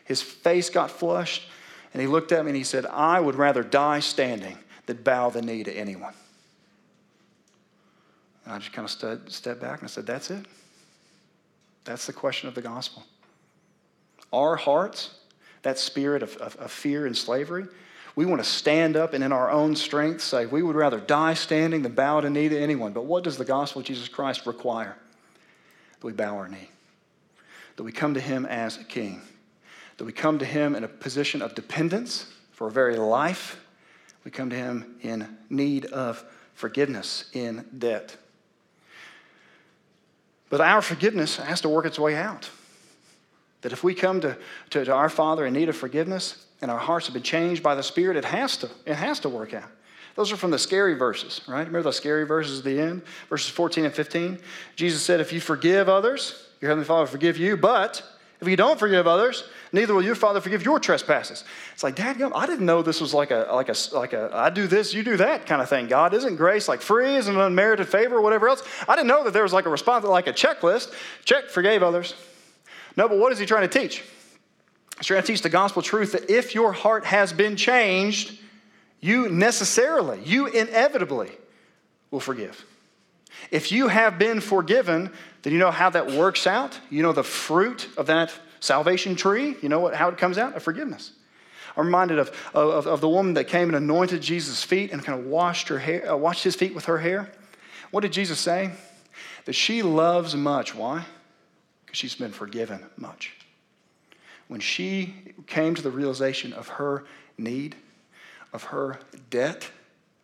his 0.04 0.21
face 0.21 0.69
got 0.69 0.91
flushed, 0.91 1.49
and 1.93 2.01
he 2.01 2.08
looked 2.08 2.32
at 2.32 2.43
me 2.43 2.49
and 2.49 2.58
he 2.58 2.63
said, 2.63 2.86
I 2.86 3.19
would 3.19 3.36
rather 3.36 3.63
die 3.63 4.01
standing 4.01 4.58
than 4.86 4.97
bow 4.97 5.30
the 5.30 5.41
knee 5.41 5.63
to 5.63 5.71
anyone. 5.71 6.13
And 8.43 8.54
I 8.54 8.60
just 8.60 8.73
kind 8.73 8.86
of 8.86 8.91
stood, 8.91 9.32
stepped 9.32 9.62
back 9.62 9.80
and 9.80 9.88
I 9.88 9.89
said, 9.89 10.06
That's 10.06 10.30
it. 10.30 10.45
That's 11.84 12.06
the 12.06 12.13
question 12.13 12.49
of 12.49 12.56
the 12.56 12.62
gospel. 12.62 13.04
Our 14.34 14.56
hearts, 14.56 15.15
that 15.62 15.78
spirit 15.78 16.23
of, 16.23 16.36
of, 16.38 16.56
of 16.58 16.71
fear 16.71 17.06
and 17.06 17.15
slavery, 17.15 17.65
we 18.15 18.25
want 18.25 18.41
to 18.41 18.49
stand 18.49 18.95
up 18.95 19.13
and 19.13 19.23
in 19.23 19.32
our 19.32 19.51
own 19.51 19.75
strength 19.75 20.21
say, 20.21 20.45
We 20.45 20.62
would 20.62 20.75
rather 20.75 20.99
die 20.99 21.34
standing 21.34 21.82
than 21.82 21.93
bow 21.93 22.21
the 22.21 22.30
knee 22.30 22.49
to 22.49 22.60
anyone. 22.60 22.93
But 22.93 23.06
what 23.06 23.23
does 23.23 23.38
the 23.38 23.45
gospel 23.45 23.82
of 23.82 23.88
Jesus 23.88 24.08
Christ 24.08 24.45
require? 24.45 24.95
That 25.99 26.06
we 26.06 26.13
bow 26.13 26.38
our 26.38 26.47
knee, 26.47 26.69
that 27.76 27.84
we 27.84 27.92
come 27.92 28.14
to 28.14 28.20
him 28.20 28.46
as 28.46 28.78
a 28.78 28.84
king 28.84 29.22
that 29.98 30.06
we 30.06 30.12
come 30.12 30.40
to 30.40 30.46
Him 30.46 30.76
in 30.76 30.84
a 30.84 30.88
position 30.88 31.42
of 31.42 31.56
dependence 31.56 32.26
for 32.52 32.66
our 32.66 32.72
very 32.72 32.98
life. 32.98 33.60
We 34.24 34.32
come 34.32 34.50
to 34.50 34.56
Him 34.56 34.96
in 35.02 35.38
need 35.50 35.86
of 35.86 36.24
forgiveness, 36.54 37.30
in 37.34 37.66
debt. 37.78 38.18
But 40.50 40.62
our 40.62 40.82
forgiveness 40.82 41.38
has 41.38 41.62
to 41.62 41.70
work 41.70 41.86
its 41.86 42.00
way 42.00 42.16
out. 42.16 42.50
That 43.62 43.72
if 43.72 43.84
we 43.84 43.96
come 43.96 44.22
to, 44.22 44.38
to, 44.72 44.86
to, 44.86 44.94
our 44.94 45.10
Father 45.10 45.46
in 45.46 45.54
need 45.54 45.70
of 45.70 45.76
forgiveness 45.76 46.46
and 46.62 46.70
our 46.70 46.78
hearts 46.78 47.08
have 47.08 47.14
been 47.14 47.24
changed 47.24 47.64
by 47.64 47.76
the 47.76 47.84
Spirit, 47.84 48.16
it 48.16 48.26
has 48.26 48.58
to, 48.58 48.70
it 48.86 48.96
has 48.96 49.20
to 49.22 49.30
work 49.30 49.54
out. 49.54 49.70
Those 50.15 50.32
are 50.32 50.38
from 50.38 50.51
the 50.51 50.60
scary 50.60 50.93
verses, 50.93 51.41
right? 51.47 51.60
Remember 51.60 51.84
those 51.84 51.97
scary 51.97 52.25
verses 52.25 52.60
at 52.60 52.65
the 52.65 52.80
end? 52.80 53.04
Verses 53.30 53.49
14 53.49 53.86
and 53.86 53.93
15. 53.93 54.39
Jesus 54.75 55.01
said, 55.01 55.19
If 55.19 55.34
you 55.34 55.41
forgive 55.41 55.89
others, 55.89 56.47
your 56.62 56.69
Heavenly 56.69 56.88
Father 56.88 57.01
will 57.01 57.08
forgive 57.08 57.38
you, 57.38 57.58
but 57.58 58.01
if 58.39 58.47
you 58.47 58.56
don't 58.56 58.80
forgive 58.80 59.08
others, 59.08 59.43
neither 59.73 59.93
will 59.93 60.04
your 60.04 60.15
Father 60.15 60.39
forgive 60.39 60.63
your 60.63 60.80
trespasses. 60.80 61.43
It's 61.73 61.84
like, 61.84 61.95
Dad, 61.95 62.21
I 62.21 62.45
didn't 62.45 62.65
know 62.65 62.82
this 62.82 63.01
was 63.01 63.13
like 63.13 63.32
a, 63.32 63.47
like 63.51 63.69
a, 63.69 63.75
like 63.93 64.13
a, 64.13 64.30
I 64.34 64.49
do 64.49 64.67
this, 64.67 64.93
you 64.93 65.04
do 65.04 65.17
that 65.17 65.45
kind 65.45 65.62
of 65.62 65.67
thing. 65.67 65.88
God, 65.88 66.13
isn't 66.13 66.38
grace 66.38 66.69
like 66.69 66.82
free, 66.82 67.15
is 67.15 67.28
an 67.28 67.38
unmerited 67.38 67.88
favor, 67.88 68.15
or 68.15 68.21
whatever 68.21 68.47
else? 68.47 68.63
I 68.88 68.95
didn't 68.95 69.08
know 69.08 69.25
that 69.25 69.34
there 69.34 69.43
was 69.43 69.54
like 69.54 69.65
a 69.65 69.69
response, 69.69 70.06
like 70.06 70.28
a 70.28 70.34
checklist. 70.34 70.93
Check, 71.25 71.49
forgave 71.49 71.84
others. 71.84 72.13
No, 72.95 73.10
but 73.10 73.17
what 73.17 73.34
is 73.34 73.39
he 73.39 73.45
trying 73.45 73.67
to 73.67 73.80
teach? 73.80 74.04
He's 74.97 75.08
trying 75.08 75.21
to 75.21 75.28
teach 75.28 75.41
the 75.41 75.49
gospel 75.49 75.82
truth 75.82 76.13
that 76.13 76.30
if 76.30 76.56
your 76.56 76.71
heart 76.71 77.04
has 77.04 77.34
been 77.34 77.58
changed, 77.58 78.39
you 79.06 79.30
necessarily, 79.30 80.20
you 80.24 80.48
inevitably 80.48 81.32
will 82.10 82.20
forgive. 82.20 82.65
If 83.52 83.72
you 83.72 83.88
have 83.88 84.18
been 84.18 84.41
forgiven, 84.41 85.12
then 85.44 85.54
you 85.54 85.60
know 85.60 85.70
how 85.70 85.91
that 85.91 86.12
works 86.12 86.48
out. 86.48 86.80
You 86.89 87.04
know 87.04 87.12
the 87.12 87.24
fruit 87.24 87.88
of 87.98 88.08
that 88.08 88.34
salvation 88.60 89.15
tree. 89.15 89.56
You 89.62 89.70
know 89.70 89.80
what, 89.80 89.94
how 89.94 90.10
it 90.10 90.18
comes 90.18 90.39
out? 90.39 90.58
A 90.58 90.60
forgiveness. 90.60 91.12
I'm 91.78 91.86
reminded 91.86 92.18
of, 92.18 92.32
of, 92.56 92.88
of 92.88 93.02
the 93.02 93.10
woman 93.10 93.36
that 93.36 93.44
came 93.44 93.68
and 93.68 93.76
anointed 93.76 94.22
Jesus' 94.22 94.63
feet 94.63 94.91
and 94.91 95.04
kind 95.04 95.20
of 95.20 95.28
washed, 95.28 95.68
her 95.68 95.78
hair, 95.78 96.12
uh, 96.12 96.15
washed 96.15 96.44
his 96.44 96.56
feet 96.56 96.74
with 96.74 96.86
her 96.86 96.98
hair. 96.98 97.30
What 97.91 98.02
did 98.02 98.13
Jesus 98.13 98.39
say? 98.39 98.72
That 99.44 99.54
she 99.54 99.84
loves 99.84 100.36
much. 100.36 100.74
Why? 100.74 101.06
Because 101.86 102.00
she's 102.00 102.15
been 102.15 102.32
forgiven 102.32 102.84
much. 102.98 103.34
When 104.48 104.62
she 104.62 105.13
came 105.46 105.76
to 105.76 105.82
the 105.82 105.91
realization 105.91 106.54
of 106.54 106.70
her 106.70 107.04
need, 107.38 107.76
of 108.56 108.63
her 108.63 108.98
debt, 109.30 109.70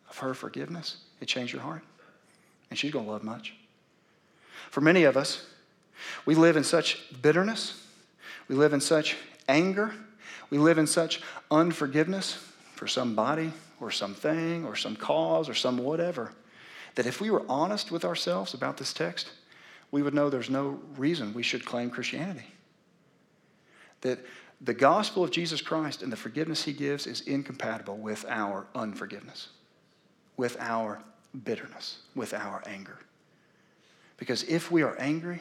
of 0.09 0.17
her 0.19 0.33
forgiveness, 0.33 0.97
it 1.19 1.27
changed 1.27 1.53
her 1.53 1.59
heart 1.59 1.83
and 2.69 2.79
she's 2.79 2.91
going 2.91 3.05
to 3.05 3.11
love 3.11 3.23
much. 3.23 3.53
For 4.69 4.79
many 4.79 5.03
of 5.03 5.17
us, 5.17 5.45
we 6.25 6.33
live 6.33 6.55
in 6.55 6.63
such 6.63 6.97
bitterness, 7.21 7.85
we 8.47 8.55
live 8.55 8.71
in 8.71 8.79
such 8.79 9.17
anger, 9.49 9.93
we 10.49 10.57
live 10.57 10.77
in 10.77 10.87
such 10.87 11.21
unforgiveness 11.51 12.35
for 12.73 12.87
somebody 12.87 13.51
or 13.81 13.91
something 13.91 14.65
or 14.65 14.77
some 14.77 14.95
cause 14.95 15.49
or 15.49 15.53
some 15.53 15.77
whatever, 15.77 16.31
that 16.95 17.05
if 17.05 17.19
we 17.19 17.29
were 17.29 17.43
honest 17.49 17.91
with 17.91 18.05
ourselves 18.05 18.53
about 18.53 18.77
this 18.77 18.93
text, 18.93 19.29
we 19.91 20.01
would 20.01 20.13
know 20.13 20.29
there's 20.29 20.49
no 20.49 20.79
reason 20.95 21.33
we 21.33 21.43
should 21.43 21.65
claim 21.65 21.89
Christianity. 21.89 22.47
That 23.99 24.25
the 24.63 24.73
gospel 24.73 25.23
of 25.23 25.31
Jesus 25.31 25.59
Christ 25.59 26.03
and 26.03 26.11
the 26.11 26.17
forgiveness 26.17 26.63
he 26.63 26.73
gives 26.73 27.07
is 27.07 27.21
incompatible 27.21 27.97
with 27.97 28.25
our 28.29 28.67
unforgiveness, 28.75 29.49
with 30.37 30.55
our 30.59 31.01
bitterness, 31.43 31.99
with 32.15 32.33
our 32.33 32.61
anger. 32.67 32.99
Because 34.17 34.43
if 34.43 34.71
we 34.71 34.83
are 34.83 34.95
angry, 34.99 35.39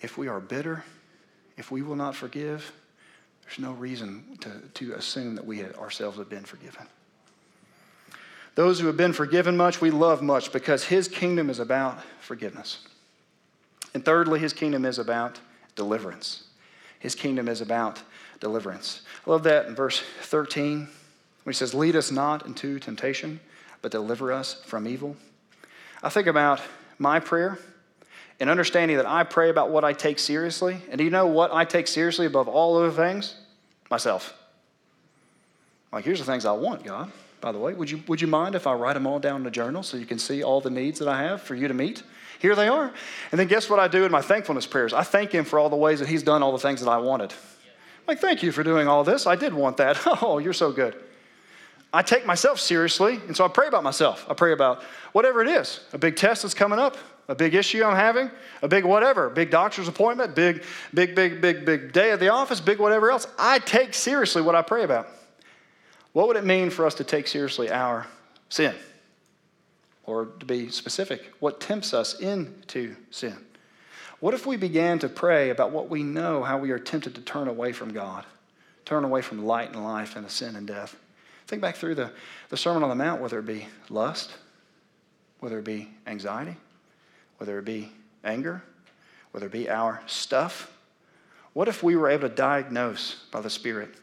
if 0.00 0.16
we 0.16 0.28
are 0.28 0.38
bitter, 0.38 0.84
if 1.56 1.72
we 1.72 1.82
will 1.82 1.96
not 1.96 2.14
forgive, 2.14 2.72
there's 3.42 3.58
no 3.58 3.72
reason 3.72 4.38
to, 4.40 4.50
to 4.74 4.92
assume 4.94 5.34
that 5.34 5.44
we 5.44 5.64
ourselves 5.64 6.18
have 6.18 6.28
been 6.28 6.44
forgiven. 6.44 6.86
Those 8.54 8.78
who 8.78 8.86
have 8.86 8.96
been 8.96 9.12
forgiven 9.12 9.56
much, 9.56 9.80
we 9.80 9.90
love 9.90 10.22
much 10.22 10.52
because 10.52 10.84
his 10.84 11.08
kingdom 11.08 11.50
is 11.50 11.58
about 11.58 11.98
forgiveness. 12.20 12.86
And 13.94 14.04
thirdly, 14.04 14.38
his 14.38 14.52
kingdom 14.52 14.84
is 14.84 14.98
about 14.98 15.40
deliverance. 15.74 16.44
His 16.98 17.14
kingdom 17.14 17.48
is 17.48 17.60
about 17.60 18.02
deliverance. 18.40 19.02
I 19.26 19.30
love 19.30 19.42
that 19.44 19.66
in 19.66 19.74
verse 19.74 20.02
13 20.22 20.88
when 21.44 21.52
he 21.52 21.52
says, 21.52 21.74
Lead 21.74 21.96
us 21.96 22.10
not 22.10 22.46
into 22.46 22.78
temptation, 22.78 23.40
but 23.82 23.92
deliver 23.92 24.32
us 24.32 24.62
from 24.64 24.86
evil. 24.86 25.16
I 26.02 26.08
think 26.08 26.26
about 26.26 26.60
my 26.98 27.20
prayer 27.20 27.58
and 28.40 28.48
understanding 28.48 28.96
that 28.96 29.06
I 29.06 29.24
pray 29.24 29.50
about 29.50 29.70
what 29.70 29.84
I 29.84 29.92
take 29.92 30.18
seriously. 30.18 30.80
And 30.90 30.98
do 30.98 31.04
you 31.04 31.10
know 31.10 31.26
what 31.26 31.52
I 31.52 31.64
take 31.64 31.88
seriously 31.88 32.26
above 32.26 32.48
all 32.48 32.76
other 32.76 32.90
things? 32.90 33.34
Myself. 33.90 34.34
Like, 35.92 36.04
here's 36.04 36.18
the 36.18 36.24
things 36.24 36.44
I 36.44 36.52
want, 36.52 36.84
God. 36.84 37.10
By 37.40 37.52
the 37.52 37.58
way, 37.58 37.72
would 37.72 37.90
you, 37.90 38.02
would 38.08 38.20
you 38.20 38.26
mind 38.26 38.54
if 38.54 38.66
I 38.66 38.74
write 38.74 38.94
them 38.94 39.06
all 39.06 39.18
down 39.18 39.40
in 39.40 39.46
a 39.46 39.50
journal 39.50 39.82
so 39.82 39.96
you 39.96 40.06
can 40.06 40.18
see 40.18 40.42
all 40.42 40.60
the 40.60 40.70
needs 40.70 40.98
that 40.98 41.08
I 41.08 41.22
have 41.22 41.40
for 41.40 41.54
you 41.54 41.68
to 41.68 41.74
meet? 41.74 42.02
Here 42.38 42.54
they 42.54 42.68
are. 42.68 42.92
And 43.32 43.38
then 43.38 43.46
guess 43.46 43.70
what 43.70 43.80
I 43.80 43.88
do 43.88 44.04
in 44.04 44.12
my 44.12 44.20
thankfulness 44.20 44.66
prayers? 44.66 44.92
I 44.92 45.02
thank 45.02 45.32
Him 45.32 45.44
for 45.44 45.58
all 45.58 45.70
the 45.70 45.76
ways 45.76 46.00
that 46.00 46.08
He's 46.08 46.22
done 46.22 46.42
all 46.42 46.52
the 46.52 46.58
things 46.58 46.80
that 46.80 46.90
I 46.90 46.98
wanted. 46.98 47.32
Like, 48.08 48.20
thank 48.20 48.42
you 48.42 48.52
for 48.52 48.62
doing 48.62 48.88
all 48.88 49.04
this. 49.04 49.26
I 49.26 49.36
did 49.36 49.52
want 49.52 49.76
that. 49.76 49.98
Oh, 50.22 50.38
you're 50.38 50.54
so 50.54 50.72
good. 50.72 50.96
I 51.92 52.02
take 52.02 52.24
myself 52.26 52.58
seriously, 52.58 53.20
and 53.26 53.36
so 53.36 53.44
I 53.44 53.48
pray 53.48 53.66
about 53.66 53.84
myself. 53.84 54.26
I 54.28 54.34
pray 54.34 54.52
about 54.52 54.82
whatever 55.12 55.42
it 55.42 55.48
is 55.48 55.80
a 55.92 55.98
big 55.98 56.16
test 56.16 56.42
that's 56.42 56.54
coming 56.54 56.78
up, 56.78 56.96
a 57.28 57.34
big 57.34 57.54
issue 57.54 57.84
I'm 57.84 57.96
having, 57.96 58.30
a 58.62 58.68
big 58.68 58.84
whatever, 58.84 59.28
big 59.28 59.50
doctor's 59.50 59.88
appointment, 59.88 60.34
big, 60.34 60.64
big, 60.94 61.14
big, 61.14 61.40
big, 61.40 61.64
big 61.66 61.92
day 61.92 62.10
at 62.10 62.20
the 62.20 62.30
office, 62.30 62.60
big 62.60 62.78
whatever 62.78 63.10
else. 63.10 63.26
I 63.38 63.58
take 63.58 63.92
seriously 63.92 64.40
what 64.42 64.54
I 64.54 64.62
pray 64.62 64.84
about. 64.84 65.08
What 66.12 66.28
would 66.28 66.36
it 66.36 66.44
mean 66.44 66.70
for 66.70 66.86
us 66.86 66.94
to 66.94 67.04
take 67.04 67.28
seriously 67.28 67.70
our 67.70 68.06
sin? 68.48 68.74
Or 70.04 70.26
to 70.26 70.46
be 70.46 70.70
specific, 70.70 71.32
what 71.40 71.60
tempts 71.60 71.92
us 71.92 72.20
into 72.20 72.96
sin? 73.10 73.36
What 74.20 74.34
if 74.34 74.46
we 74.46 74.56
began 74.56 74.98
to 75.00 75.08
pray 75.08 75.50
about 75.50 75.70
what 75.70 75.88
we 75.88 76.02
know, 76.02 76.42
how 76.42 76.58
we 76.58 76.70
are 76.72 76.78
tempted 76.78 77.14
to 77.14 77.20
turn 77.20 77.46
away 77.46 77.72
from 77.72 77.92
God, 77.92 78.24
turn 78.84 79.04
away 79.04 79.22
from 79.22 79.44
light 79.44 79.72
and 79.72 79.84
life 79.84 80.16
and 80.16 80.28
sin 80.28 80.56
and 80.56 80.66
death? 80.66 80.96
Think 81.46 81.62
back 81.62 81.76
through 81.76 81.94
the, 81.94 82.10
the 82.48 82.56
Sermon 82.56 82.82
on 82.82 82.88
the 82.88 82.94
Mount, 82.96 83.22
whether 83.22 83.38
it 83.38 83.46
be 83.46 83.68
lust, 83.88 84.34
whether 85.40 85.58
it 85.58 85.64
be 85.64 85.88
anxiety, 86.06 86.56
whether 87.38 87.58
it 87.58 87.64
be 87.64 87.92
anger, 88.24 88.62
whether 89.30 89.46
it 89.46 89.52
be 89.52 89.70
our 89.70 90.02
stuff. 90.06 90.76
What 91.52 91.68
if 91.68 91.82
we 91.82 91.96
were 91.96 92.08
able 92.08 92.28
to 92.28 92.34
diagnose 92.34 93.24
by 93.30 93.40
the 93.40 93.50
Spirit 93.50 93.94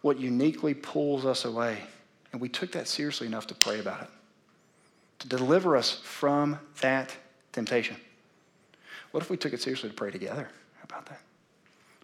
what 0.00 0.18
uniquely 0.18 0.74
pulls 0.74 1.26
us 1.26 1.44
away 1.44 1.82
and 2.32 2.40
we 2.40 2.48
took 2.48 2.72
that 2.72 2.88
seriously 2.88 3.26
enough 3.26 3.46
to 3.48 3.54
pray 3.54 3.78
about 3.78 4.02
it, 4.02 4.08
to 5.18 5.28
deliver 5.28 5.76
us 5.76 6.00
from 6.02 6.58
that 6.80 7.14
temptation? 7.52 7.96
What 9.18 9.24
if 9.24 9.30
we 9.30 9.36
took 9.36 9.52
it 9.52 9.60
seriously 9.60 9.88
to 9.88 9.96
pray 9.96 10.12
together 10.12 10.48
about 10.84 11.06
that? 11.06 11.18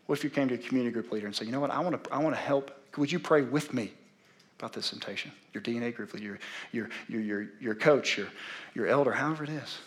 What 0.07 0.19
if 0.19 0.25
you 0.25 0.31
came 0.31 0.49
to 0.49 0.55
a 0.57 0.59
community 0.59 0.93
group 0.93 1.13
leader 1.13 1.27
and 1.27 1.37
said, 1.37 1.47
you 1.47 1.53
know 1.53 1.61
what, 1.61 1.71
I 1.71 1.79
want 1.79 2.03
to, 2.03 2.13
I 2.13 2.19
want 2.19 2.35
to 2.35 2.41
help. 2.41 2.73
Would 2.97 3.13
you 3.13 3.21
pray 3.21 3.43
with 3.43 3.73
me 3.73 3.93
about 4.59 4.73
this 4.73 4.91
temptation? 4.91 5.31
Your 5.53 5.63
DNA 5.63 5.95
group 5.95 6.13
leader, 6.13 6.41
your, 6.73 6.91
your, 7.07 7.21
your, 7.21 7.47
your 7.61 7.75
coach, 7.77 8.19
your, 8.19 8.27
your 8.75 8.89
elder, 8.89 9.13
however 9.13 9.45
it 9.45 9.51
is. 9.51 9.79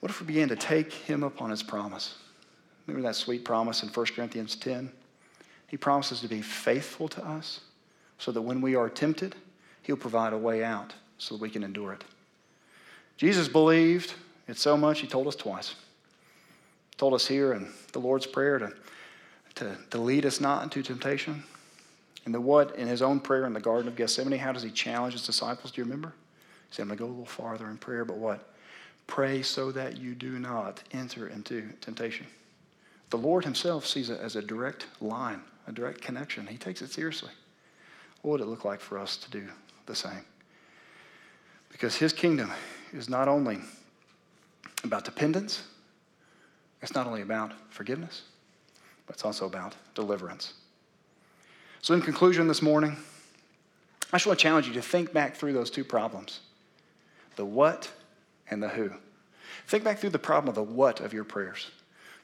What 0.00 0.08
if 0.10 0.22
we 0.22 0.26
began 0.26 0.48
to 0.48 0.56
take 0.56 0.90
him 0.90 1.22
up 1.22 1.42
on 1.42 1.50
his 1.50 1.62
promise? 1.62 2.14
Remember 2.86 3.06
that 3.06 3.14
sweet 3.14 3.44
promise 3.44 3.82
in 3.82 3.90
1 3.90 4.06
Corinthians 4.16 4.56
10? 4.56 4.90
He 5.66 5.76
promises 5.76 6.22
to 6.22 6.28
be 6.28 6.40
faithful 6.40 7.08
to 7.08 7.22
us 7.22 7.60
so 8.16 8.32
that 8.32 8.40
when 8.40 8.62
we 8.62 8.74
are 8.74 8.88
tempted, 8.88 9.36
he'll 9.82 9.98
provide 9.98 10.32
a 10.32 10.38
way 10.38 10.64
out 10.64 10.94
so 11.18 11.34
that 11.34 11.42
we 11.42 11.50
can 11.50 11.62
endure 11.62 11.92
it. 11.92 12.04
Jesus 13.18 13.48
believed 13.48 14.14
it 14.48 14.58
so 14.58 14.76
much, 14.76 15.00
he 15.00 15.06
told 15.06 15.26
us 15.26 15.36
twice. 15.36 15.74
Told 16.96 17.14
us 17.14 17.26
here 17.26 17.52
in 17.52 17.68
the 17.92 18.00
Lord's 18.00 18.26
Prayer 18.26 18.58
to, 18.58 18.72
to, 19.56 19.76
to 19.90 19.98
lead 19.98 20.26
us 20.26 20.40
not 20.40 20.64
into 20.64 20.82
temptation. 20.82 21.44
And 22.24 22.34
the 22.34 22.40
what 22.40 22.74
in 22.76 22.88
his 22.88 23.02
own 23.02 23.20
prayer 23.20 23.46
in 23.46 23.52
the 23.52 23.60
Garden 23.60 23.88
of 23.88 23.96
Gethsemane, 23.96 24.38
how 24.38 24.52
does 24.52 24.62
he 24.62 24.70
challenge 24.70 25.12
his 25.12 25.24
disciples? 25.24 25.70
Do 25.70 25.80
you 25.80 25.84
remember? 25.84 26.12
He 26.68 26.74
said, 26.74 26.82
I'm 26.82 26.88
going 26.88 26.98
to 26.98 27.04
go 27.04 27.08
a 27.08 27.10
little 27.10 27.24
farther 27.24 27.70
in 27.70 27.76
prayer, 27.76 28.04
but 28.04 28.16
what? 28.16 28.52
Pray 29.06 29.42
so 29.42 29.72
that 29.72 29.96
you 29.96 30.14
do 30.14 30.38
not 30.38 30.82
enter 30.92 31.28
into 31.28 31.68
temptation. 31.80 32.26
The 33.10 33.16
Lord 33.16 33.44
Himself 33.44 33.86
sees 33.86 34.10
it 34.10 34.20
as 34.20 34.36
a 34.36 34.42
direct 34.42 34.86
line, 35.00 35.40
a 35.66 35.72
direct 35.72 36.02
connection. 36.02 36.46
He 36.46 36.58
takes 36.58 36.82
it 36.82 36.90
seriously. 36.90 37.30
What 38.20 38.32
would 38.32 38.40
it 38.42 38.46
look 38.46 38.64
like 38.64 38.80
for 38.80 38.98
us 38.98 39.16
to 39.16 39.30
do 39.30 39.44
the 39.86 39.94
same? 39.94 40.24
Because 41.70 41.96
His 41.96 42.12
kingdom 42.12 42.52
is 42.92 43.08
not 43.08 43.28
only 43.28 43.60
about 44.84 45.04
dependence, 45.04 45.64
it's 46.82 46.94
not 46.94 47.06
only 47.06 47.22
about 47.22 47.52
forgiveness, 47.70 48.22
but 49.06 49.14
it's 49.16 49.24
also 49.24 49.46
about 49.46 49.74
deliverance. 49.94 50.54
So, 51.82 51.94
in 51.94 52.02
conclusion, 52.02 52.48
this 52.48 52.62
morning, 52.62 52.96
I 54.12 54.16
just 54.16 54.26
want 54.26 54.38
to 54.38 54.42
challenge 54.42 54.66
you 54.66 54.74
to 54.74 54.82
think 54.82 55.12
back 55.12 55.36
through 55.36 55.52
those 55.52 55.70
two 55.70 55.84
problems 55.84 56.40
the 57.36 57.44
what 57.44 57.90
and 58.50 58.60
the 58.60 58.68
who. 58.68 58.90
Think 59.68 59.84
back 59.84 59.98
through 59.98 60.10
the 60.10 60.18
problem 60.18 60.48
of 60.48 60.54
the 60.56 60.62
what 60.62 61.00
of 61.00 61.12
your 61.12 61.24
prayers. 61.24 61.70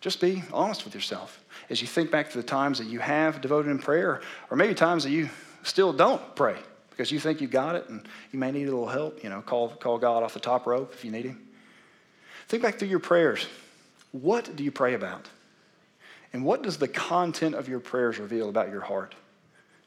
Just 0.01 0.21
be 0.21 0.43
honest 0.53 0.85
with 0.85 0.95
yourself 0.95 1.43
as 1.71 1.81
you 1.81 1.87
think 1.87 2.11
back 2.11 2.31
to 2.31 2.37
the 2.37 2.43
times 2.43 2.79
that 2.79 2.89
you 2.89 2.99
have 2.99 3.41
devoted 3.41 3.71
in 3.71 3.79
prayer, 3.79 4.21
or 4.51 4.57
maybe 4.57 4.75
times 4.75 5.05
that 5.05 5.11
you 5.11 5.31
still 5.63 5.93
don't 5.93 6.35
pray 6.35 6.57
because 6.91 7.11
you 7.11 7.21
think 7.21 7.41
you 7.41 7.49
got 7.49 7.75
it 7.75 7.89
and 7.89 8.07
you 8.33 8.39
may 8.39 8.51
need 8.51 8.65
a 8.65 8.71
little 8.71 8.89
help. 8.89 9.23
You 9.23 9.31
know, 9.31 9.41
call, 9.41 9.69
call 9.69 9.99
God 9.99 10.23
off 10.23 10.35
the 10.35 10.41
top 10.41 10.67
rope 10.67 10.93
if 10.93 11.05
you 11.05 11.11
need 11.11 11.27
Him. 11.27 11.44
Think 12.49 12.63
back 12.63 12.79
through 12.79 12.89
your 12.89 12.99
prayers. 12.99 13.47
What 14.13 14.55
do 14.57 14.65
you 14.65 14.71
pray 14.71 14.95
about? 14.95 15.29
And 16.33 16.45
what 16.45 16.63
does 16.63 16.79
the 16.79 16.89
content 16.89 17.55
of 17.55 17.69
your 17.69 17.81
prayers 17.81 18.19
reveal 18.19 18.49
about 18.49 18.71
your 18.71 18.81
heart? 18.81 19.15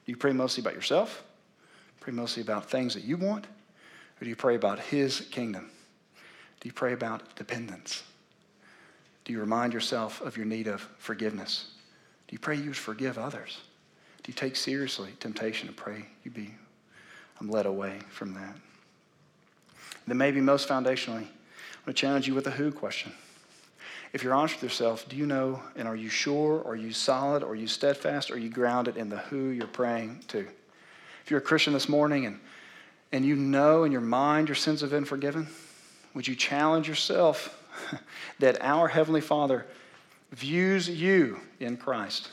Do 0.05 0.11
you 0.11 0.17
pray 0.17 0.31
mostly 0.31 0.61
about 0.61 0.73
yourself? 0.73 1.23
Pray 1.99 2.13
mostly 2.13 2.41
about 2.41 2.69
things 2.69 2.93
that 2.93 3.03
you 3.03 3.17
want? 3.17 3.45
Or 3.45 4.23
do 4.23 4.29
you 4.29 4.35
pray 4.35 4.55
about 4.55 4.79
His 4.79 5.21
kingdom? 5.31 5.69
Do 6.59 6.69
you 6.69 6.73
pray 6.73 6.93
about 6.93 7.35
dependence? 7.35 8.03
Do 9.25 9.33
you 9.33 9.39
remind 9.39 9.73
yourself 9.73 10.21
of 10.21 10.37
your 10.37 10.45
need 10.45 10.67
of 10.67 10.81
forgiveness? 10.97 11.71
Do 12.27 12.33
you 12.33 12.39
pray 12.39 12.55
you 12.55 12.67
would 12.67 12.77
forgive 12.77 13.17
others? 13.17 13.59
Do 14.23 14.31
you 14.31 14.33
take 14.33 14.55
seriously 14.55 15.11
temptation 15.19 15.67
and 15.67 15.77
pray 15.77 16.05
you 16.23 16.31
be 16.31 16.53
I'm 17.39 17.49
led 17.49 17.65
away 17.65 17.99
from 18.09 18.33
that? 18.33 18.55
Then 20.07 20.17
maybe 20.17 20.39
most 20.39 20.69
foundationally, 20.69 21.27
going 21.87 21.95
to 21.95 22.01
challenge 22.01 22.27
you 22.27 22.33
with 22.33 22.45
a 22.47 22.51
who 22.51 22.69
question. 22.69 23.13
If 24.11 24.21
you're 24.21 24.33
honest 24.33 24.55
with 24.55 24.63
yourself, 24.63 25.07
do 25.07 25.15
you 25.15 25.25
know 25.25 25.63
and 25.77 25.87
are 25.87 25.95
you 25.95 26.09
sure? 26.09 26.61
Are 26.67 26.75
you 26.75 26.91
solid? 26.91 27.43
Are 27.43 27.55
you 27.55 27.65
steadfast? 27.67 28.29
Are 28.29 28.37
you 28.37 28.49
grounded 28.49 28.97
in 28.97 29.07
the 29.07 29.19
who 29.19 29.49
you're 29.51 29.67
praying 29.67 30.23
to? 30.27 30.39
If 31.23 31.31
you're 31.31 31.39
a 31.39 31.43
Christian 31.43 31.71
this 31.71 31.87
morning 31.87 32.25
and, 32.25 32.41
and 33.13 33.23
you 33.23 33.37
know 33.37 33.85
in 33.85 33.93
your 33.93 34.01
mind 34.01 34.49
your 34.49 34.55
sins 34.55 34.81
have 34.81 34.89
been 34.89 35.05
forgiven, 35.05 35.47
would 36.13 36.27
you 36.27 36.35
challenge 36.35 36.89
yourself 36.89 37.57
that 38.39 38.61
our 38.61 38.89
Heavenly 38.89 39.21
Father 39.21 39.65
views 40.33 40.89
you 40.89 41.39
in 41.61 41.77
Christ 41.77 42.31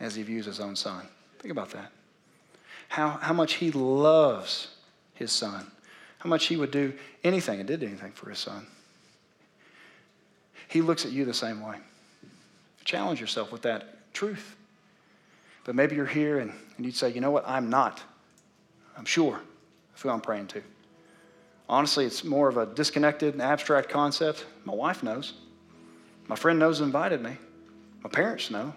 as 0.00 0.16
He 0.16 0.24
views 0.24 0.46
His 0.46 0.58
own 0.58 0.74
Son? 0.74 1.06
Think 1.38 1.52
about 1.52 1.70
that. 1.70 1.92
How, 2.88 3.10
how 3.22 3.34
much 3.34 3.54
He 3.54 3.70
loves 3.70 4.66
His 5.14 5.30
Son, 5.30 5.70
how 6.18 6.28
much 6.28 6.46
He 6.46 6.56
would 6.56 6.72
do 6.72 6.92
anything 7.22 7.60
and 7.60 7.68
did 7.68 7.84
anything 7.84 8.10
for 8.10 8.30
His 8.30 8.40
Son. 8.40 8.66
He 10.68 10.82
looks 10.82 11.04
at 11.04 11.12
you 11.12 11.24
the 11.24 11.34
same 11.34 11.60
way. 11.60 11.76
Challenge 12.84 13.20
yourself 13.20 13.52
with 13.52 13.62
that 13.62 14.12
truth. 14.12 14.56
But 15.64 15.74
maybe 15.74 15.96
you're 15.96 16.06
here 16.06 16.38
and, 16.38 16.52
and 16.76 16.86
you'd 16.86 16.94
say, 16.94 17.10
you 17.10 17.20
know 17.20 17.30
what, 17.30 17.44
I'm 17.46 17.70
not. 17.70 18.00
I'm 18.96 19.04
sure 19.04 19.40
of 19.94 20.02
who 20.02 20.08
I'm 20.08 20.20
praying 20.20 20.46
to. 20.48 20.62
Honestly, 21.68 22.04
it's 22.04 22.22
more 22.22 22.48
of 22.48 22.56
a 22.56 22.66
disconnected, 22.66 23.40
abstract 23.40 23.88
concept. 23.88 24.46
My 24.64 24.74
wife 24.74 25.02
knows. 25.02 25.34
My 26.28 26.36
friend 26.36 26.58
knows 26.58 26.80
invited 26.80 27.20
me. 27.20 27.36
My 28.02 28.10
parents 28.10 28.50
know. 28.50 28.72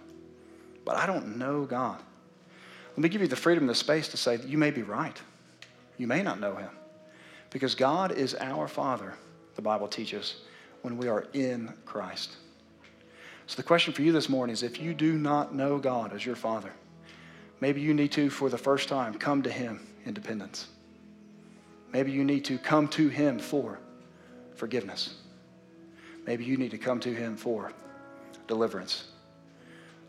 But 0.86 0.96
I 0.96 1.06
don't 1.06 1.38
know 1.38 1.66
God. 1.66 2.02
Let 2.90 3.04
me 3.04 3.10
give 3.10 3.22
you 3.22 3.28
the 3.28 3.36
freedom 3.36 3.64
and 3.64 3.70
the 3.70 3.76
space 3.76 4.08
to 4.10 4.18
say 4.18 4.40
you 4.46 4.58
may 4.58 4.72
be 4.72 4.82
right. 4.82 5.16
You 5.98 6.08
may 6.08 6.24
not 6.24 6.40
know 6.40 6.56
Him. 6.56 6.70
Because 7.52 7.76
God 7.76 8.12
is 8.12 8.36
our 8.36 8.68
Father, 8.68 9.14
the 9.56 9.62
Bible 9.62 9.88
teaches, 9.88 10.42
when 10.82 10.98
we 10.98 11.08
are 11.08 11.28
in 11.34 11.74
Christ. 11.86 12.38
So 13.48 13.56
the 13.56 13.64
question 13.64 13.94
for 13.94 14.02
you 14.04 14.12
this 14.12 14.30
morning 14.30 14.54
is 14.54 14.64
if 14.64 14.80
you 14.80 14.94
do 14.94 15.18
not 15.18 15.56
know 15.56 15.80
God 15.80 16.14
as 16.14 16.26
your 16.26 16.36
Father, 16.36 16.72
maybe 17.60 17.82
you 17.82 17.94
need 17.94 18.12
to, 18.12 18.30
for 18.30 18.50
the 18.50 18.58
first 18.58 18.88
time, 18.88 19.14
come 19.16 19.42
to 19.42 19.50
Him 19.50 19.88
in 20.06 20.14
dependence. 20.14 20.68
Maybe 21.92 22.12
you 22.12 22.24
need 22.24 22.46
to 22.46 22.58
come 22.58 22.88
to 22.90 23.10
Him 23.10 23.40
for 23.40 23.80
forgiveness. 24.56 25.16
Maybe 26.28 26.46
you 26.46 26.58
need 26.58 26.72
to 26.72 26.78
come 26.78 27.00
to 27.00 27.14
Him 27.14 27.36
for 27.36 27.74
deliverance. 28.48 29.06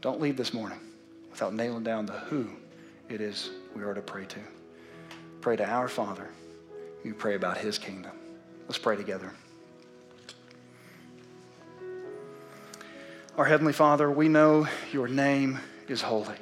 Don't 0.01 0.21
leave 0.21 0.37
this 0.37 0.53
morning 0.53 0.81
without 1.31 1.55
nailing 1.55 1.85
down 1.85 2.07
the 2.07 2.13
who 2.13 2.47
it 3.09 3.21
is 3.21 3.51
we 3.75 3.83
are 3.83 3.95
to 3.95 4.03
pray 4.03 4.27
to. 4.27 4.41
Pray 5.41 5.57
to 5.57 5.67
our 5.67 5.89
Father. 5.89 6.29
You 7.05 7.15
pray 7.15 7.37
about 7.37 7.57
His 7.57 7.79
kingdom. 7.79 8.13
Let's 8.69 8.79
pray 8.79 8.97
together. 8.97 9.33
Our 13.39 13.45
Heavenly 13.45 13.73
Father, 13.73 14.11
we 14.11 14.29
know 14.29 14.67
your 14.93 15.07
name 15.07 15.61
is 15.89 16.03
holy. 16.03 16.35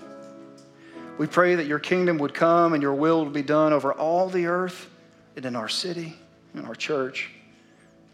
We 1.18 1.26
pray 1.26 1.55
that 1.55 1.66
your 1.66 1.78
kingdom 1.78 2.18
would 2.18 2.32
come 2.32 2.72
and 2.72 2.82
your 2.82 2.95
will 2.95 3.24
would 3.24 3.34
be 3.34 3.43
done 3.43 3.72
over 3.72 3.93
all 3.93 4.28
the 4.28 4.47
earth 4.47 4.89
and 5.36 5.45
in 5.45 5.55
our 5.55 5.68
city, 5.68 6.16
in 6.55 6.64
our 6.64 6.74
church, 6.74 7.30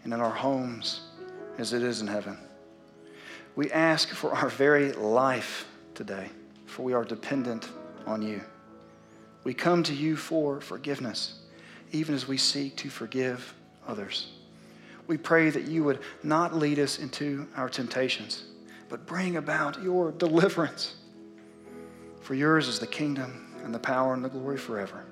and 0.03 0.12
in 0.12 0.20
our 0.20 0.31
homes 0.31 1.03
as 1.57 1.72
it 1.72 1.83
is 1.83 2.01
in 2.01 2.09
heaven. 2.09 2.37
We 3.55 3.70
ask 3.70 4.09
for 4.09 4.35
our 4.35 4.49
very 4.49 4.93
life 4.93 5.66
today, 5.95 6.29
for 6.66 6.83
we 6.83 6.95
are 6.95 7.05
dependent 7.05 7.70
on 8.07 8.22
you. 8.22 8.43
We 9.45 9.55
come 9.55 9.85
to 9.85 9.95
you 9.95 10.16
for 10.16 10.61
forgiveness, 10.61 11.39
even 11.93 12.14
as 12.14 12.27
we 12.27 12.37
seek 12.37 12.77
to 12.79 12.91
forgive 12.91 13.55
others. 13.87 14.33
We 15.07 15.16
pray 15.16 15.51
that 15.51 15.68
you 15.68 15.85
would 15.85 16.01
not 16.22 16.57
lead 16.57 16.81
us 16.81 16.99
into 16.99 17.47
our 17.57 17.68
temptations, 17.68 18.45
but 18.89 19.07
bring 19.07 19.37
about 19.37 19.82
your 19.82 20.12
deliverance. 20.12 20.97
For 22.20 22.35
yours 22.35 22.68
is 22.68 22.78
the 22.78 22.87
kingdom 22.87 23.55
and 23.64 23.74
the 23.74 23.78
power 23.78 24.14
and 24.14 24.24
the 24.24 24.28
glory 24.28 24.59
forever. 24.59 25.05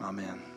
Amen. 0.00 0.49